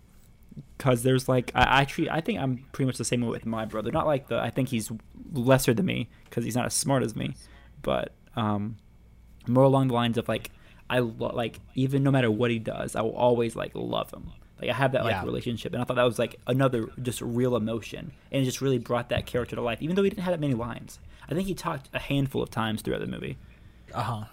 because 0.77 1.05
there's 1.05 1.29
like 1.29 1.53
I 1.55 1.81
actually 1.81 2.11
I 2.11 2.21
think 2.21 2.41
I'm 2.41 2.65
pretty 2.73 2.87
much 2.87 2.99
the 2.99 3.05
same 3.05 3.21
way 3.21 3.29
with 3.29 3.47
my 3.47 3.65
brother. 3.65 3.93
Not 3.93 4.07
like 4.07 4.27
the 4.29 4.39
I 4.39 4.51
think 4.51 4.71
he's 4.71 4.91
lesser 5.33 5.73
than 5.75 5.87
me 5.87 6.09
because 6.25 6.45
he's 6.45 6.57
not 6.57 6.67
as 6.67 6.75
smart 6.75 7.05
as 7.05 7.15
me, 7.15 7.35
but 7.83 8.13
um, 8.35 8.79
more 9.47 9.65
along 9.65 9.89
the 9.89 9.95
lines 9.95 10.19
of 10.19 10.29
like 10.29 10.51
I 10.91 10.99
lo- 10.99 11.33
like 11.33 11.61
even 11.77 12.03
no 12.03 12.11
matter 12.11 12.31
what 12.31 12.51
he 12.51 12.59
does, 12.59 12.97
I 12.97 13.03
will 13.03 13.15
always 13.15 13.55
like 13.55 13.73
love 13.75 14.11
him. 14.11 14.33
Like 14.61 14.71
I 14.71 14.75
have 14.75 14.93
that 14.93 15.05
like 15.05 15.13
Yeah. 15.13 15.25
relationship, 15.25 15.73
and 15.75 15.83
I 15.83 15.85
thought 15.85 15.97
that 15.97 16.05
was 16.05 16.19
like 16.19 16.37
another 16.47 16.89
just 17.03 17.21
real 17.21 17.57
emotion, 17.57 18.13
and 18.33 18.43
it 18.43 18.45
just 18.45 18.61
really 18.61 18.79
brought 18.79 19.11
that 19.11 19.27
character 19.27 19.57
to 19.57 19.63
life. 19.63 19.83
Even 19.83 19.97
though 19.97 20.03
he 20.03 20.11
didn't 20.11 20.23
have 20.25 20.33
that 20.33 20.41
many 20.41 20.55
lines, 20.55 20.99
I 21.29 21.35
think 21.35 21.47
he 21.47 21.55
talked 21.55 21.89
a 21.93 21.99
handful 21.99 22.43
of 22.43 22.51
times 22.51 22.83
throughout 22.83 23.01
the 23.01 23.07
movie. 23.07 23.37
Uh 23.95 24.03
huh. 24.03 24.25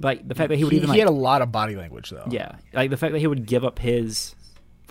Like 0.00 0.26
the 0.26 0.34
fact 0.34 0.48
that 0.50 0.56
he 0.56 0.64
would 0.64 0.72
He, 0.72 0.76
even 0.78 0.88
he 0.88 0.92
like 0.92 0.98
had 1.00 1.08
a 1.08 1.12
lot 1.12 1.42
of 1.42 1.50
body 1.52 1.76
language 1.76 2.10
though. 2.10 2.26
yeah, 2.30 2.56
like 2.72 2.90
the 2.90 2.96
fact 2.96 3.12
that 3.12 3.18
he 3.18 3.26
would 3.26 3.46
give 3.46 3.64
up 3.64 3.78
his 3.78 4.34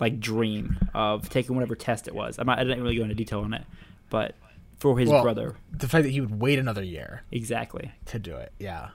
like 0.00 0.18
dream 0.20 0.78
of 0.94 1.28
taking 1.28 1.54
whatever 1.54 1.74
test 1.74 2.08
it 2.08 2.14
was. 2.14 2.38
I'm 2.38 2.46
not, 2.46 2.58
I 2.58 2.64
didn't 2.64 2.82
really 2.82 2.96
go 2.96 3.02
into 3.02 3.14
detail 3.14 3.40
on 3.40 3.54
it, 3.54 3.62
but 4.10 4.34
for 4.78 4.98
his 4.98 5.08
Well, 5.08 5.22
brother, 5.22 5.54
The 5.70 5.86
fact 5.88 6.02
that 6.04 6.10
he 6.10 6.20
would 6.20 6.40
wait 6.40 6.58
another 6.58 6.82
year 6.82 7.22
exactly. 7.30 7.92
to 8.06 8.18
do 8.18 8.34
it. 8.36 8.52
Yeah. 8.58 8.88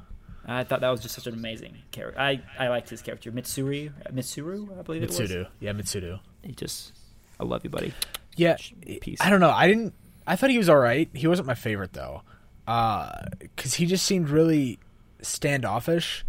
I 0.48 0.64
thought 0.64 0.80
that 0.82 0.90
was 0.90 1.02
just 1.02 1.14
such 1.16 1.28
an 1.28 1.34
amazing 1.34 1.78
character. 1.92 2.20
I, 2.20 2.42
I 2.58 2.70
liked 2.70 2.90
his 2.90 3.02
character, 3.02 3.32
Mitsuri, 3.32 3.92
uh, 4.06 4.12
Mitsuru, 4.12 4.80
I 4.80 4.82
believe 4.82 5.04
it 5.04 5.10
was. 5.10 5.20
Mitsudu. 5.20 5.48
Yeah, 5.60 5.74
Mitsudu. 5.74 6.20
He 6.44 6.54
just, 6.54 6.94
I 7.40 7.44
love 7.44 7.64
you, 7.66 7.70
buddy. 7.70 7.94
Yeah. 8.38 8.56
Peace. 9.02 9.18
I 9.20 9.30
don't 9.30 9.40
know. 9.42 9.50
I 9.50 9.68
didn't. 9.68 9.94
I 10.26 10.36
thought 10.36 10.50
he 10.50 10.58
was 10.58 10.70
all 10.70 10.78
right. 10.78 11.10
He 11.14 11.28
wasn't 11.28 11.48
my 11.48 11.56
favorite 11.56 11.94
though, 11.94 12.22
uh, 12.68 13.24
because 13.40 13.74
he 13.76 13.86
just 13.86 14.06
seemed 14.06 14.30
really 14.30 14.80
standoffish, 15.22 16.26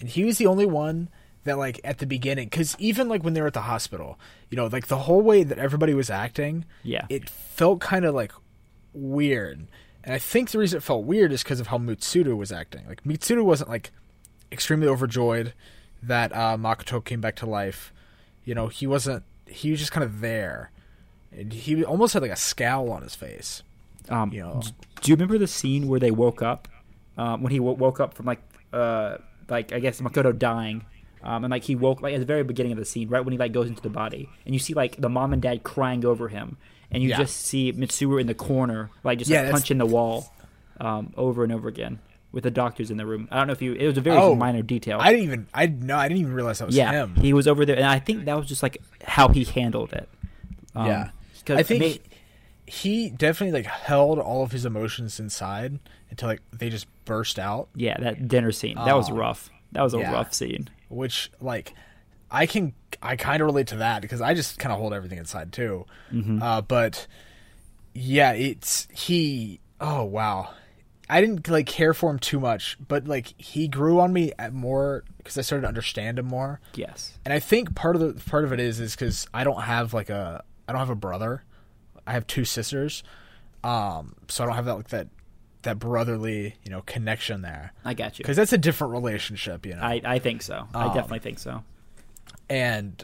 and 0.00 0.08
he 0.08 0.24
was 0.24 0.38
the 0.38 0.46
only 0.46 0.66
one 0.66 1.08
that 1.44 1.56
like 1.58 1.80
at 1.84 1.98
the 1.98 2.06
beginning. 2.06 2.48
Because 2.48 2.76
even 2.78 3.08
like 3.08 3.22
when 3.24 3.34
they 3.34 3.40
were 3.40 3.46
at 3.46 3.54
the 3.54 3.62
hospital, 3.62 4.18
you 4.50 4.56
know, 4.56 4.66
like 4.66 4.88
the 4.88 4.98
whole 4.98 5.22
way 5.22 5.42
that 5.44 5.58
everybody 5.58 5.94
was 5.94 6.10
acting, 6.10 6.64
Yeah. 6.82 7.06
it 7.08 7.28
felt 7.30 7.80
kind 7.80 8.04
of 8.04 8.14
like 8.14 8.32
weird. 8.92 9.66
And 10.06 10.14
I 10.14 10.18
think 10.18 10.50
the 10.52 10.58
reason 10.58 10.76
it 10.78 10.82
felt 10.82 11.04
weird 11.04 11.32
is 11.32 11.42
because 11.42 11.60
of 11.60 11.66
how 11.66 11.78
Mitsuda 11.78 12.34
was 12.36 12.52
acting. 12.52 12.86
Like 12.88 13.02
Mitsuda 13.04 13.44
wasn't 13.44 13.68
like 13.68 13.90
extremely 14.52 14.86
overjoyed 14.86 15.52
that 16.02 16.32
uh, 16.32 16.56
Makoto 16.56 17.04
came 17.04 17.20
back 17.20 17.34
to 17.36 17.46
life. 17.46 17.92
You 18.44 18.54
know, 18.54 18.68
he 18.68 18.86
wasn't. 18.86 19.24
He 19.46 19.70
was 19.72 19.80
just 19.80 19.90
kind 19.92 20.04
of 20.04 20.20
there. 20.20 20.70
And 21.36 21.52
he 21.52 21.84
almost 21.84 22.14
had 22.14 22.22
like 22.22 22.30
a 22.30 22.36
scowl 22.36 22.90
on 22.92 23.02
his 23.02 23.14
face. 23.16 23.62
Um, 24.08 24.32
You 24.32 24.42
know. 24.42 24.62
do 25.02 25.10
you 25.10 25.16
remember 25.16 25.36
the 25.38 25.48
scene 25.48 25.88
where 25.88 25.98
they 26.00 26.12
woke 26.12 26.40
up? 26.40 26.68
Um, 27.18 27.42
when 27.42 27.50
he 27.50 27.58
w- 27.58 27.76
woke 27.76 27.98
up 27.98 28.14
from 28.14 28.26
like, 28.26 28.40
uh, 28.72 29.16
like 29.48 29.72
I 29.72 29.80
guess 29.80 30.00
Makoto 30.00 30.36
dying, 30.38 30.84
Um, 31.22 31.42
and 31.44 31.50
like 31.50 31.64
he 31.64 31.74
woke 31.74 32.00
like 32.02 32.14
at 32.14 32.20
the 32.20 32.26
very 32.26 32.44
beginning 32.44 32.70
of 32.72 32.78
the 32.78 32.84
scene, 32.84 33.08
right 33.08 33.24
when 33.24 33.32
he 33.32 33.38
like 33.38 33.52
goes 33.52 33.68
into 33.68 33.82
the 33.82 33.88
body, 33.90 34.28
and 34.44 34.54
you 34.54 34.60
see 34.60 34.74
like 34.74 35.00
the 35.00 35.08
mom 35.08 35.32
and 35.32 35.42
dad 35.42 35.64
crying 35.64 36.04
over 36.04 36.28
him, 36.28 36.56
and 36.90 37.02
you 37.02 37.08
Yeah. 37.10 37.18
just 37.18 37.36
see 37.38 37.72
Mitsuru 37.72 38.20
in 38.20 38.26
the 38.26 38.34
corner, 38.34 38.90
like 39.04 39.18
just 39.18 39.30
Yeah, 39.30 39.42
like, 39.42 39.52
punching 39.52 39.78
the 39.78 39.86
wall, 39.86 40.32
um, 40.80 41.12
over 41.16 41.42
and 41.44 41.52
over 41.52 41.68
again 41.68 41.98
with 42.32 42.44
the 42.44 42.50
doctors 42.50 42.90
in 42.90 42.96
the 42.96 43.06
room. 43.06 43.28
I 43.30 43.36
don't 43.38 43.46
know 43.46 43.52
if 43.54 43.62
you. 43.62 43.72
It 43.74 43.86
was 43.86 43.96
a 43.96 44.00
very 44.00 44.16
Oh, 44.18 44.34
minor 44.34 44.62
detail. 44.62 44.98
I 45.00 45.10
didn't 45.10 45.24
even. 45.24 45.46
I 45.54 45.66
no. 45.66 45.96
I 45.96 46.08
didn't 46.08 46.20
even 46.20 46.32
realize 46.34 46.58
that 46.58 46.66
was 46.66 46.76
yeah, 46.76 46.92
him. 46.92 47.14
he 47.16 47.32
was 47.32 47.48
over 47.48 47.64
there, 47.64 47.76
and 47.76 47.86
I 47.86 47.98
think 47.98 48.24
that 48.26 48.36
was 48.36 48.46
just 48.46 48.62
like 48.62 48.78
how 49.04 49.28
he 49.28 49.44
handled 49.44 49.92
it. 49.92 50.08
Um, 50.74 50.86
yeah, 50.86 51.10
I 51.48 51.62
think 51.62 52.02
he 52.66 53.10
definitely 53.10 53.52
like 53.62 53.66
held 53.70 54.18
all 54.18 54.42
of 54.42 54.52
his 54.52 54.64
emotions 54.66 55.18
inside 55.20 55.78
until 56.10 56.28
like 56.28 56.42
they 56.52 56.68
just 56.68 56.86
burst 57.04 57.38
out. 57.38 57.68
yeah, 57.74 57.96
that 58.00 58.28
dinner 58.28 58.52
scene 58.52 58.74
that 58.76 58.96
was 58.96 59.08
Um, 59.10 59.16
rough. 59.16 59.50
That 59.72 59.82
was 59.82 59.94
a 59.94 59.98
yeah. 59.98 60.12
rough 60.12 60.34
scene. 60.34 60.68
which 60.88 61.30
like 61.40 61.74
I 62.30 62.46
can 62.46 62.72
I 63.02 63.16
kind 63.16 63.40
of 63.40 63.46
relate 63.46 63.68
to 63.68 63.76
that 63.76 64.02
because 64.02 64.20
I 64.20 64.34
just 64.34 64.58
kind 64.58 64.72
of 64.72 64.78
hold 64.78 64.92
everything 64.92 65.18
inside 65.18 65.52
too. 65.52 65.86
Mm-hmm. 66.12 66.42
Uh, 66.42 66.60
but 66.62 67.06
yeah, 67.94 68.32
it's 68.32 68.88
he. 68.92 69.60
Oh 69.80 70.04
wow, 70.04 70.50
I 71.08 71.20
didn't 71.20 71.48
like 71.48 71.66
care 71.66 71.94
for 71.94 72.10
him 72.10 72.18
too 72.18 72.40
much, 72.40 72.76
but 72.86 73.06
like 73.06 73.34
he 73.40 73.68
grew 73.68 74.00
on 74.00 74.12
me 74.12 74.32
at 74.38 74.52
more 74.52 75.04
because 75.18 75.36
I 75.38 75.42
started 75.42 75.62
to 75.62 75.68
understand 75.68 76.18
him 76.18 76.26
more. 76.26 76.60
Yes. 76.74 77.18
And 77.24 77.32
I 77.32 77.38
think 77.40 77.74
part 77.74 77.94
of 77.96 78.02
the 78.02 78.20
part 78.30 78.44
of 78.44 78.52
it 78.52 78.60
is 78.60 78.80
is 78.80 78.94
because 78.96 79.26
I 79.34 79.44
don't 79.44 79.62
have 79.62 79.92
like 79.94 80.10
a 80.10 80.42
I 80.68 80.72
don't 80.72 80.80
have 80.80 80.90
a 80.90 80.94
brother. 80.94 81.42
I 82.06 82.12
have 82.12 82.26
two 82.26 82.44
sisters, 82.44 83.02
um, 83.64 84.14
so 84.28 84.44
I 84.44 84.46
don't 84.46 84.56
have 84.56 84.64
that 84.66 84.74
like 84.76 84.88
that 84.88 85.08
that 85.62 85.78
brotherly 85.80 86.54
you 86.64 86.70
know 86.70 86.82
connection 86.82 87.42
there 87.42 87.72
I 87.84 87.94
got 87.94 88.18
you. 88.18 88.22
because 88.22 88.36
that's 88.36 88.52
a 88.52 88.58
different 88.58 88.92
relationship, 88.92 89.66
you 89.66 89.74
know. 89.74 89.82
I, 89.82 90.00
I 90.04 90.18
think 90.20 90.42
so. 90.42 90.66
I 90.74 90.84
Um, 90.86 90.94
definitely 90.94 91.18
think 91.20 91.38
so. 91.40 91.64
And 92.48 93.02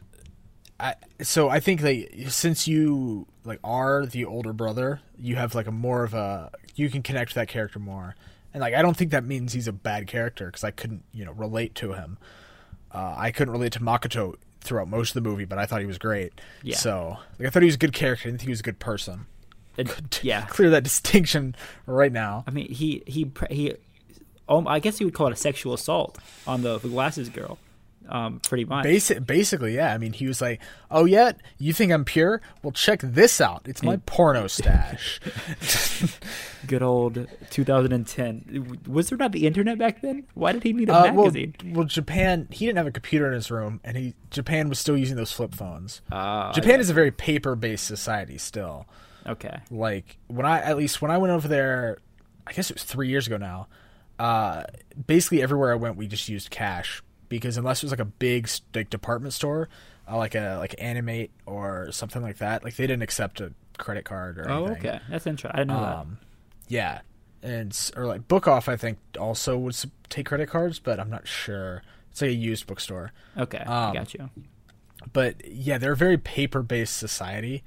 I 0.80 0.94
so 1.20 1.48
I 1.48 1.60
think 1.60 1.82
like 1.82 2.12
since 2.28 2.66
you 2.66 3.26
like 3.44 3.60
are 3.64 4.06
the 4.06 4.24
older 4.24 4.52
brother, 4.52 5.00
you 5.18 5.36
have 5.36 5.54
like 5.54 5.66
a 5.66 5.72
more 5.72 6.04
of 6.04 6.14
a 6.14 6.50
you 6.74 6.90
can 6.90 7.02
connect 7.02 7.30
with 7.30 7.34
that 7.36 7.48
character 7.48 7.78
more, 7.78 8.16
and 8.52 8.60
like 8.60 8.74
I 8.74 8.82
don't 8.82 8.96
think 8.96 9.10
that 9.12 9.24
means 9.24 9.52
he's 9.52 9.68
a 9.68 9.72
bad 9.72 10.06
character 10.06 10.46
because 10.46 10.64
I 10.64 10.70
couldn't 10.70 11.04
you 11.12 11.24
know 11.24 11.32
relate 11.32 11.74
to 11.76 11.92
him. 11.92 12.18
Uh, 12.90 13.14
I 13.16 13.30
couldn't 13.30 13.52
relate 13.52 13.72
to 13.72 13.80
Makoto 13.80 14.34
throughout 14.60 14.88
most 14.88 15.10
of 15.10 15.14
the 15.22 15.28
movie, 15.28 15.44
but 15.44 15.58
I 15.58 15.66
thought 15.66 15.80
he 15.80 15.86
was 15.86 15.98
great. 15.98 16.40
Yeah. 16.62 16.76
So 16.76 17.16
like, 17.38 17.48
I 17.48 17.50
thought 17.50 17.62
he 17.62 17.66
was 17.66 17.74
a 17.76 17.78
good 17.78 17.92
character. 17.92 18.28
I 18.28 18.30
didn't 18.30 18.40
think 18.40 18.48
he 18.48 18.52
was 18.52 18.60
a 18.60 18.64
good 18.64 18.78
person. 18.78 19.26
It- 19.76 20.20
yeah. 20.22 20.46
Clear 20.46 20.70
that 20.70 20.84
distinction 20.84 21.54
right 21.86 22.12
now. 22.12 22.44
I 22.46 22.50
mean, 22.50 22.70
he 22.70 23.02
he 23.06 23.30
he. 23.50 23.74
Um, 24.48 24.66
I 24.68 24.80
guess 24.80 25.00
you 25.00 25.06
would 25.06 25.14
call 25.14 25.28
it 25.28 25.32
a 25.32 25.36
sexual 25.36 25.72
assault 25.72 26.18
on 26.46 26.62
the, 26.62 26.76
the 26.78 26.88
glasses 26.88 27.28
girl, 27.28 27.58
um, 28.08 28.40
pretty 28.40 28.64
much. 28.64 28.82
Basic, 28.84 29.24
basically, 29.26 29.74
yeah. 29.76 29.92
I 29.94 29.98
mean, 29.98 30.12
he 30.12 30.26
was 30.26 30.40
like, 30.40 30.60
"Oh, 30.90 31.04
yeah, 31.04 31.32
you 31.58 31.72
think 31.72 31.92
I'm 31.92 32.04
pure? 32.04 32.40
Well, 32.62 32.72
check 32.72 33.00
this 33.02 33.40
out. 33.40 33.62
It's 33.66 33.82
my 33.82 33.96
porno 34.06 34.46
stash." 34.48 35.20
Good 36.66 36.82
old 36.82 37.26
2010. 37.50 38.80
Was 38.86 39.08
there 39.08 39.18
not 39.18 39.32
the 39.32 39.46
internet 39.46 39.78
back 39.78 40.00
then? 40.02 40.24
Why 40.34 40.52
did 40.52 40.62
he 40.62 40.72
need 40.72 40.88
a 40.88 40.94
Uh, 40.94 41.02
well, 41.12 41.24
magazine? 41.26 41.54
well, 41.72 41.84
Japan. 41.86 42.48
He 42.50 42.66
didn't 42.66 42.78
have 42.78 42.86
a 42.86 42.92
computer 42.92 43.26
in 43.26 43.32
his 43.34 43.50
room, 43.50 43.80
and 43.84 43.96
he 43.96 44.14
Japan 44.30 44.68
was 44.68 44.78
still 44.78 44.96
using 44.96 45.16
those 45.16 45.32
flip 45.32 45.54
phones. 45.54 46.00
Ah, 46.10 46.52
Japan 46.52 46.80
is 46.80 46.90
a 46.90 46.94
very 46.94 47.10
paper-based 47.10 47.84
society 47.84 48.38
still. 48.38 48.86
okay. 49.26 49.60
Like 49.70 50.18
when 50.28 50.46
I, 50.46 50.60
at 50.60 50.76
least 50.76 51.02
when 51.02 51.10
I 51.10 51.18
went 51.18 51.32
over 51.32 51.48
there, 51.48 51.98
I 52.46 52.52
guess 52.52 52.70
it 52.70 52.76
was 52.76 52.84
three 52.84 53.08
years 53.08 53.26
ago 53.26 53.36
now. 53.36 53.68
Uh, 54.18 54.64
basically 55.06 55.42
everywhere 55.42 55.72
I 55.72 55.76
went, 55.76 55.96
we 55.96 56.06
just 56.06 56.28
used 56.28 56.50
cash 56.50 57.02
because 57.40 57.56
unless 57.56 57.82
it 57.82 57.86
was 57.86 57.92
like 57.92 58.00
a 58.00 58.04
big 58.04 58.48
like 58.74 58.90
department 58.90 59.32
store, 59.32 59.68
uh, 60.10 60.16
like 60.18 60.34
a 60.34 60.56
like 60.58 60.74
Animate 60.78 61.30
or 61.46 61.90
something 61.92 62.20
like 62.22 62.38
that, 62.38 62.62
like 62.62 62.76
they 62.76 62.86
didn't 62.86 63.02
accept 63.02 63.40
a 63.40 63.52
credit 63.78 64.04
card 64.04 64.38
or 64.38 64.50
Oh, 64.50 64.66
anything. 64.66 64.86
okay. 64.90 65.00
That's 65.08 65.26
interesting. 65.26 65.50
I 65.58 65.64
didn't 65.64 65.76
know 65.80 65.84
Um, 65.84 66.18
yeah, 66.68 67.00
and 67.42 67.76
or 67.96 68.06
like 68.06 68.28
Book 68.28 68.46
Off, 68.46 68.68
I 68.68 68.76
think 68.76 68.98
also 69.18 69.56
would 69.58 69.76
take 70.10 70.26
credit 70.26 70.48
cards, 70.50 70.78
but 70.78 71.00
I'm 71.00 71.10
not 71.10 71.26
sure. 71.26 71.82
It's 72.10 72.20
like 72.20 72.30
a 72.30 72.34
used 72.34 72.66
bookstore, 72.66 73.12
that. 73.34 73.42
Okay, 73.44 73.64
I 73.66 73.88
um, 73.88 73.94
got 73.94 74.12
you. 74.12 74.28
but 75.12 75.36
yeah, 75.48 75.78
they're 75.78 75.92
a 75.92 75.96
very 75.96 76.18
paper-based 76.18 76.96
society 76.96 77.62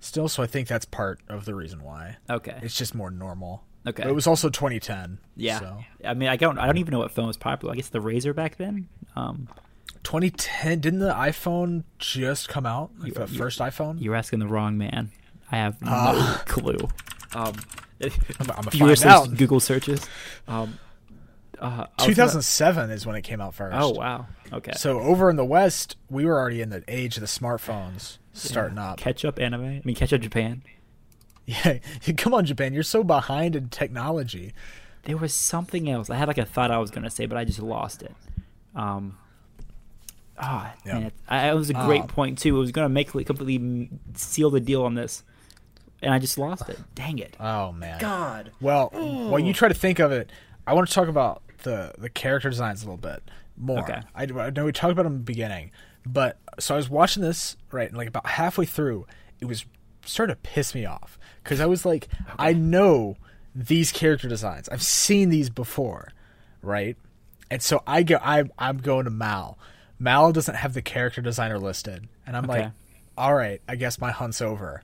still. 0.00 0.28
So 0.28 0.42
I 0.42 0.46
think 0.46 0.66
that's 0.66 0.86
part 0.86 1.20
of 1.28 1.44
the 1.44 1.54
reason 1.54 1.82
why 1.84 2.16
Okay. 2.30 2.58
it's 2.62 2.76
just 2.76 2.94
more 2.94 3.10
normal. 3.10 3.64
Okay. 3.86 4.02
But 4.02 4.10
it 4.10 4.14
was 4.14 4.26
also 4.26 4.50
2010. 4.50 5.18
Yeah. 5.36 5.58
so. 5.58 5.78
I 6.04 6.12
mean, 6.14 6.28
I 6.28 6.36
don't. 6.36 6.58
I 6.58 6.66
don't 6.66 6.76
even 6.78 6.92
know 6.92 6.98
what 6.98 7.12
phone 7.12 7.26
was 7.28 7.38
popular. 7.38 7.72
I 7.72 7.76
guess 7.76 7.88
the 7.88 7.98
Razr 8.00 8.34
back 8.34 8.56
then. 8.56 8.88
Um, 9.16 9.48
2010 10.04 10.80
didn't 10.80 11.00
the 11.00 11.12
iPhone 11.12 11.84
just 11.98 12.48
come 12.48 12.66
out? 12.66 12.90
Like 12.98 13.08
You- 13.08 13.14
the 13.14 13.32
you- 13.32 13.38
first 13.38 13.58
iPhone? 13.60 14.00
you're 14.00 14.14
asking 14.16 14.38
the 14.38 14.46
wrong 14.46 14.78
man. 14.78 15.10
I 15.52 15.56
have 15.56 15.80
no 15.82 15.90
Ah. 15.92 16.42
clue. 16.46 16.78
Um, 17.34 17.54
I'm, 18.02 18.10
I'm 18.50 18.64
gonna 18.78 18.96
find 18.96 19.04
out. 19.06 19.36
Google 19.36 19.60
searches. 19.60 20.06
Um, 20.48 20.78
uh, 21.60 21.64
I 21.64 21.68
was 21.68 21.86
gonna- 21.98 22.14
2007 22.14 22.90
is 22.90 23.04
when 23.06 23.16
it 23.16 23.22
came 23.22 23.40
out 23.40 23.54
first. 23.54 23.76
Oh 23.78 23.90
wow. 23.90 24.26
Okay. 24.52 24.72
So 24.76 25.00
over 25.00 25.28
in 25.28 25.36
the 25.36 25.44
West, 25.44 25.96
we 26.08 26.24
were 26.24 26.38
already 26.38 26.62
in 26.62 26.70
the 26.70 26.82
age 26.88 27.16
of 27.16 27.20
the 27.20 27.26
smartphones 27.26 28.18
starting 28.32 28.78
up. 28.78 28.96
Catch 28.96 29.24
up 29.24 29.38
anime. 29.38 29.64
I 29.64 29.82
mean, 29.84 29.94
catch 29.94 30.12
up 30.12 30.20
Japan. 30.22 30.62
Yeah, 31.46 31.78
come 32.16 32.32
on, 32.32 32.46
Japan, 32.46 32.72
you're 32.72 32.82
so 32.82 33.02
behind 33.04 33.54
in 33.56 33.68
technology. 33.68 34.54
There 35.04 35.16
was 35.16 35.34
something 35.34 35.90
else. 35.90 36.08
I 36.10 36.16
had 36.16 36.28
like 36.28 36.38
a 36.38 36.44
thought 36.44 36.70
I 36.70 36.78
was 36.78 36.90
gonna 36.90 37.10
say, 37.10 37.26
but 37.26 37.36
I 37.36 37.44
just 37.44 37.58
lost 37.60 38.02
it. 38.02 38.14
Um. 38.74 39.18
Ah, 40.38 40.74
Yeah. 40.86 40.94
man, 40.94 41.02
it, 41.04 41.14
I, 41.28 41.50
it 41.50 41.54
was 41.54 41.68
a 41.70 41.74
great 41.74 42.02
Um, 42.02 42.08
point 42.08 42.38
too. 42.38 42.56
It 42.56 42.58
was 42.60 42.72
gonna 42.72 42.88
make 42.88 43.14
like, 43.14 43.26
completely 43.26 43.90
seal 44.14 44.50
the 44.50 44.60
deal 44.60 44.84
on 44.84 44.94
this, 44.94 45.22
and 46.02 46.14
I 46.14 46.18
just 46.18 46.38
lost 46.38 46.68
it. 46.68 46.78
Dang 46.94 47.18
it. 47.18 47.36
Oh 47.38 47.72
man. 47.72 48.00
God. 48.00 48.52
Well, 48.60 48.88
while 48.90 49.38
you 49.40 49.52
try 49.52 49.68
to 49.68 49.74
think 49.74 49.98
of 49.98 50.12
it, 50.12 50.30
I 50.66 50.72
want 50.72 50.88
to 50.88 50.94
talk 50.94 51.08
about 51.08 51.42
the 51.64 51.92
the 51.98 52.08
character 52.08 52.48
designs 52.48 52.82
a 52.82 52.86
little 52.86 52.96
bit 52.96 53.22
more. 53.56 53.80
Okay. 53.80 54.00
I, 54.14 54.22
I 54.24 54.50
know 54.50 54.64
we 54.64 54.72
talked 54.72 54.92
about 54.92 55.02
them 55.02 55.12
in 55.14 55.18
the 55.18 55.24
beginning, 55.24 55.72
but 56.06 56.38
so 56.58 56.74
I 56.74 56.76
was 56.78 56.88
watching 56.88 57.22
this 57.22 57.56
right, 57.70 57.88
and 57.88 57.98
like 57.98 58.08
about 58.08 58.26
halfway 58.26 58.64
through, 58.64 59.06
it 59.40 59.44
was 59.44 59.66
starting 60.06 60.34
to 60.34 60.40
piss 60.40 60.74
me 60.74 60.86
off 60.86 61.18
because 61.44 61.60
I 61.60 61.66
was 61.66 61.84
like, 61.84 62.08
I 62.38 62.54
know 62.54 63.16
these 63.54 63.92
character 63.92 64.26
designs. 64.26 64.70
I've 64.70 64.82
seen 64.82 65.28
these 65.28 65.50
before, 65.50 66.12
right? 66.62 66.96
And 67.50 67.60
so 67.62 67.82
I 67.86 68.02
go, 68.02 68.16
I 68.22 68.44
I'm 68.58 68.78
going 68.78 69.04
to 69.04 69.10
Mal. 69.10 69.58
Mal 69.98 70.32
doesn't 70.32 70.54
have 70.54 70.72
the 70.74 70.82
character 70.82 71.20
designer 71.20 71.58
listed, 71.58 72.08
and 72.26 72.36
I'm 72.36 72.48
Okay. 72.48 72.62
like, 72.64 72.72
all 73.18 73.34
right, 73.34 73.60
I 73.68 73.76
guess 73.76 74.00
my 74.00 74.10
hunt's 74.10 74.40
over. 74.40 74.82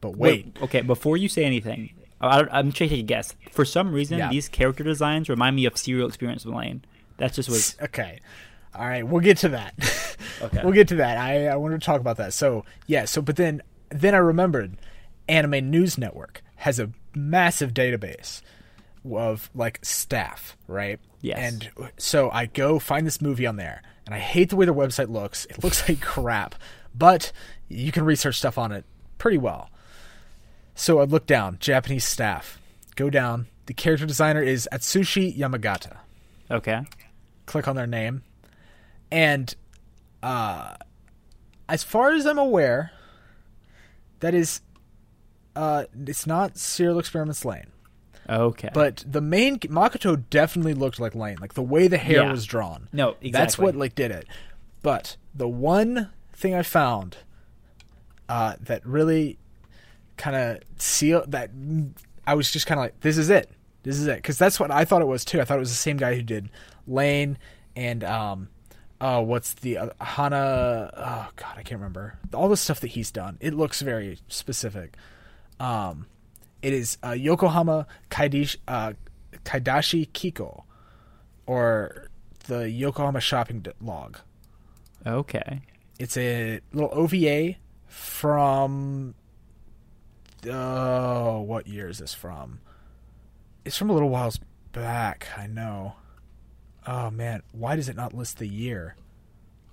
But 0.00 0.16
wait, 0.16 0.56
Okay, 0.62 0.82
before 0.82 1.16
you 1.16 1.28
say 1.28 1.44
anything, 1.44 1.90
I, 2.20 2.40
I'm 2.42 2.70
trying 2.70 2.90
to 2.90 2.96
take 2.96 3.00
a 3.00 3.02
guess. 3.02 3.34
For 3.50 3.64
some 3.64 3.92
reason, 3.92 4.18
Yeah. 4.18 4.28
these 4.30 4.48
character 4.48 4.84
designs 4.84 5.28
remind 5.28 5.56
me 5.56 5.64
of 5.64 5.76
Serial 5.76 6.06
Experiments 6.06 6.44
Lain. 6.46 6.84
That 7.16 7.32
just 7.32 7.48
was 7.48 7.76
okay. 7.82 8.20
All 8.74 8.86
right, 8.86 9.06
we'll 9.06 9.22
get 9.22 9.38
to 9.38 9.48
that. 9.50 9.74
Okay. 10.42 10.60
we'll 10.62 10.72
get 10.74 10.88
to 10.88 10.96
that. 10.96 11.16
I 11.16 11.46
I 11.46 11.56
wanted 11.56 11.80
to 11.80 11.84
talk 11.86 12.00
about 12.00 12.18
that. 12.18 12.34
So 12.34 12.64
yeah. 12.86 13.06
So 13.06 13.22
but 13.22 13.36
then 13.36 13.62
then 13.90 14.14
I 14.14 14.18
remembered, 14.18 14.76
Anime 15.28 15.70
News 15.70 15.96
Network 15.96 16.42
has 16.56 16.78
a 16.78 16.90
massive 17.14 17.72
database 17.72 18.42
of 19.14 19.50
like 19.54 19.80
staff, 19.82 20.56
right? 20.66 20.98
Yes. 21.20 21.38
And 21.38 21.70
so 21.98 22.30
I 22.30 22.46
go 22.46 22.78
find 22.78 23.06
this 23.06 23.20
movie 23.20 23.46
on 23.46 23.56
there, 23.56 23.82
and 24.04 24.14
I 24.14 24.18
hate 24.18 24.50
the 24.50 24.56
way 24.56 24.66
their 24.66 24.74
website 24.74 25.10
looks. 25.10 25.44
It 25.46 25.62
looks 25.62 25.88
like 25.88 26.00
crap, 26.02 26.54
but 26.94 27.32
you 27.68 27.92
can 27.92 28.04
research 28.04 28.38
stuff 28.38 28.58
on 28.58 28.72
it 28.72 28.84
pretty 29.18 29.38
well. 29.38 29.70
So 30.74 31.00
I 31.00 31.04
look 31.04 31.26
down, 31.26 31.58
Japanese 31.58 32.04
staff. 32.04 32.60
Go 32.96 33.10
down. 33.10 33.48
The 33.66 33.74
character 33.74 34.06
designer 34.06 34.42
is 34.42 34.68
Atsushi 34.72 35.36
Yamagata 35.36 35.96
okay. 36.50 36.82
click 37.46 37.68
on 37.68 37.76
their 37.76 37.86
name 37.86 38.22
and 39.10 39.54
uh 40.22 40.74
as 41.68 41.82
far 41.82 42.12
as 42.12 42.26
i'm 42.26 42.38
aware 42.38 42.92
that 44.20 44.34
is 44.34 44.60
uh 45.54 45.84
it's 46.06 46.26
not 46.26 46.56
serial 46.56 46.98
experiments 46.98 47.44
lain 47.44 47.66
Okay. 48.28 48.70
but 48.74 49.04
the 49.06 49.20
main 49.20 49.58
makoto 49.60 50.22
definitely 50.30 50.74
looked 50.74 50.98
like 50.98 51.14
lain 51.14 51.36
like 51.40 51.54
the 51.54 51.62
way 51.62 51.86
the 51.88 51.98
hair 51.98 52.22
Yeah. 52.22 52.30
was 52.32 52.44
drawn. 52.44 52.88
No, 52.92 53.10
exactly. 53.10 53.30
that's 53.30 53.58
what 53.58 53.76
like 53.76 53.94
did 53.94 54.10
it. 54.10 54.26
But 54.82 55.16
the 55.34 55.48
one 55.48 56.10
thing 56.32 56.54
i 56.54 56.62
found 56.62 57.16
uh 58.28 58.54
that 58.60 58.84
really 58.86 59.38
kind 60.16 60.36
of 60.36 60.58
seal 60.78 61.24
that 61.28 61.50
i 62.26 62.34
was 62.34 62.50
just 62.50 62.66
kind 62.66 62.78
of 62.78 62.84
like 62.84 63.00
this 63.00 63.16
is 63.18 63.30
it. 63.30 63.50
This 63.82 63.96
is 63.98 64.06
it. 64.06 64.16
Because 64.16 64.38
that's 64.38 64.58
what 64.58 64.70
i 64.70 64.84
thought 64.84 65.02
it 65.02 65.06
was 65.06 65.24
too. 65.24 65.40
I 65.40 65.44
thought 65.44 65.56
it 65.56 65.60
was 65.60 65.70
the 65.70 65.76
same 65.76 65.96
guy 65.96 66.14
who 66.16 66.22
did 66.22 66.50
lain 66.86 67.38
and 67.74 68.02
um 68.04 68.48
uh 69.00 69.22
what's 69.22 69.52
the 69.54 69.76
uh, 69.76 69.88
hana 70.00 70.90
oh 70.96 71.28
god 71.36 71.54
i 71.56 71.62
can't 71.62 71.80
remember. 71.80 72.18
All 72.34 72.48
the 72.48 72.56
stuff 72.56 72.80
that 72.80 72.88
he's 72.88 73.10
done 73.10 73.36
it 73.40 73.54
looks 73.54 73.80
very 73.82 74.18
specific. 74.28 74.96
Um 75.60 76.06
it 76.62 76.72
is 76.72 76.98
uh, 77.04 77.10
yokohama 77.10 77.86
kaidashi, 78.10 78.56
uh, 78.68 78.92
kaidashi 79.44 80.08
kiko 80.10 80.64
or 81.46 82.08
the 82.46 82.70
yokohama 82.70 83.20
shopping 83.20 83.64
log 83.80 84.18
Okay. 85.06 85.62
It's 85.98 86.16
a 86.16 86.60
little 86.72 86.90
OVA 86.92 87.54
from. 87.86 89.14
Oh, 90.48 91.40
what 91.40 91.66
year 91.66 91.88
is 91.88 91.98
this 91.98 92.12
from? 92.12 92.60
It's 93.64 93.76
from 93.76 93.90
a 93.90 93.92
little 93.92 94.08
whiles 94.08 94.40
back. 94.72 95.28
I 95.36 95.46
know. 95.46 95.94
Oh 96.86 97.10
man, 97.10 97.42
why 97.52 97.76
does 97.76 97.88
it 97.88 97.96
not 97.96 98.14
list 98.14 98.38
the 98.38 98.46
year? 98.46 98.96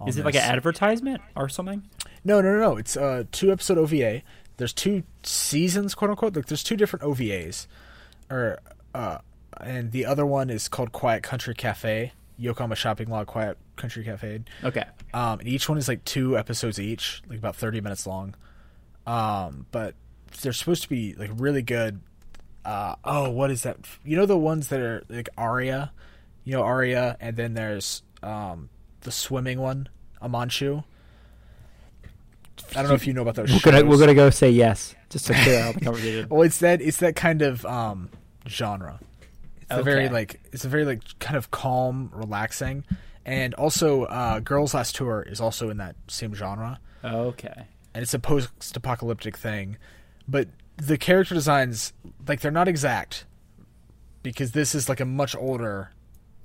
Is 0.07 0.17
it 0.17 0.25
like 0.25 0.36
an 0.36 0.41
advertisement 0.41 1.21
or 1.36 1.47
something? 1.47 1.84
No, 2.25 2.41
no, 2.41 2.53
no, 2.53 2.59
no. 2.59 2.77
It's 2.77 2.95
a 2.95 3.27
two 3.31 3.51
episode 3.51 3.77
OVA. 3.77 4.21
There's 4.58 4.74
two 4.74 5.04
seasons, 5.24 5.95
quote 5.95 6.12
unquote. 6.12 6.36
Like 6.36 6.45
there's 6.45 6.64
two 6.64 6.76
different 6.76 7.04
OVAs, 7.04 7.68
or 8.30 8.60
uh, 8.93 9.20
and 9.60 9.91
the 9.91 10.06
other 10.06 10.26
one 10.26 10.49
is 10.49 10.68
called 10.68 10.91
Quiet 10.91 11.24
Country 11.24 11.54
Cafe. 11.54 12.14
Yokohama 12.38 12.76
Shopping 12.76 13.10
Mall, 13.10 13.26
Quiet 13.26 13.58
Country 13.76 14.04
Cafe. 14.04 14.41
Okay. 14.64 14.84
Um, 15.14 15.39
and 15.39 15.47
each 15.47 15.70
one 15.70 15.78
is 15.78 15.88
like 15.88 16.04
two 16.04 16.38
episodes 16.38 16.80
each, 16.80 17.22
like 17.30 17.38
about 17.38 17.56
thirty 17.56 17.82
minutes 17.82 18.08
long. 18.08 18.36
Um, 19.06 19.66
but 19.72 19.95
they're 20.41 20.54
supposed 20.54 20.84
to 20.84 20.89
be 20.89 21.14
like 21.14 21.30
really 21.36 21.62
good. 21.62 22.01
Uh, 22.66 22.95
oh, 23.04 23.30
what 23.30 23.51
is 23.51 23.64
that? 23.64 23.78
You 24.04 24.16
know 24.18 24.26
the 24.26 24.38
ones 24.38 24.70
that 24.70 24.80
are 24.80 25.04
like 25.10 25.30
Aria, 25.38 25.91
you 26.43 26.54
know 26.54 26.64
Aria, 26.64 27.18
and 27.20 27.36
then 27.36 27.54
there's 27.54 28.04
um 28.22 28.70
the 29.01 29.12
swimming 29.12 29.60
one, 29.60 29.89
Amanchu. 30.22 30.84
I 32.72 32.82
don't 32.82 32.88
know 32.89 32.95
if 32.95 33.05
you 33.07 33.14
know 33.14 33.22
about 33.22 33.36
those. 33.36 33.51
We're 33.51 33.59
gonna 33.72 33.86
we're 33.86 33.97
gonna 33.99 34.16
go 34.16 34.30
say 34.30 34.49
yes 34.49 34.95
just 35.09 35.28
to 35.28 35.34
clear 35.34 35.59
out 35.61 35.76
the 35.76 35.82
conversation. 35.86 36.28
Well, 36.30 36.41
it's 36.41 36.57
that 36.59 36.82
it's 36.82 36.97
that 36.97 37.16
kind 37.16 37.41
of 37.41 37.66
um 37.66 38.09
genre. 38.47 38.99
It's 39.61 39.72
a 39.72 39.84
very 39.84 40.09
like 40.09 40.41
it's 40.51 40.66
a 40.66 40.70
very 40.70 40.86
like 40.86 41.01
kind 41.20 41.36
of 41.38 41.51
calm, 41.51 42.09
relaxing, 42.14 42.84
and 43.26 43.53
also 43.55 44.03
uh, 44.03 44.39
Girls 44.39 44.74
Last 44.74 44.95
Tour 44.95 45.24
is 45.28 45.39
also 45.39 45.70
in 45.70 45.78
that 45.78 45.95
same 46.07 46.34
genre, 46.34 46.80
Okay. 47.03 47.64
and 47.93 48.01
it's 48.03 48.14
a 48.14 48.20
post-apocalyptic 48.20 49.38
thing, 49.38 49.78
but 50.28 50.47
the 50.78 50.97
character 50.97 51.34
designs 51.36 51.93
like 52.28 52.41
they're 52.41 52.51
not 52.51 52.68
exact 52.68 53.26
because 54.24 54.51
this 54.51 54.74
is 54.76 54.89
like 54.89 54.99
a 54.99 55.05
much 55.05 55.36
older 55.36 55.91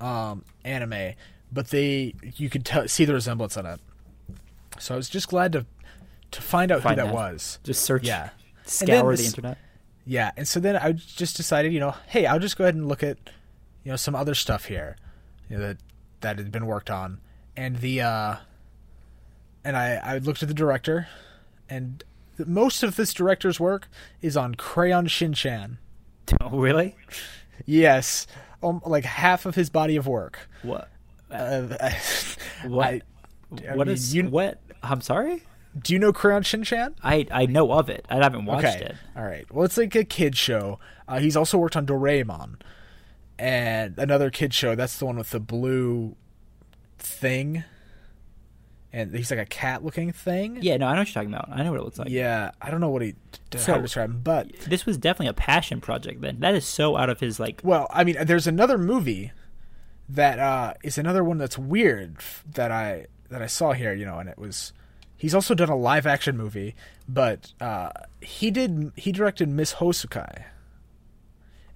um, 0.00 0.44
anime, 0.64 1.14
but 1.52 1.68
they 1.68 2.14
you 2.36 2.48
could 2.50 2.64
tell, 2.64 2.86
see 2.88 3.04
the 3.04 3.14
resemblance 3.14 3.56
in 3.56 3.66
it. 3.66 3.80
So 4.78 4.94
I 4.94 4.96
was 4.96 5.08
just 5.08 5.28
glad 5.28 5.52
to 5.52 5.66
to 6.32 6.42
find 6.42 6.70
out 6.72 6.82
Find 6.82 6.98
who 7.00 7.06
that 7.06 7.12
that. 7.12 7.14
was. 7.14 7.58
Just 7.64 7.82
search. 7.84 8.04
Yeah. 8.04 8.30
Scour 8.64 9.16
the 9.16 9.24
internet. 9.24 9.58
Yeah, 10.04 10.30
and 10.36 10.46
so 10.48 10.58
then 10.60 10.76
I 10.76 10.92
just 10.92 11.36
decided, 11.36 11.72
you 11.72 11.80
know, 11.80 11.94
hey, 12.06 12.24
I'll 12.26 12.38
just 12.38 12.56
go 12.56 12.64
ahead 12.64 12.74
and 12.74 12.88
look 12.88 13.02
at, 13.02 13.18
you 13.84 13.90
know, 13.90 13.96
some 13.96 14.14
other 14.14 14.34
stuff 14.34 14.64
here, 14.66 14.96
you 15.50 15.56
know, 15.58 15.62
that 15.66 15.76
that 16.20 16.38
had 16.38 16.50
been 16.50 16.64
worked 16.66 16.90
on, 16.90 17.20
and 17.56 17.76
the, 17.76 18.00
uh, 18.00 18.36
and 19.64 19.76
I 19.76 19.96
I 20.02 20.18
looked 20.18 20.42
at 20.42 20.48
the 20.48 20.54
director, 20.54 21.08
and 21.68 22.02
the, 22.36 22.46
most 22.46 22.82
of 22.82 22.96
this 22.96 23.12
director's 23.12 23.60
work 23.60 23.88
is 24.22 24.36
on 24.36 24.54
Crayon 24.54 25.06
Shin-chan. 25.08 25.78
Oh, 26.42 26.58
really? 26.58 26.94
Yes, 27.66 28.26
um, 28.62 28.80
like 28.84 29.04
half 29.04 29.46
of 29.46 29.54
his 29.54 29.70
body 29.70 29.96
of 29.96 30.06
work. 30.06 30.48
What? 30.62 30.88
Uh, 31.30 31.90
What? 32.66 32.86
I- 32.86 33.02
I 33.70 33.76
what 33.76 33.86
mean, 33.86 33.94
is 33.94 34.14
you- 34.14 34.28
what? 34.28 34.58
I'm 34.82 35.00
sorry. 35.00 35.42
Do 35.82 35.92
you 35.92 35.98
know 35.98 36.12
Crayon 36.12 36.42
Shin-chan? 36.42 36.94
I 37.02 37.26
I 37.30 37.46
know 37.46 37.72
of 37.72 37.88
it. 37.88 38.06
I 38.08 38.16
haven't 38.16 38.44
watched 38.44 38.66
okay. 38.66 38.84
it. 38.86 38.96
All 39.16 39.24
right. 39.24 39.46
Well, 39.52 39.64
it's 39.64 39.76
like 39.76 39.94
a 39.94 40.04
kid 40.04 40.36
show. 40.36 40.78
Uh, 41.06 41.18
he's 41.18 41.36
also 41.36 41.58
worked 41.58 41.76
on 41.76 41.86
Doraemon 41.86 42.56
and 43.38 43.98
another 43.98 44.30
kid 44.30 44.52
show. 44.52 44.74
That's 44.74 44.98
the 44.98 45.06
one 45.06 45.16
with 45.16 45.30
the 45.30 45.40
blue 45.40 46.16
thing, 46.98 47.64
and 48.92 49.14
he's 49.14 49.30
like 49.30 49.40
a 49.40 49.46
cat-looking 49.46 50.12
thing. 50.12 50.58
Yeah, 50.60 50.76
no, 50.76 50.86
I 50.86 50.92
know 50.94 51.00
what 51.00 51.08
you're 51.08 51.14
talking 51.22 51.32
about. 51.32 51.48
I 51.50 51.62
know 51.62 51.70
what 51.70 51.80
it 51.80 51.84
looks 51.84 51.98
like. 51.98 52.08
Yeah, 52.08 52.50
I 52.60 52.70
don't 52.70 52.80
know 52.80 52.90
what 52.90 53.02
he 53.02 53.14
how 53.52 53.58
So- 53.58 53.74
to 53.76 53.82
describe 53.82 54.10
him, 54.10 54.20
but 54.22 54.52
This 54.60 54.84
was 54.86 54.98
definitely 54.98 55.28
a 55.28 55.34
passion 55.34 55.80
project. 55.80 56.20
Then 56.20 56.40
that 56.40 56.54
is 56.54 56.66
so 56.66 56.96
out 56.96 57.08
of 57.10 57.20
his 57.20 57.38
like. 57.38 57.60
well, 57.62 57.86
I 57.90 58.04
mean, 58.04 58.16
there's 58.24 58.46
another 58.46 58.78
movie 58.78 59.32
that 60.08 60.38
uh, 60.38 60.74
is 60.82 60.98
another 60.98 61.22
one 61.22 61.38
that's 61.38 61.58
weird 61.58 62.16
that 62.54 62.70
I 62.70 63.06
that 63.30 63.42
I 63.42 63.46
saw 63.46 63.72
here. 63.72 63.92
You 63.92 64.06
know, 64.06 64.18
and 64.18 64.28
it 64.28 64.38
was 64.38 64.72
he's 65.18 65.34
also 65.34 65.54
done 65.54 65.68
a 65.68 65.76
live-action 65.76 66.38
movie, 66.38 66.74
but 67.06 67.52
uh, 67.60 67.90
he 68.22 68.50
did 68.50 68.92
he 68.96 69.12
directed 69.12 69.50
Miss 69.50 69.74
Hosukai. 69.74 70.44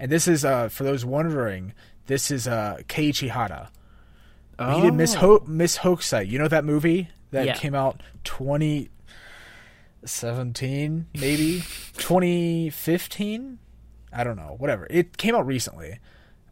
And 0.01 0.11
this 0.11 0.27
is 0.27 0.43
uh, 0.45 0.69
for 0.71 0.85
those 0.85 1.05
wondering, 1.05 1.75
this 2.07 2.31
is 2.31 2.49
uh, 2.49 2.79
Keiichi 2.89 3.29
Hara. 3.31 3.71
He 4.75 4.81
did 4.83 4.95
Miss 4.95 5.15
Ho- 5.15 5.43
Miss 5.47 5.79
Hokusai. 5.79 6.27
You 6.29 6.39
know 6.39 6.47
that 6.49 6.65
movie 6.65 7.09
that 7.33 7.43
Oh. 7.43 7.47
Yeah. 7.47 7.55
came 7.57 7.75
out 7.75 8.01
2017, 8.25 11.07
maybe 11.15 11.61
2015. 11.99 13.59
I 14.13 14.25
don't 14.25 14.37
know. 14.37 14.55
Whatever. 14.59 14.87
It 14.91 15.17
came 15.17 15.35
out 15.35 15.47
recently. 15.47 15.99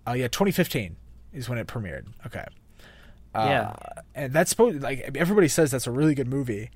Uh, 0.06 0.12
yeah, 0.12 0.28
2015 0.28 0.96
is 1.32 1.48
when 1.48 1.58
it 1.58 1.66
premiered. 1.66 2.06
Okay. 2.26 2.44
Uh, 3.34 3.44
Yeah. 3.48 3.74
and 4.14 4.32
that's 4.32 4.50
supposed 4.50 4.82
like 4.82 5.10
everybody 5.16 5.48
says 5.48 5.70
that's 5.70 5.86
a 5.86 5.90
really 5.92 6.14
good 6.14 6.28
movie, 6.28 6.70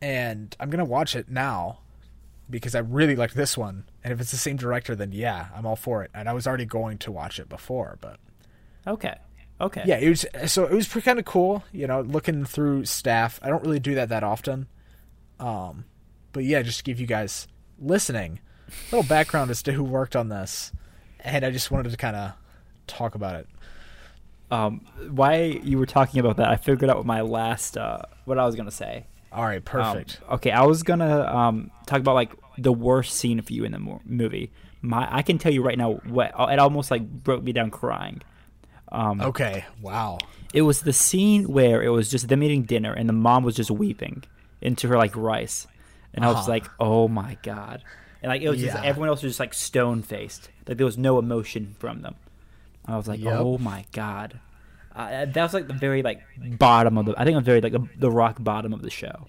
and 0.00 0.54
I'm 0.60 0.70
gonna 0.70 0.84
watch 0.84 1.16
it 1.16 1.28
now 1.28 1.80
because 2.50 2.74
I 2.74 2.78
really 2.78 3.16
like 3.16 3.32
this 3.34 3.58
one. 3.58 3.84
And 4.02 4.12
if 4.12 4.20
it's 4.20 4.30
the 4.30 4.36
same 4.38 4.56
director, 4.56 4.94
then 4.96 5.12
yeah, 5.12 5.48
I'm 5.54 5.66
all 5.66 5.76
for 5.76 6.02
it. 6.02 6.10
And 6.14 6.28
I 6.28 6.32
was 6.32 6.46
already 6.46 6.64
going 6.64 6.96
to 6.98 7.12
watch 7.12 7.38
it 7.38 7.48
before, 7.48 7.98
but 8.00 8.18
Okay. 8.86 9.14
Okay. 9.60 9.82
yeah, 9.84 9.96
it 9.96 10.08
was 10.08 10.24
so 10.46 10.64
it 10.66 10.72
was 10.72 10.86
pretty 10.86 11.04
kind 11.04 11.18
of 11.18 11.24
cool, 11.24 11.64
you 11.72 11.86
know, 11.88 12.00
looking 12.00 12.44
through 12.44 12.84
staff. 12.84 13.40
I 13.42 13.48
don't 13.48 13.62
really 13.64 13.80
do 13.80 13.96
that 13.96 14.08
that 14.10 14.22
often, 14.22 14.68
um, 15.40 15.84
but 16.32 16.44
yeah, 16.44 16.62
just 16.62 16.78
to 16.78 16.84
give 16.84 17.00
you 17.00 17.06
guys 17.06 17.48
listening 17.80 18.38
a 18.68 18.96
little 18.96 19.08
background 19.08 19.50
as 19.50 19.62
to 19.64 19.72
who 19.72 19.82
worked 19.82 20.14
on 20.14 20.28
this, 20.28 20.70
and 21.20 21.44
I 21.44 21.50
just 21.50 21.70
wanted 21.70 21.90
to 21.90 21.96
kind 21.96 22.14
of 22.16 22.32
talk 22.86 23.14
about 23.16 23.34
it. 23.34 23.48
Um, 24.50 24.80
why 25.10 25.60
you 25.62 25.78
were 25.78 25.86
talking 25.86 26.20
about 26.20 26.36
that? 26.38 26.48
I 26.48 26.56
figured 26.56 26.88
out 26.90 26.96
what 26.96 27.06
my 27.06 27.20
last 27.20 27.76
uh, 27.76 27.98
what 28.24 28.38
I 28.38 28.46
was 28.46 28.54
gonna 28.56 28.70
say. 28.70 29.06
All 29.30 29.44
right, 29.44 29.56
Um, 29.56 29.62
perfect. 29.62 30.20
okay, 30.30 30.50
I 30.50 30.62
was 30.64 30.82
gonna 30.82 31.20
um, 31.26 31.70
talk 31.86 32.00
about 32.00 32.14
like 32.14 32.32
the 32.56 32.72
worst 32.72 33.14
scene 33.14 33.40
for 33.42 33.52
you 33.52 33.64
in 33.64 33.72
the 33.72 33.78
mo- 33.78 34.00
movie. 34.06 34.50
My, 34.80 35.06
I 35.10 35.22
can 35.22 35.38
tell 35.38 35.52
you 35.52 35.62
right 35.62 35.76
now 35.76 35.94
what 36.06 36.32
it 36.38 36.58
almost 36.58 36.90
like 36.90 37.06
broke 37.08 37.42
me 37.42 37.52
down 37.52 37.70
crying. 37.70 38.22
Um, 38.90 39.20
okay, 39.20 39.66
wow. 39.82 40.18
It 40.54 40.62
was 40.62 40.80
the 40.80 40.94
scene 40.94 41.44
where 41.52 41.82
it 41.82 41.90
was 41.90 42.08
just 42.10 42.28
them 42.28 42.42
eating 42.42 42.62
dinner 42.62 42.92
and 42.94 43.06
the 43.06 43.12
mom 43.12 43.44
was 43.44 43.54
just 43.54 43.70
weeping 43.70 44.24
into 44.62 44.88
her 44.88 44.96
like 44.96 45.14
rice, 45.14 45.66
and 46.14 46.24
I 46.24 46.28
was 46.28 46.38
Uh-huh. 46.38 46.48
like, 46.50 46.70
oh 46.80 47.06
my 47.06 47.36
god, 47.42 47.82
and 48.22 48.30
like 48.30 48.40
it 48.40 48.48
was 48.48 48.60
just 48.60 48.76
everyone 48.82 49.10
else 49.10 49.22
was 49.22 49.32
just 49.32 49.40
like 49.40 49.52
stone 49.52 50.02
faced, 50.02 50.48
like 50.66 50.78
there 50.78 50.86
was 50.86 50.96
no 50.96 51.18
emotion 51.18 51.76
from 51.78 52.00
them. 52.00 52.14
I 52.88 52.96
was 52.96 53.06
like, 53.08 53.20
Yep. 53.20 53.34
oh 53.38 53.58
my 53.58 53.84
god, 53.92 54.40
uh, 54.96 55.26
that 55.26 55.36
was 55.36 55.54
like 55.54 55.68
the 55.68 55.74
very 55.74 56.02
like 56.02 56.22
bottom 56.58 56.98
of 56.98 57.06
the. 57.06 57.14
I 57.20 57.24
think 57.24 57.36
I'm 57.36 57.44
very 57.44 57.60
like 57.60 57.72
the, 57.72 57.86
the 57.98 58.10
rock 58.10 58.36
bottom 58.40 58.72
of 58.72 58.82
the 58.82 58.90
show, 58.90 59.26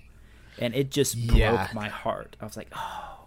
and 0.58 0.74
it 0.74 0.90
just 0.92 1.16
Yeah. 1.16 1.56
broke 1.56 1.74
my 1.74 1.90
heart. 1.90 2.36
I 2.42 2.46
was 2.46 2.56
like, 2.58 2.70
oh, 2.76 3.26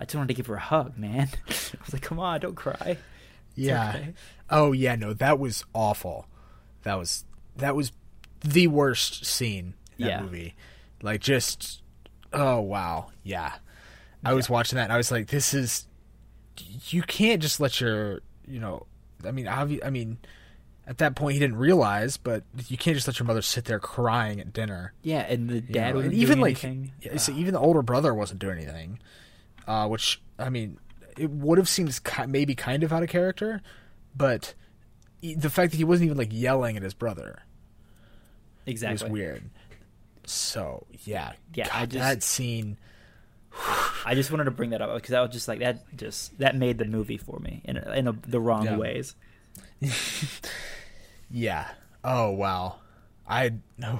I 0.00 0.04
just 0.04 0.14
wanted 0.16 0.28
to 0.28 0.34
give 0.34 0.46
her 0.46 0.54
a 0.56 0.60
hug, 0.60 0.96
man. 0.98 1.28
I 1.48 1.52
was 1.84 1.92
like, 1.92 2.02
come 2.02 2.18
on, 2.18 2.40
don't 2.40 2.54
cry. 2.56 2.98
Yeah. 3.54 3.90
okay. 3.90 4.14
Oh 4.50 4.72
yeah, 4.72 4.96
no, 4.96 5.12
that 5.12 5.38
was 5.38 5.64
awful. 5.74 6.26
That 6.82 6.98
was 6.98 7.24
that 7.56 7.76
was 7.76 7.92
the 8.40 8.66
worst 8.66 9.24
scene 9.24 9.74
in 9.98 10.04
that 10.06 10.10
Yeah. 10.10 10.22
movie. 10.22 10.54
Like 11.02 11.20
just 11.20 11.82
oh 12.32 12.60
wow. 12.60 13.10
Yeah. 13.22 13.52
I 14.24 14.32
was 14.32 14.48
watching 14.50 14.76
that 14.76 14.84
and 14.84 14.92
I 14.92 14.96
was 14.96 15.10
like 15.12 15.28
this 15.28 15.52
is 15.54 15.86
you 16.88 17.02
can't 17.02 17.40
just 17.42 17.60
let 17.60 17.80
your, 17.80 18.20
you 18.46 18.58
know, 18.60 18.86
I 19.26 19.30
mean 19.30 19.46
obvi- 19.46 19.84
I 19.84 19.90
mean 19.90 20.18
at 20.86 20.98
that 20.98 21.16
point 21.16 21.34
he 21.34 21.40
didn't 21.40 21.56
realize, 21.56 22.16
but 22.18 22.44
you 22.68 22.76
can't 22.76 22.94
just 22.94 23.06
let 23.06 23.18
your 23.18 23.26
mother 23.26 23.40
sit 23.42 23.64
there 23.64 23.78
crying 23.80 24.40
at 24.40 24.52
dinner. 24.52 24.92
Yeah, 25.02 25.20
and 25.20 25.48
the 25.48 25.60
dad 25.60 25.96
and 25.96 26.12
even 26.12 26.40
like 26.40 26.62
anything. 26.64 26.92
yeah, 27.00 27.16
so 27.16 27.32
even 27.32 27.54
the 27.54 27.60
older 27.60 27.82
brother 27.82 28.12
wasn't 28.12 28.40
doing 28.40 28.58
anything, 28.58 28.98
uh, 29.66 29.88
which 29.88 30.20
I 30.38 30.50
mean, 30.50 30.78
it 31.16 31.30
would 31.30 31.58
have 31.58 31.68
seemed 31.68 31.98
maybe 32.28 32.54
kind 32.54 32.82
of 32.82 32.92
out 32.92 33.02
of 33.02 33.08
character, 33.08 33.62
but 34.14 34.54
the 35.22 35.48
fact 35.48 35.70
that 35.70 35.78
he 35.78 35.84
wasn't 35.84 36.06
even 36.06 36.18
like 36.18 36.28
yelling 36.32 36.76
at 36.76 36.82
his 36.82 36.92
brother 36.92 37.38
exactly. 38.66 39.04
was 39.06 39.10
weird. 39.12 39.42
So 40.26 40.86
yeah, 41.04 41.32
Yeah, 41.54 41.68
I 41.72 41.80
God, 41.80 41.90
just- 41.90 42.00
that 42.00 42.22
scene. 42.22 42.76
I 44.04 44.14
just 44.14 44.30
wanted 44.30 44.44
to 44.44 44.50
bring 44.50 44.70
that 44.70 44.82
up 44.82 44.94
because 44.94 45.14
I 45.14 45.20
was 45.22 45.30
just 45.30 45.48
like 45.48 45.60
that. 45.60 45.96
Just 45.96 46.38
that 46.38 46.54
made 46.56 46.78
the 46.78 46.84
movie 46.84 47.16
for 47.18 47.38
me 47.40 47.62
in 47.64 47.76
in 47.78 48.06
a, 48.08 48.12
the 48.12 48.40
wrong 48.40 48.64
Yeah. 48.64 48.76
ways. 48.76 49.14
Yeah. 51.30 51.68
Oh 52.04 52.30
wow. 52.30 52.76
I 53.26 53.54
no. 53.78 53.98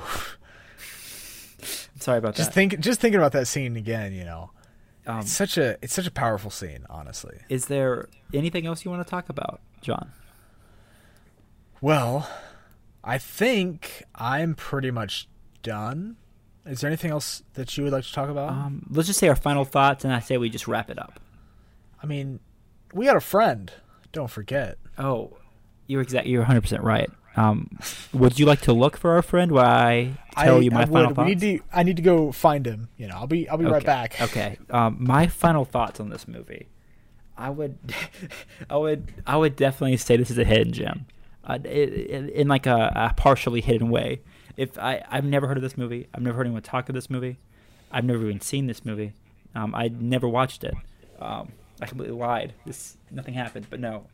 Sorry 1.98 2.18
about 2.18 2.34
just 2.34 2.50
that. 2.50 2.54
think 2.54 2.78
just 2.80 3.00
thinking 3.00 3.18
about 3.18 3.32
that 3.32 3.46
scene 3.48 3.76
again. 3.76 4.12
You 4.12 4.24
know, 4.24 4.50
um, 5.06 5.20
it's 5.20 5.32
such 5.32 5.56
a 5.56 5.76
it's 5.82 5.94
such 5.94 6.06
a 6.06 6.10
powerful 6.10 6.50
scene. 6.50 6.84
Honestly. 6.90 7.38
is 7.48 7.66
there 7.66 8.08
anything 8.32 8.66
else 8.66 8.84
you 8.84 8.90
want 8.90 9.04
to 9.04 9.10
talk 9.10 9.28
about, 9.28 9.60
John? 9.80 10.12
Well, 11.80 12.28
I 13.02 13.18
think 13.18 14.04
I'm 14.14 14.54
pretty 14.54 14.90
much 14.90 15.28
done. 15.62 16.16
Is 16.66 16.80
there 16.80 16.88
anything 16.88 17.10
else 17.10 17.42
that 17.54 17.76
you 17.76 17.84
would 17.84 17.92
like 17.92 18.04
to 18.04 18.12
talk 18.12 18.30
about? 18.30 18.50
Um, 18.50 18.86
let's 18.90 19.06
just 19.06 19.20
say 19.20 19.28
our 19.28 19.36
final 19.36 19.64
thoughts, 19.64 20.04
and 20.04 20.12
I 20.12 20.20
say 20.20 20.38
we 20.38 20.48
just 20.48 20.66
wrap 20.66 20.90
it 20.90 20.98
up. 20.98 21.20
I 22.02 22.06
mean, 22.06 22.40
we 22.92 23.06
had 23.06 23.16
a 23.16 23.20
friend. 23.20 23.70
Don't 24.12 24.30
forget. 24.30 24.78
Oh, 24.96 25.36
you're 25.86 26.00
exact. 26.02 26.26
You're 26.26 26.40
100 26.42 26.60
percent 26.62 26.82
right. 26.82 27.10
Um, 27.36 27.78
would 28.12 28.38
you 28.38 28.46
like 28.46 28.60
to 28.62 28.72
look 28.72 28.96
for 28.96 29.12
our 29.12 29.22
friend 29.22 29.50
while 29.50 29.66
I 29.66 30.14
tell 30.38 30.56
I, 30.56 30.60
you 30.60 30.70
my 30.70 30.82
I 30.82 30.84
final 30.86 31.08
would. 31.08 31.16
thoughts? 31.16 31.26
We 31.26 31.34
need 31.34 31.58
to. 31.58 31.64
I 31.72 31.82
need 31.82 31.96
to 31.96 32.02
go 32.02 32.32
find 32.32 32.66
him. 32.66 32.88
You 32.96 33.08
know, 33.08 33.16
I'll 33.16 33.26
be. 33.26 33.48
I'll 33.48 33.58
be 33.58 33.64
right 33.66 33.84
back. 33.84 34.20
Okay. 34.20 34.58
Um, 34.70 34.96
my 35.00 35.26
final 35.26 35.64
thoughts 35.64 36.00
on 36.00 36.10
this 36.10 36.26
movie. 36.28 36.68
I 37.36 37.50
would, 37.50 37.76
I 38.70 38.76
would, 38.76 39.12
I 39.26 39.36
would 39.36 39.56
definitely 39.56 39.96
say 39.96 40.16
this 40.16 40.30
is 40.30 40.38
a 40.38 40.44
hidden 40.44 40.72
gem, 40.72 41.06
uh, 41.42 41.58
in, 41.64 42.28
in 42.28 42.46
like 42.46 42.66
a, 42.66 42.92
a 42.94 43.14
partially 43.16 43.60
hidden 43.60 43.90
way. 43.90 44.20
If 44.56 44.78
I, 44.78 45.04
I've 45.10 45.24
never 45.24 45.46
heard 45.46 45.56
of 45.56 45.62
this 45.62 45.76
movie. 45.76 46.06
I've 46.14 46.22
never 46.22 46.36
heard 46.36 46.46
anyone 46.46 46.62
talk 46.62 46.88
of 46.88 46.94
this 46.94 47.10
movie. 47.10 47.38
I've 47.90 48.04
never 48.04 48.24
even 48.24 48.40
seen 48.40 48.66
this 48.66 48.84
movie. 48.84 49.12
Um, 49.54 49.74
I 49.74 49.88
never 49.88 50.28
watched 50.28 50.64
it. 50.64 50.74
Um, 51.20 51.52
I 51.80 51.86
completely 51.86 52.16
lied. 52.16 52.54
This 52.66 52.96
nothing 53.10 53.34
happened. 53.34 53.66
But 53.70 53.80
no, 53.80 54.06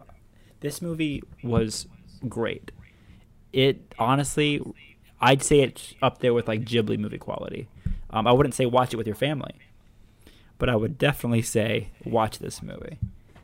this 0.61 0.80
movie 0.82 1.22
was 1.43 1.86
great. 2.28 2.72
It 3.53 3.95
honestly, 3.99 4.62
I'd 5.20 5.43
say 5.43 5.61
it's 5.61 5.95
up 6.03 6.20
there 6.20 6.32
with 6.32 6.49
like 6.49 6.62
Ghibli 6.62 6.99
movie 6.99 7.18
quality. 7.18 7.68
Um, 8.11 8.26
I 8.26 8.32
wouldn't 8.32 8.55
say 8.55 8.66
watch 8.66 8.93
it 8.93 8.97
with 8.97 9.07
your 9.07 9.16
family, 9.16 9.55
but 10.59 10.68
I 10.68 10.76
would 10.76 10.99
definitely 10.99 11.43
say 11.43 11.91
watch 12.05 12.38
this 12.38 12.62
movie. 12.62 12.99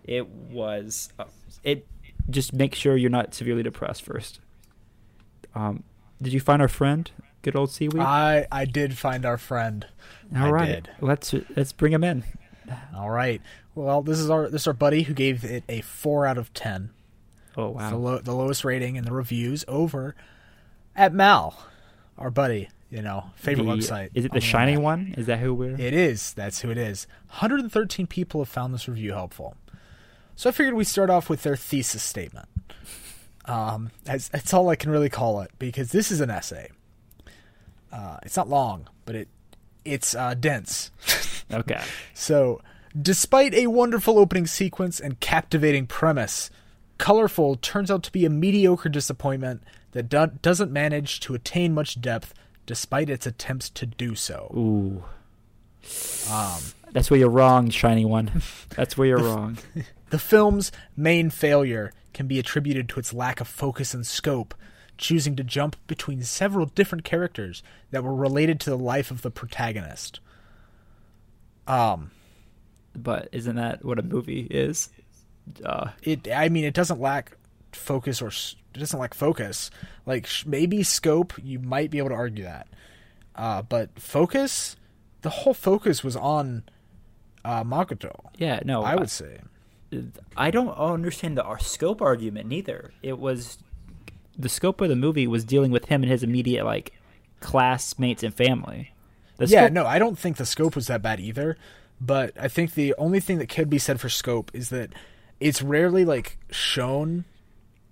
It 0.05 0.29
was 0.29 1.13
uh, 1.19 1.25
it. 1.63 1.87
Just 2.29 2.53
make 2.53 2.75
sure 2.75 2.97
you're 2.97 3.11
not 3.11 3.35
severely 3.35 3.63
depressed 3.63 4.03
first. 4.03 4.41
Um, 5.55 5.85
did 6.21 6.33
you 6.33 6.41
find 6.41 6.61
our 6.63 6.69
friend? 6.69 7.11
Good 7.43 7.57
old 7.57 7.71
seaweed. 7.71 8.01
I 8.03 8.47
I 8.51 8.65
did 8.65 8.97
find 8.99 9.25
our 9.25 9.39
friend. 9.39 9.87
All 10.37 10.47
I 10.47 10.51
right, 10.51 10.67
did. 10.67 10.91
let's 11.01 11.35
let's 11.55 11.73
bring 11.73 11.93
him 11.93 12.03
in. 12.05 12.25
All 12.97 13.11
right. 13.11 13.41
Well, 13.75 14.03
this 14.03 14.19
is 14.19 14.29
our 14.31 14.49
this 14.49 14.63
is 14.63 14.67
our 14.67 14.73
buddy 14.73 15.03
who 15.05 15.15
gave 15.15 15.45
it 15.45 15.63
a 15.69 15.81
four 15.83 16.27
out 16.27 16.39
of 16.39 16.53
ten. 16.55 16.91
Oh 17.57 17.69
wow. 17.71 17.91
the, 17.91 17.97
lo- 17.97 18.19
the 18.19 18.35
lowest 18.35 18.65
rating 18.65 18.97
in 18.97 19.05
the 19.05 19.13
reviews 19.13 19.65
over 19.69 20.15
at 20.97 21.13
Mal, 21.15 21.57
our 22.19 22.31
buddy. 22.31 22.69
You 22.91 23.03
know, 23.03 23.31
favorite 23.37 23.65
The- 23.65 23.71
website. 23.73 24.11
Is 24.15 24.25
it 24.25 24.33
the 24.33 24.41
shiny 24.41 24.73
internet. 24.73 24.85
one? 24.85 25.15
Is 25.17 25.27
that 25.27 25.39
who 25.41 25.53
we're? 25.55 25.75
It 25.79 25.93
is. 25.95 26.33
That's 26.35 26.61
who 26.61 26.71
it 26.71 26.79
is. 26.79 27.07
113 27.31 28.07
people 28.07 28.41
have 28.41 28.49
found 28.49 28.73
this 28.73 28.89
review 28.89 29.13
helpful. 29.13 29.57
So 30.37 30.51
I 30.51 30.53
figured 30.53 30.75
we'd 30.75 30.85
start 30.85 31.11
off 31.11 31.29
with 31.29 31.43
their 31.43 31.57
thesis 31.57 32.03
statement. 32.03 32.49
Um, 33.47 33.91
that's, 34.05 34.29
that's 34.29 34.53
all 34.53 34.69
I 34.69 34.77
can 34.77 34.91
really 34.91 35.09
call 35.09 35.41
it 35.41 35.51
because 35.59 35.93
this 35.93 36.11
is 36.11 36.21
an 36.21 36.31
essay. 36.31 36.71
Uh, 37.93 38.19
it's 38.25 38.37
not 38.37 38.49
long, 38.49 38.89
but 39.05 39.15
it 39.15 39.29
it's 39.85 40.15
uh, 40.15 40.35
dense. 40.35 40.91
Okay. 41.53 41.81
So, 42.13 42.61
despite 43.01 43.55
a 43.55 43.69
wonderful 43.69 44.19
opening 44.19 44.49
sequence 44.49 44.99
and 44.99 45.21
captivating 45.21 45.87
premise, 45.87 46.51
Colorful 46.99 47.55
turns 47.55 47.89
out 47.89 48.03
to 48.03 48.11
be 48.11 48.25
a 48.25 48.31
mediocre 48.31 48.89
disappointment 48.89 49.63
that 49.93 50.09
do- 50.09 50.33
doesn't 50.43 50.73
manage 50.73 51.21
to 51.21 51.35
attain 51.35 51.73
much 51.73 52.01
depth 52.01 52.35
despite 52.67 53.09
its 53.09 53.27
attempts 53.27 53.71
to 53.71 53.87
do 53.87 54.17
so. 54.17 54.53
Ooh. 54.57 55.05
Um, 56.29 56.61
That's 56.91 57.11
where 57.13 57.21
you're 57.21 57.31
wrong, 57.31 57.71
shiny 57.71 58.05
one. 58.05 58.43
That's 58.71 58.99
where 58.99 59.07
you're 59.07 59.19
wrong. 59.23 59.59
The 60.11 60.19
film's 60.19 60.71
main 60.97 61.31
failure 61.31 61.93
can 62.13 62.27
be 62.27 62.39
attributed 62.39 62.89
to 62.91 63.01
its 63.01 63.13
lack 63.13 63.41
of 63.41 63.49
focus 63.49 63.93
and 63.93 64.07
scope, 64.07 64.55
choosing 64.99 65.37
to 65.37 65.45
jump 65.45 65.77
between 65.87 66.23
several 66.23 66.67
different 66.67 67.05
characters 67.05 67.63
that 67.91 68.03
were 68.05 68.15
related 68.15 68.61
to 68.61 68.71
the 68.71 68.79
life 68.79 69.11
of 69.11 69.23
the 69.23 69.31
protagonist. 69.31 70.21
Um, 71.67 72.11
But 72.95 73.29
isn't 73.33 73.57
that 73.57 73.85
what 73.85 73.99
a 73.99 74.03
movie 74.03 74.47
is? 74.51 74.89
Uh, 75.65 75.91
it 76.03 76.27
I 76.33 76.49
mean 76.49 76.65
it 76.65 76.75
doesn't 76.75 77.01
lack 77.01 77.37
focus 77.73 78.23
or 78.23 78.29
it 78.29 78.55
doesn't 78.79 78.99
lack 78.99 79.15
focus. 79.15 79.71
Like 80.07 80.27
sh- 80.27 80.47
maybe 80.47 80.83
scope, 80.83 81.35
you 81.43 81.59
might 81.59 81.91
be 81.91 81.99
able 81.99 82.09
to 82.11 82.15
argue 82.15 82.45
that. 82.45 82.69
Uh, 83.35 83.63
but 83.63 83.99
focus, 84.01 84.77
the 85.23 85.31
whole 85.31 85.53
focus 85.55 86.03
was 86.03 86.17
on 86.17 86.63
uh, 87.45 87.63
Makoto. 87.65 88.15
yeah, 88.39 88.61
no. 88.65 88.83
I 88.83 88.95
would 88.95 89.11
say. 89.11 89.41
I 90.37 90.51
don't 90.51 90.69
understand 90.71 91.37
the 91.39 91.57
scope 91.59 92.03
argument 92.03 92.49
neither. 92.49 92.93
It 93.03 93.19
was 93.19 93.59
the 94.39 94.49
scope 94.49 94.81
of 94.81 94.89
the 94.89 94.97
movie 94.97 95.27
was 95.27 95.45
dealing 95.45 95.71
with 95.71 95.87
him 95.87 96.03
and 96.03 96.11
his 96.11 96.23
immediate 96.23 96.65
like 96.65 96.93
classmates 97.41 98.23
and 98.23 98.35
family. 98.35 98.93
The 99.37 99.47
yeah, 99.47 99.63
scope- 99.65 99.73
no, 99.73 99.87
I 99.87 99.99
don't 99.99 100.19
think 100.19 100.37
the 100.37 100.47
scope 100.47 100.75
was 100.75 100.87
that 100.89 101.03
bad 101.03 101.21
either. 101.21 101.57
But 102.01 102.33
I 102.39 102.49
think 102.49 102.75
the 102.75 102.95
only 102.99 103.21
thing 103.21 103.39
that 103.39 103.49
could 103.49 103.71
be 103.71 103.79
said 103.79 104.01
for 104.01 104.09
scope 104.11 104.51
is 104.53 104.69
that 104.69 104.91
it's 105.41 105.63
rarely 105.63 106.05
like 106.05 106.37
shown 106.51 107.25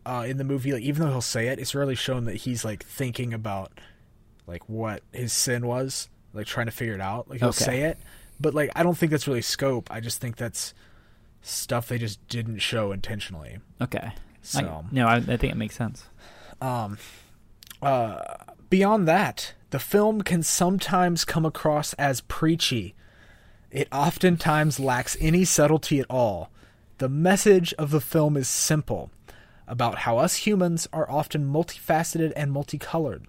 uh, 0.04 0.24
in 0.28 0.36
the 0.36 0.44
movie. 0.44 0.72
Like 0.72 0.82
even 0.82 1.02
though 1.04 1.10
he'll 1.12 1.20
say 1.22 1.48
it, 1.48 1.58
it's 1.58 1.74
rarely 1.74 1.94
shown 1.94 2.24
that 2.26 2.36
he's 2.36 2.64
like 2.64 2.84
thinking 2.84 3.32
about 3.32 3.72
like 4.46 4.68
what 4.68 5.02
his 5.12 5.32
sin 5.32 5.66
was, 5.66 6.08
like 6.34 6.46
trying 6.46 6.66
to 6.66 6.72
figure 6.72 6.94
it 6.94 7.00
out. 7.00 7.30
Like 7.30 7.38
he'll 7.40 7.48
Okay. 7.50 7.64
say 7.64 7.80
it, 7.82 7.98
but 8.38 8.52
like 8.52 8.70
I 8.76 8.82
don't 8.82 8.96
think 8.96 9.10
that's 9.10 9.26
really 9.26 9.40
scope. 9.42 9.90
I 9.90 10.00
just 10.00 10.20
think 10.20 10.36
that's 10.36 10.74
stuff 11.44 11.88
they 11.88 11.98
just 11.98 12.26
didn't 12.28 12.58
show 12.58 12.90
intentionally. 12.90 13.58
Okay. 13.80 14.12
So 14.42 14.60
I, 14.60 14.94
no, 14.94 15.06
I, 15.06 15.16
I 15.16 15.20
think 15.20 15.44
it 15.44 15.56
makes 15.56 15.76
sense. 15.76 16.06
um, 16.60 16.98
uh, 17.80 18.36
beyond 18.70 19.06
that, 19.08 19.54
the 19.70 19.78
film 19.78 20.22
can 20.22 20.42
sometimes 20.42 21.24
come 21.24 21.44
across 21.44 21.92
as 21.94 22.22
preachy. 22.22 22.94
It 23.70 23.88
oftentimes 23.92 24.80
lacks 24.80 25.16
any 25.20 25.44
subtlety 25.44 26.00
at 26.00 26.06
all. 26.08 26.50
The 26.98 27.08
message 27.08 27.74
of 27.74 27.90
the 27.90 28.00
film 28.00 28.36
is 28.36 28.48
simple 28.48 29.10
about 29.66 29.98
how 29.98 30.18
us 30.18 30.36
humans 30.36 30.88
are 30.92 31.10
often 31.10 31.52
multifaceted 31.52 32.32
and 32.36 32.52
multicolored, 32.52 33.26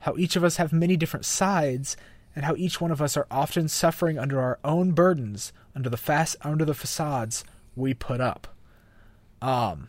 how 0.00 0.16
each 0.16 0.34
of 0.36 0.44
us 0.44 0.56
have 0.56 0.72
many 0.72 0.96
different 0.96 1.24
sides, 1.24 1.96
and 2.34 2.44
how 2.44 2.54
each 2.56 2.80
one 2.80 2.90
of 2.90 3.00
us 3.00 3.16
are 3.16 3.26
often 3.30 3.68
suffering 3.68 4.18
under 4.18 4.40
our 4.40 4.58
own 4.64 4.90
burdens 4.92 5.52
under 5.74 5.88
the 5.88 5.96
fast 5.96 6.36
under 6.42 6.64
the 6.64 6.74
facades 6.74 7.44
we 7.76 7.94
put 7.94 8.20
up. 8.20 8.48
Um 9.42 9.88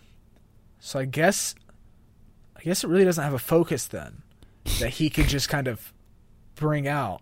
so 0.80 1.00
I 1.00 1.06
guess 1.06 1.56
I 2.58 2.62
guess 2.62 2.84
it 2.84 2.88
really 2.88 3.06
doesn't 3.06 3.24
have 3.24 3.34
a 3.34 3.40
focus 3.40 3.86
then 3.86 4.22
that 4.80 4.90
he 4.92 5.10
could 5.10 5.28
just 5.28 5.50
kind 5.50 5.68
of 5.68 5.94
bring 6.56 6.88
out 6.88 7.22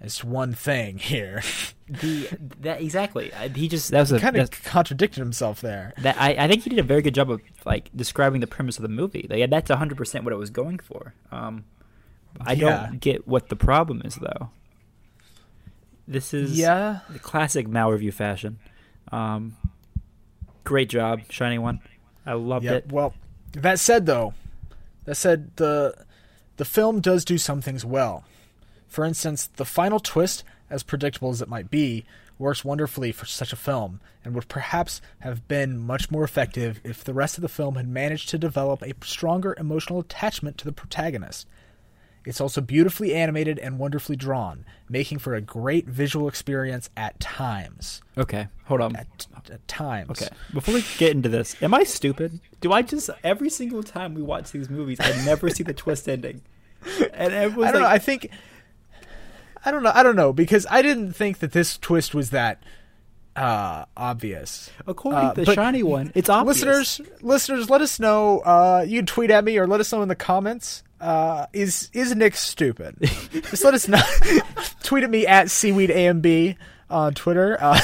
as 0.00 0.22
one 0.24 0.52
thing 0.54 0.98
here. 0.98 1.42
The 1.90 2.28
that 2.60 2.80
exactly. 2.80 3.32
He 3.52 3.66
just 3.66 3.90
that 3.90 3.98
was 3.98 4.12
a 4.12 4.20
kind 4.20 4.36
of 4.36 4.48
that's- 4.48 4.70
contradicted 4.70 5.18
himself 5.18 5.60
there. 5.60 5.92
that 5.98 6.16
I, 6.20 6.36
I 6.38 6.46
think 6.46 6.62
he 6.62 6.70
did 6.70 6.78
a 6.78 6.84
very 6.84 7.02
good 7.02 7.16
job 7.16 7.32
of 7.32 7.40
like 7.64 7.90
describing 7.96 8.40
the 8.40 8.46
premise 8.46 8.76
of 8.78 8.82
the 8.82 8.88
movie. 8.88 9.26
Like, 9.28 9.50
that's 9.50 9.68
hundred 9.72 9.96
percent 9.98 10.22
what 10.22 10.32
it 10.32 10.36
was 10.36 10.50
going 10.50 10.78
for. 10.78 11.14
Um, 11.32 11.64
I 12.40 12.52
Yeah. 12.52 12.86
don't 12.86 13.00
get 13.00 13.26
what 13.26 13.48
the 13.48 13.56
problem 13.56 14.02
is 14.04 14.14
though. 14.14 14.50
This 16.06 16.32
is 16.32 16.56
Yeah. 16.56 17.00
the 17.10 17.18
classic 17.18 17.66
Mal 17.66 17.90
review 17.90 18.12
fashion. 18.12 18.60
Um, 19.10 19.56
great 20.64 20.88
job, 20.88 21.20
shiny 21.30 21.58
one. 21.58 21.80
I 22.26 22.34
loved 22.34 22.64
Yep. 22.64 22.74
it. 22.86 22.92
Well, 22.92 23.14
that 23.52 23.78
said 23.78 24.06
though, 24.06 24.34
that 25.04 25.16
said 25.16 25.50
the 25.56 25.94
the 26.56 26.64
film 26.64 27.00
does 27.00 27.24
do 27.24 27.38
some 27.38 27.60
things 27.62 27.84
well. 27.84 28.24
For 28.86 29.04
instance, 29.04 29.46
the 29.56 29.64
final 29.64 29.98
twist, 30.00 30.44
as 30.68 30.82
predictable 30.82 31.30
as 31.30 31.40
it 31.40 31.48
might 31.48 31.70
be, 31.70 32.04
works 32.38 32.64
wonderfully 32.64 33.12
for 33.12 33.24
such 33.26 33.52
a 33.52 33.56
film 33.56 34.00
and 34.24 34.34
would 34.34 34.48
perhaps 34.48 35.00
have 35.20 35.46
been 35.48 35.78
much 35.78 36.10
more 36.10 36.24
effective 36.24 36.80
if 36.84 37.02
the 37.04 37.14
rest 37.14 37.38
of 37.38 37.42
the 37.42 37.48
film 37.48 37.76
had 37.76 37.88
managed 37.88 38.28
to 38.30 38.38
develop 38.38 38.82
a 38.82 38.94
stronger 39.04 39.54
emotional 39.58 40.00
attachment 40.00 40.58
to 40.58 40.64
the 40.64 40.72
protagonist. 40.72 41.46
It's 42.24 42.40
also 42.40 42.60
beautifully 42.60 43.14
animated 43.14 43.58
and 43.58 43.78
wonderfully 43.78 44.16
drawn, 44.16 44.64
making 44.88 45.18
for 45.18 45.34
a 45.34 45.40
great 45.40 45.86
visual 45.86 46.28
experience 46.28 46.90
at 46.96 47.18
times. 47.18 48.02
Okay, 48.18 48.48
hold 48.64 48.80
on. 48.82 48.94
At, 48.96 49.26
at 49.50 49.66
times. 49.66 50.10
Okay, 50.10 50.28
before 50.52 50.74
we 50.74 50.84
get 50.98 51.12
into 51.12 51.28
this, 51.28 51.60
am 51.62 51.72
I 51.72 51.84
stupid? 51.84 52.40
Do 52.60 52.72
I 52.72 52.82
just 52.82 53.08
every 53.24 53.48
single 53.48 53.82
time 53.82 54.14
we 54.14 54.22
watch 54.22 54.52
these 54.52 54.68
movies, 54.68 54.98
I 55.00 55.10
never 55.24 55.48
see 55.48 55.62
the 55.62 55.72
twist 55.72 56.08
ending, 56.08 56.42
and 57.14 57.32
everyone's 57.32 57.70
I 57.70 57.72
don't 57.72 57.82
know. 57.82 57.88
I 57.88 57.98
think 57.98 58.30
I 59.64 59.70
don't 59.70 59.82
know. 59.82 59.92
I 59.94 60.02
don't 60.02 60.16
know 60.16 60.32
because 60.32 60.66
I 60.70 60.82
didn't 60.82 61.12
think 61.14 61.38
that 61.38 61.52
this 61.52 61.78
twist 61.78 62.14
was 62.14 62.30
that 62.30 62.62
uh, 63.36 63.84
obvious. 63.96 64.70
according 64.86 65.20
uh, 65.20 65.34
to 65.34 65.44
the 65.44 65.54
shiny 65.54 65.82
one, 65.82 66.12
it's 66.14 66.28
obvious. 66.28 66.62
Listeners, 66.62 67.00
listeners, 67.22 67.70
let 67.70 67.80
us 67.80 67.98
know. 68.00 68.40
Uh, 68.40 68.84
you 68.86 68.98
can 68.98 69.06
tweet 69.06 69.30
at 69.30 69.44
me 69.44 69.56
or 69.58 69.66
let 69.66 69.80
us 69.80 69.92
know 69.92 70.02
in 70.02 70.08
the 70.08 70.14
comments. 70.14 70.82
Uh, 71.00 71.46
is 71.52 71.88
is 71.94 72.14
Nick 72.14 72.34
stupid? 72.34 72.96
Just 73.00 73.64
let 73.64 73.72
us 73.74 73.88
know. 73.88 74.00
tweet 74.82 75.02
at 75.04 75.10
me 75.10 75.26
at 75.26 75.46
seaweedamb 75.46 76.56
on 76.90 77.14
Twitter. 77.14 77.56
Uh, 77.60 77.80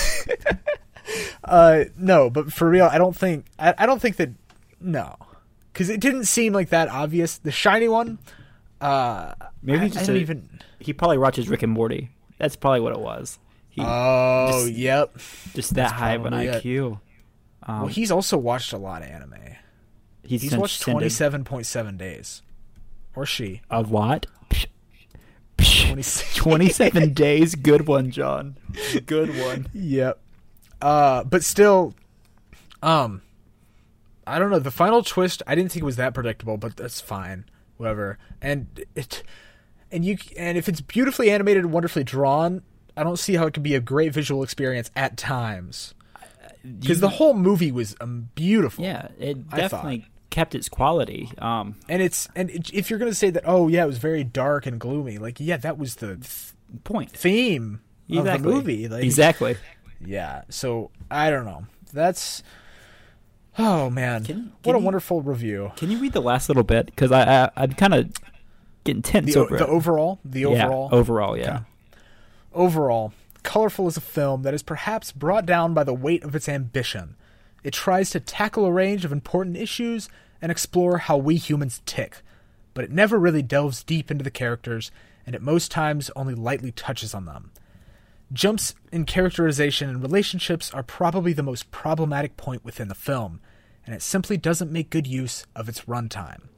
uh, 1.45 1.85
no, 1.97 2.31
but 2.31 2.53
for 2.53 2.69
real, 2.69 2.87
I 2.87 2.99
don't 2.99 3.17
think 3.17 3.47
I, 3.59 3.75
I 3.79 3.87
don't 3.87 4.01
think 4.03 4.17
that 4.17 4.31
no, 4.81 5.17
because 5.73 5.89
it 5.89 6.01
didn't 6.01 6.25
seem 6.25 6.53
like 6.53 6.71
that 6.71 6.89
obvious. 6.89 7.39
The 7.39 7.51
shiny 7.53 7.89
one, 7.89 8.19
uh, 8.81 9.33
Maybe 9.63 9.87
I, 9.87 9.89
just 9.89 10.07
don't 10.07 10.17
even. 10.17 10.49
He 10.79 10.93
probably 10.93 11.19
watches 11.19 11.49
Rick 11.49 11.63
and 11.63 11.73
Morty. 11.73 12.11
That's 12.39 12.57
probably 12.57 12.81
what 12.81 12.93
it 12.93 13.01
was. 13.01 13.39
He 13.71 13.81
Oh, 13.85 14.49
just- 14.67 14.73
yep. 14.73 15.17
just 15.55 15.75
that 15.75 15.93
high 15.93 16.13
of 16.15 16.27
an 16.27 16.35
it. 16.35 16.63
IQ. 16.63 17.01
Um, 17.63 17.79
well, 17.81 17.87
he's 17.87 18.11
also 18.11 18.37
watched 18.37 18.73
a 18.73 18.79
lot 18.79 19.03
of 19.03 19.09
anime. 19.09 19.35
he's, 20.23 20.43
He's 20.43 20.57
watched 20.57 20.83
twenty-seven 20.83 21.45
point 21.45 21.67
seven 21.67 21.97
days, 21.97 22.43
or 23.17 23.27
she. 23.27 23.63
A 23.71 23.83
what? 23.83 24.27
27 25.59 26.35
27 26.35 27.13
days. 27.15 27.55
Good 27.55 27.87
one, 27.87 28.11
John. 28.11 28.57
Good 29.07 29.31
one. 29.39 29.69
Yep. 29.73 30.21
Uh, 30.81 31.25
but 31.25 31.43
still, 31.43 31.95
um, 32.83 33.23
I 34.27 34.39
don't 34.39 34.51
know. 34.51 34.59
The 34.59 34.71
final 34.71 35.03
twist, 35.03 35.43
I 35.47 35.55
didn't 35.55 35.73
think 35.73 35.83
it 35.83 35.87
was 35.87 35.97
that 35.97 36.15
predictable, 36.15 36.57
but 36.59 36.77
that's 36.77 37.01
fine. 37.01 37.47
Whatever. 37.79 38.19
And 38.41 38.85
it, 38.95 39.23
and 39.91 40.05
you, 40.05 40.19
and 40.37 40.59
if 40.59 40.69
it's 40.69 40.81
beautifully 40.81 41.31
animated 41.31 41.65
and 41.65 41.73
wonderfully 41.73 42.05
drawn, 42.05 42.63
I 42.97 43.03
don't 43.03 43.19
see 43.19 43.35
how 43.35 43.47
it 43.47 43.55
could 43.55 43.63
be 43.63 43.75
a 43.75 43.81
great 43.81 44.13
visual 44.13 44.43
experience 44.43 44.91
at 44.95 45.17
times. 45.17 45.95
Because 46.81 47.01
the 47.01 47.09
whole 47.11 47.35
movie 47.35 47.71
was 47.71 47.95
um, 48.01 48.31
beautiful. 48.35 48.85
Yeah, 48.85 49.09
it 49.21 49.49
definitely 49.51 50.07
kept 50.37 50.55
its 50.55 50.69
quality. 50.69 51.31
Um, 51.39 51.77
And 51.89 52.03
it's 52.03 52.29
and 52.37 52.51
it, 52.51 52.71
if 52.75 52.91
you're 52.91 52.99
gonna 52.99 53.15
say 53.15 53.31
that, 53.31 53.45
oh 53.47 53.69
yeah, 53.69 53.85
it 53.85 53.87
was 53.87 53.97
very 53.99 54.23
dark 54.23 54.67
and 54.67 54.79
gloomy. 54.79 55.17
Like 55.17 55.41
yeah, 55.41 55.57
that 55.57 55.79
was 55.79 55.95
the 55.97 56.17
th- 56.17 56.53
point. 56.85 57.11
theme 57.11 57.81
of 58.11 58.25
the 58.25 58.39
movie. 58.39 58.87
Like, 58.87 59.03
exactly. 59.03 59.57
Yeah. 59.99 60.43
So 60.51 60.91
I 61.11 61.31
don't 61.31 61.47
know. 61.47 61.65
That's 61.93 62.43
oh 63.59 63.89
man, 63.89 64.25
Can- 64.25 64.53
what 64.63 64.77
a 64.77 64.79
you- 64.79 64.85
wonderful 64.85 65.23
review. 65.23 65.73
Can 65.77 65.91
you 65.91 65.99
read 65.99 66.13
the 66.13 66.21
last 66.21 66.49
little 66.51 66.65
bit? 66.65 66.87
Because 66.87 67.11
I, 67.13 67.45
I 67.47 67.51
I'm 67.57 67.73
kind 67.73 67.95
of 67.95 68.11
getting 68.85 69.01
tense 69.03 69.33
The, 69.33 69.41
over 69.41 69.57
the 69.57 69.65
it. 69.65 69.71
overall, 69.71 70.19
the 70.23 70.41
yeah, 70.41 70.67
overall, 70.67 70.89
overall, 70.93 71.37
yeah. 71.39 71.55
Okay. 71.57 71.65
overall, 72.53 73.13
colorful 73.43 73.89
is 73.89 73.97
a 73.97 74.01
film 74.03 74.43
that 74.43 74.53
is 74.55 74.63
perhaps 74.63 75.13
brought 75.13 75.47
down 75.47 75.73
by 75.75 75.83
the 75.85 75.95
weight 75.95 76.23
of 76.25 76.35
its 76.37 76.47
ambition. 76.49 77.17
It 77.65 77.73
tries 77.73 78.11
to 78.11 78.21
tackle 78.21 78.65
a 78.67 78.71
range 78.73 79.05
of 79.05 79.11
important 79.13 79.57
issues 79.57 80.09
and 80.43 80.51
explore 80.53 80.99
how 80.99 81.17
we 81.17 81.37
humans 81.37 81.83
tick, 81.87 82.23
but 82.75 82.85
it 82.85 82.91
never 82.91 83.19
really 83.19 83.43
delves 83.43 83.83
deep 83.83 84.11
into 84.11 84.25
the 84.25 84.31
characters, 84.31 84.91
and 85.27 85.35
at 85.35 85.43
most 85.43 85.71
times 85.71 86.11
only 86.17 86.35
lightly 86.35 86.73
touches 86.73 87.15
on 87.15 87.25
them. 87.25 87.51
Jumps 88.33 88.75
in 88.91 89.05
characterization 89.05 89.89
and 89.89 90.03
relationships 90.03 90.73
are 90.75 90.83
probably 90.83 91.33
the 91.33 91.43
most 91.43 91.71
problematic 91.71 92.37
point 92.37 92.65
within 92.65 92.89
the 92.89 92.95
film, 92.95 93.41
and 93.87 93.95
it 93.95 94.03
simply 94.03 94.37
doesn't 94.37 94.73
make 94.73 94.91
good 94.91 95.07
use 95.07 95.47
of 95.55 95.69
its 95.69 95.83
runtime. 95.83 96.49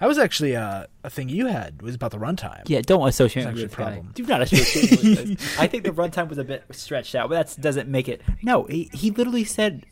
That 0.00 0.08
was 0.08 0.18
actually 0.18 0.56
uh, 0.56 0.86
a 1.04 1.08
thing 1.08 1.28
you 1.28 1.46
had 1.46 1.80
was 1.80 1.94
about 1.94 2.10
the 2.10 2.18
runtime. 2.18 2.62
Yeah, 2.66 2.80
don't 2.84 3.06
associate 3.08 3.44
It's 3.44 3.52
with 3.54 3.62
a 3.64 3.66
this 3.68 3.76
guy. 3.76 3.84
problem. 3.84 4.10
Do 4.14 4.26
not 4.26 4.42
associate 4.42 4.90
with 4.90 5.38
this. 5.38 5.58
I 5.58 5.68
think 5.68 5.84
the 5.84 5.92
runtime 5.92 6.28
was 6.28 6.38
a 6.38 6.44
bit 6.44 6.64
stretched 6.72 7.14
out, 7.14 7.28
but 7.30 7.46
that 7.46 7.62
doesn't 7.62 7.88
make 7.88 8.08
it. 8.08 8.20
No, 8.42 8.64
he, 8.64 8.90
he 8.92 9.12
literally 9.12 9.44
said, 9.44 9.86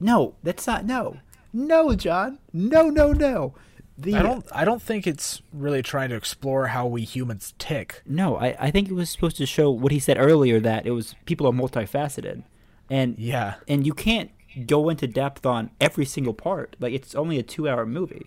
"No, 0.00 0.34
that's 0.42 0.66
not 0.66 0.84
no, 0.84 1.18
no, 1.66 1.94
John, 1.94 2.38
no, 2.52 2.88
no, 2.90 3.12
no." 3.12 3.54
The 4.00 4.14
I 4.14 4.22
don't. 4.22 4.46
I 4.54 4.64
don't 4.64 4.80
think 4.80 5.06
it's 5.08 5.42
really 5.52 5.82
trying 5.82 6.10
to 6.10 6.14
explore 6.14 6.68
how 6.68 6.86
we 6.86 7.02
humans 7.02 7.54
tick. 7.58 8.02
no, 8.06 8.36
I, 8.36 8.56
I 8.60 8.70
think 8.70 8.88
it 8.88 8.94
was 8.94 9.10
supposed 9.10 9.36
to 9.38 9.46
show 9.46 9.70
what 9.70 9.90
he 9.90 9.98
said 9.98 10.18
earlier 10.18 10.60
that 10.60 10.86
it 10.86 10.92
was 10.92 11.16
people 11.26 11.46
are 11.48 11.52
multifaceted, 11.52 12.44
and 12.88 13.18
Yeah, 13.18 13.54
and 13.66 13.84
you 13.84 13.92
can't 13.94 14.30
go 14.66 14.88
into 14.88 15.06
depth 15.08 15.44
on 15.44 15.70
every 15.80 16.04
single 16.04 16.32
part. 16.32 16.76
Like 16.78 16.92
it's 16.94 17.14
only 17.16 17.38
a 17.38 17.42
two-hour 17.42 17.86
movie. 17.86 18.26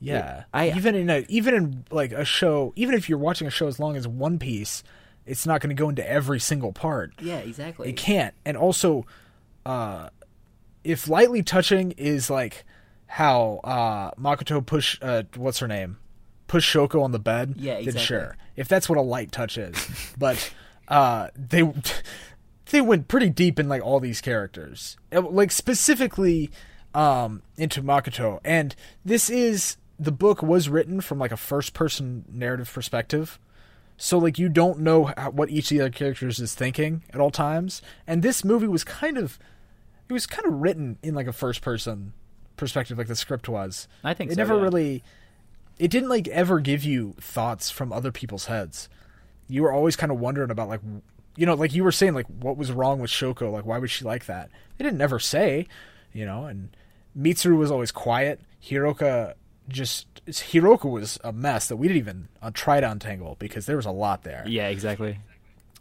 yeah. 0.00 0.44
I- 0.52 0.70
even 0.70 0.94
in 0.96 1.08
a 1.10 1.24
even 1.28 1.54
in 1.54 1.84
like 1.92 2.10
a 2.12 2.24
show, 2.24 2.72
even 2.74 2.94
if 2.96 3.08
you're 3.08 3.18
watching 3.18 3.46
a 3.46 3.50
show 3.50 3.68
as 3.68 3.78
long 3.78 3.96
as 3.96 4.08
One 4.08 4.38
Piece, 4.40 4.82
it's 5.26 5.46
not 5.46 5.60
going 5.60 5.70
to 5.74 5.80
go 5.80 5.88
into 5.88 6.08
every 6.10 6.40
single 6.40 6.72
part. 6.72 7.12
Yeah, 7.20 7.38
exactly. 7.38 7.88
It 7.90 7.96
can't. 7.96 8.34
And 8.44 8.56
also, 8.56 9.06
uh, 9.64 10.08
if 10.84 11.08
lightly 11.08 11.42
touching 11.42 11.92
is 11.92 12.30
like 12.30 12.64
how 13.06 13.60
uh, 13.64 14.10
Makoto 14.12 14.64
push 14.64 14.98
uh, 15.02 15.24
what's 15.36 15.58
her 15.58 15.68
name, 15.68 15.98
push 16.46 16.74
Shoko 16.74 17.02
on 17.02 17.12
the 17.12 17.18
bed. 17.18 17.54
Yeah, 17.58 17.80
Then 17.94 17.96
sure, 17.96 18.36
if 18.56 18.68
that's 18.68 18.88
what 18.88 18.98
a 18.98 19.02
light 19.02 19.32
touch 19.32 19.58
is, 19.58 19.76
but 20.18 20.52
uh, 20.88 21.28
they 21.36 21.70
they 22.70 22.80
went 22.80 23.08
pretty 23.08 23.30
deep 23.30 23.58
in 23.58 23.68
like 23.68 23.82
all 23.82 24.00
these 24.00 24.20
characters, 24.20 24.96
Uh, 25.12 25.22
like 25.22 25.50
specifically 25.50 26.50
um, 26.94 27.42
into 27.56 27.82
Makoto, 27.82 28.40
and 28.44 28.74
this 29.04 29.30
is 29.30 29.76
the 29.98 30.12
book 30.12 30.42
was 30.42 30.68
written 30.68 31.00
from 31.00 31.18
like 31.18 31.32
a 31.32 31.36
first 31.36 31.74
person 31.74 32.24
narrative 32.30 32.72
perspective. 32.72 33.38
So 33.96 34.16
like 34.18 34.38
you 34.38 34.48
don't 34.48 34.78
know 34.78 35.12
how, 35.16 35.30
what 35.30 35.50
each 35.50 35.72
of 35.72 35.76
the 35.78 35.80
other 35.84 35.90
characters 35.90 36.38
is 36.38 36.54
thinking 36.54 37.02
at 37.12 37.20
all 37.20 37.30
times, 37.32 37.82
and 38.06 38.22
this 38.22 38.44
movie 38.44 38.68
was 38.68 38.84
kind 38.84 39.18
of 39.18 39.38
it 40.08 40.12
was 40.12 40.26
kind 40.26 40.46
of 40.46 40.54
written 40.54 40.98
in 41.02 41.14
like 41.14 41.26
a 41.26 41.32
first 41.32 41.62
person 41.62 42.12
perspective, 42.56 42.98
like 42.98 43.06
the 43.06 43.16
script 43.16 43.48
was. 43.48 43.88
I 44.04 44.14
think 44.14 44.30
it 44.30 44.34
so, 44.34 44.40
never 44.40 44.56
yeah. 44.56 44.62
really 44.62 45.02
it 45.78 45.90
didn't 45.90 46.08
like 46.08 46.28
ever 46.28 46.60
give 46.60 46.84
you 46.84 47.14
thoughts 47.20 47.70
from 47.70 47.92
other 47.92 48.12
people's 48.12 48.46
heads. 48.46 48.88
You 49.48 49.62
were 49.62 49.72
always 49.72 49.96
kind 49.96 50.12
of 50.12 50.18
wondering 50.18 50.50
about 50.50 50.68
like 50.68 50.80
you 51.36 51.46
know 51.46 51.54
like 51.54 51.74
you 51.74 51.84
were 51.84 51.92
saying 51.92 52.14
like 52.14 52.26
what 52.26 52.56
was 52.56 52.72
wrong 52.72 53.00
with 53.00 53.10
Shoko 53.10 53.52
like 53.52 53.64
why 53.64 53.78
was 53.78 53.90
she 53.90 54.04
like 54.04 54.26
that? 54.26 54.50
They 54.76 54.84
didn't 54.84 55.00
ever 55.00 55.18
say, 55.18 55.66
you 56.12 56.26
know, 56.26 56.44
and 56.44 56.76
Mitsuru 57.16 57.56
was 57.56 57.70
always 57.70 57.92
quiet. 57.92 58.40
Hiroka 58.62 59.34
just 59.68 60.06
Hiroka 60.26 60.90
was 60.90 61.18
a 61.24 61.32
mess 61.32 61.68
that 61.68 61.76
we 61.76 61.88
didn't 61.88 61.98
even 61.98 62.28
uh, 62.42 62.50
try 62.52 62.80
to 62.80 62.90
untangle 62.90 63.36
because 63.38 63.66
there 63.66 63.76
was 63.76 63.86
a 63.86 63.90
lot 63.90 64.24
there. 64.24 64.44
Yeah, 64.46 64.68
exactly. 64.68 65.18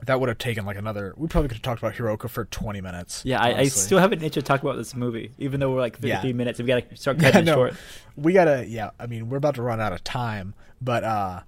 That 0.06 0.20
would 0.20 0.30
have 0.30 0.38
taken 0.38 0.64
like 0.66 0.78
another. 0.78 1.14
We 1.18 1.28
probably 1.28 1.48
could 1.48 1.58
have 1.58 1.64
talked 1.64 1.82
about 1.82 1.96
Hiroka 1.96 2.30
for 2.30 2.46
twenty 2.46 2.82
minutes. 2.82 3.24
Yeah, 3.26 3.42
I, 3.42 3.58
I 3.62 3.68
still 3.68 3.98
have 3.98 4.12
an 4.12 4.22
itch 4.24 4.36
to 4.36 4.42
talk 4.44 4.62
about 4.62 4.76
this 4.78 4.96
movie, 4.96 5.32
even 5.40 5.60
though 5.60 5.72
we're 5.74 5.80
like 5.80 5.96
53 5.98 6.30
Yeah. 6.30 6.36
minutes. 6.36 6.60
We 6.60 6.66
gotta 6.66 6.86
start 6.96 7.18
Yeah, 7.22 7.32
cutting 7.32 7.46
no, 7.46 7.54
it 7.54 7.56
short. 7.72 7.74
we 8.16 8.32
gotta. 8.34 8.66
Yeah, 8.68 8.92
I 9.00 9.08
mean, 9.08 9.28
we're 9.30 9.38
about 9.38 9.56
to 9.56 9.64
run 9.64 9.82
out 9.82 9.94
of 9.94 10.04
time, 10.04 10.54
but 10.80 11.04
uh, 11.04 11.42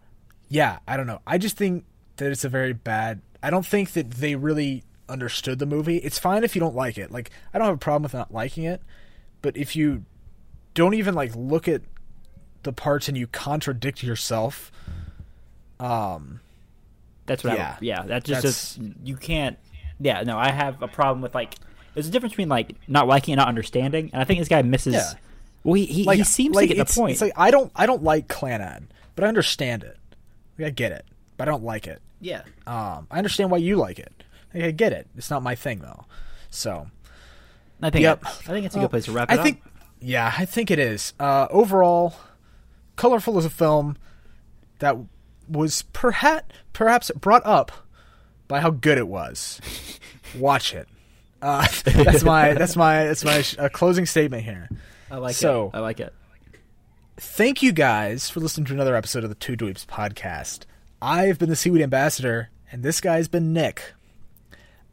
yeah, 0.47 0.79
I 0.87 0.97
don't 0.97 1.05
know. 1.05 1.21
I 1.27 1.37
just 1.37 1.57
think 1.57 1.85
that 2.17 2.31
it's 2.31 2.43
a 2.43 2.49
very 2.49 2.73
bad. 2.73 3.21
I 3.43 3.51
don't 3.51 3.65
think 3.65 3.91
that 3.93 4.09
they 4.11 4.35
really 4.35 4.83
understood 5.07 5.59
the 5.59 5.65
movie. 5.67 5.97
It's 5.97 6.17
fine 6.17 6.43
if 6.43 6.55
you 6.55 6.59
don't 6.59 6.75
like 6.75 6.97
it. 6.97 7.11
Like, 7.11 7.29
I 7.53 7.59
don't 7.59 7.67
have 7.67 7.75
a 7.75 7.79
problem 7.79 8.03
with 8.03 8.13
not 8.15 8.33
liking 8.33 8.63
it, 8.63 8.81
but 9.43 9.55
if 9.57 9.75
you 9.75 10.05
don't 10.73 10.95
even 10.95 11.13
like 11.13 11.35
look 11.35 11.67
at 11.67 11.83
the 12.63 12.73
parts 12.73 13.07
and 13.07 13.15
you 13.17 13.27
contradict 13.27 14.01
yourself, 14.03 14.71
um, 15.79 16.41
That's 17.29 17.43
what. 17.43 17.55
Yeah. 17.57 17.69
I, 17.71 17.77
yeah, 17.79 18.03
that's 18.05 18.25
just, 18.25 18.41
That's- 18.43 18.75
just 18.75 18.81
you 19.07 19.15
can't. 19.15 19.57
Yeah, 20.01 20.23
no, 20.23 20.37
I 20.37 20.51
have 20.51 20.81
a 20.81 20.87
problem 20.87 21.21
with 21.21 21.33
like. 21.33 21.55
There's 21.93 22.07
a 22.07 22.11
difference 22.11 22.33
between 22.33 22.49
like 22.49 22.75
not 22.87 23.07
liking 23.07 23.33
and 23.33 23.39
not 23.39 23.47
understanding, 23.47 24.09
and 24.13 24.21
I 24.21 24.25
think 24.25 24.39
this 24.39 24.47
guy 24.47 24.61
misses. 24.61 24.93
Yeah. 24.93 25.13
Well, 25.63 25.73
he 25.73 25.85
he, 25.85 26.03
like 26.03 26.17
he 26.17 26.23
seems 26.23 26.55
like 26.55 26.69
to 26.69 26.75
get 26.75 26.81
it's, 26.81 26.95
the 26.95 27.01
point. 27.01 27.11
It's 27.13 27.21
like 27.21 27.33
I 27.35 27.51
don't 27.51 27.71
I 27.75 27.85
don't 27.85 28.03
like 28.03 28.27
Clannad, 28.27 28.83
but 29.15 29.25
I 29.25 29.27
understand 29.27 29.83
it. 29.83 29.97
Like, 30.57 30.67
I 30.67 30.69
get 30.71 30.91
it, 30.91 31.05
but 31.37 31.47
I 31.47 31.51
don't 31.51 31.63
like 31.63 31.87
it. 31.87 32.01
yeah, 32.21 32.41
Um, 32.67 33.07
I 33.09 33.17
understand 33.17 33.49
why 33.51 33.57
you 33.57 33.75
like 33.77 33.97
it. 33.99 34.11
Like, 34.53 34.63
I 34.63 34.71
get 34.71 34.93
it. 34.93 35.07
It's 35.17 35.29
not 35.29 35.43
my 35.43 35.55
thing 35.55 35.79
though. 35.79 36.05
So 36.49 36.87
I 37.81 37.89
think. 37.89 38.03
Yep. 38.03 38.25
I 38.25 38.29
think 38.29 38.65
it's 38.65 38.75
a 38.75 38.79
Well, 38.79 38.87
good 38.87 38.91
place 38.91 39.05
to 39.05 39.11
wrap 39.11 39.31
it 39.31 39.39
I 39.39 39.43
think, 39.43 39.61
yeah, 39.99 40.33
I 40.37 40.45
think 40.45 40.71
it 40.71 40.79
is. 40.79 41.13
Uh, 41.19 41.47
overall, 41.49 42.15
colorful 42.95 43.37
is 43.37 43.45
a 43.45 43.49
film 43.49 43.97
that 44.79 44.95
was 45.47 45.81
perhaps 45.93 46.55
perhaps 46.79 47.11
brought 47.11 47.45
up 47.45 47.73
by 48.47 48.61
how 48.61 48.69
good 48.69 48.97
it 48.97 49.07
was. 49.09 49.59
Watch 50.37 50.73
it. 50.73 50.87
Uh, 51.41 51.67
that's 51.83 52.23
my 52.23 52.53
that's 52.53 52.77
my 52.77 53.03
that's 53.03 53.25
my 53.25 53.43
uh, 53.57 53.67
closing 53.67 54.05
statement 54.05 54.43
here. 54.43 54.69
I 55.11 55.17
like 55.17 55.35
so- 55.35 55.71
it. 55.73 55.77
I 55.77 55.79
like 55.81 55.99
it. 55.99 56.13
Thank 57.17 57.61
you 57.61 57.73
guys 57.73 58.29
for 58.29 58.39
listening 58.39 58.65
to 58.67 58.73
another 58.73 58.95
episode 58.95 59.25
of 59.25 59.29
the 59.29 59.35
Two 59.35 59.57
Dweebs 59.57 59.85
podcast. 59.85 60.61
I've 61.01 61.37
been 61.37 61.49
the 61.49 61.55
Seaweed 61.57 61.81
Ambassador, 61.81 62.49
and 62.71 62.81
this 62.81 63.01
guy's 63.01 63.27
been 63.27 63.51
Nick. 63.51 63.93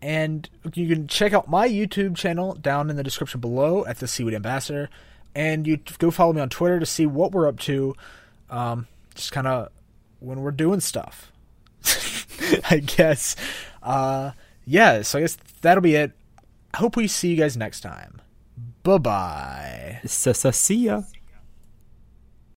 And 0.03 0.51
you 0.75 0.89
can 0.89 1.07
check 1.07 1.33
out 1.33 1.49
my 1.49 1.69
YouTube 1.69 2.17
channel 2.17 2.55
down 2.55 2.91
in 2.91 2.97
the 2.97 3.05
description 3.05 3.41
below 3.41 3.87
at 3.87 3.99
the 3.99 4.09
Seaweed 4.09 4.35
Ambassador, 4.35 4.91
and 5.37 5.69
you 5.69 5.79
go 5.99 6.11
follow 6.11 6.33
me 6.33 6.41
on 6.41 6.49
Twitter 6.49 6.81
to 6.81 6.87
see 6.87 7.07
what 7.07 7.31
we're 7.31 7.47
up 7.47 7.61
to, 7.61 7.95
um, 8.51 8.89
just 9.15 9.31
kind 9.31 9.47
of 9.47 9.69
when 10.19 10.41
we're 10.41 10.51
doing 10.51 10.81
stuff. 10.81 11.31
I 12.71 12.79
guess. 12.79 13.37
Uh, 13.83 14.33
yeah, 14.65 15.03
so 15.03 15.19
I 15.19 15.23
guess 15.23 15.37
that'll 15.63 15.83
be 15.83 15.95
it. 15.95 16.13
I 16.75 16.79
hope 16.79 16.97
we 16.97 17.09
see 17.09 17.29
you 17.29 17.37
guys 17.37 17.57
next 17.57 17.81
time. 17.81 18.21
Bye 18.83 18.99
bye. 18.99 20.01
See 20.05 20.87
ya. 20.87 21.03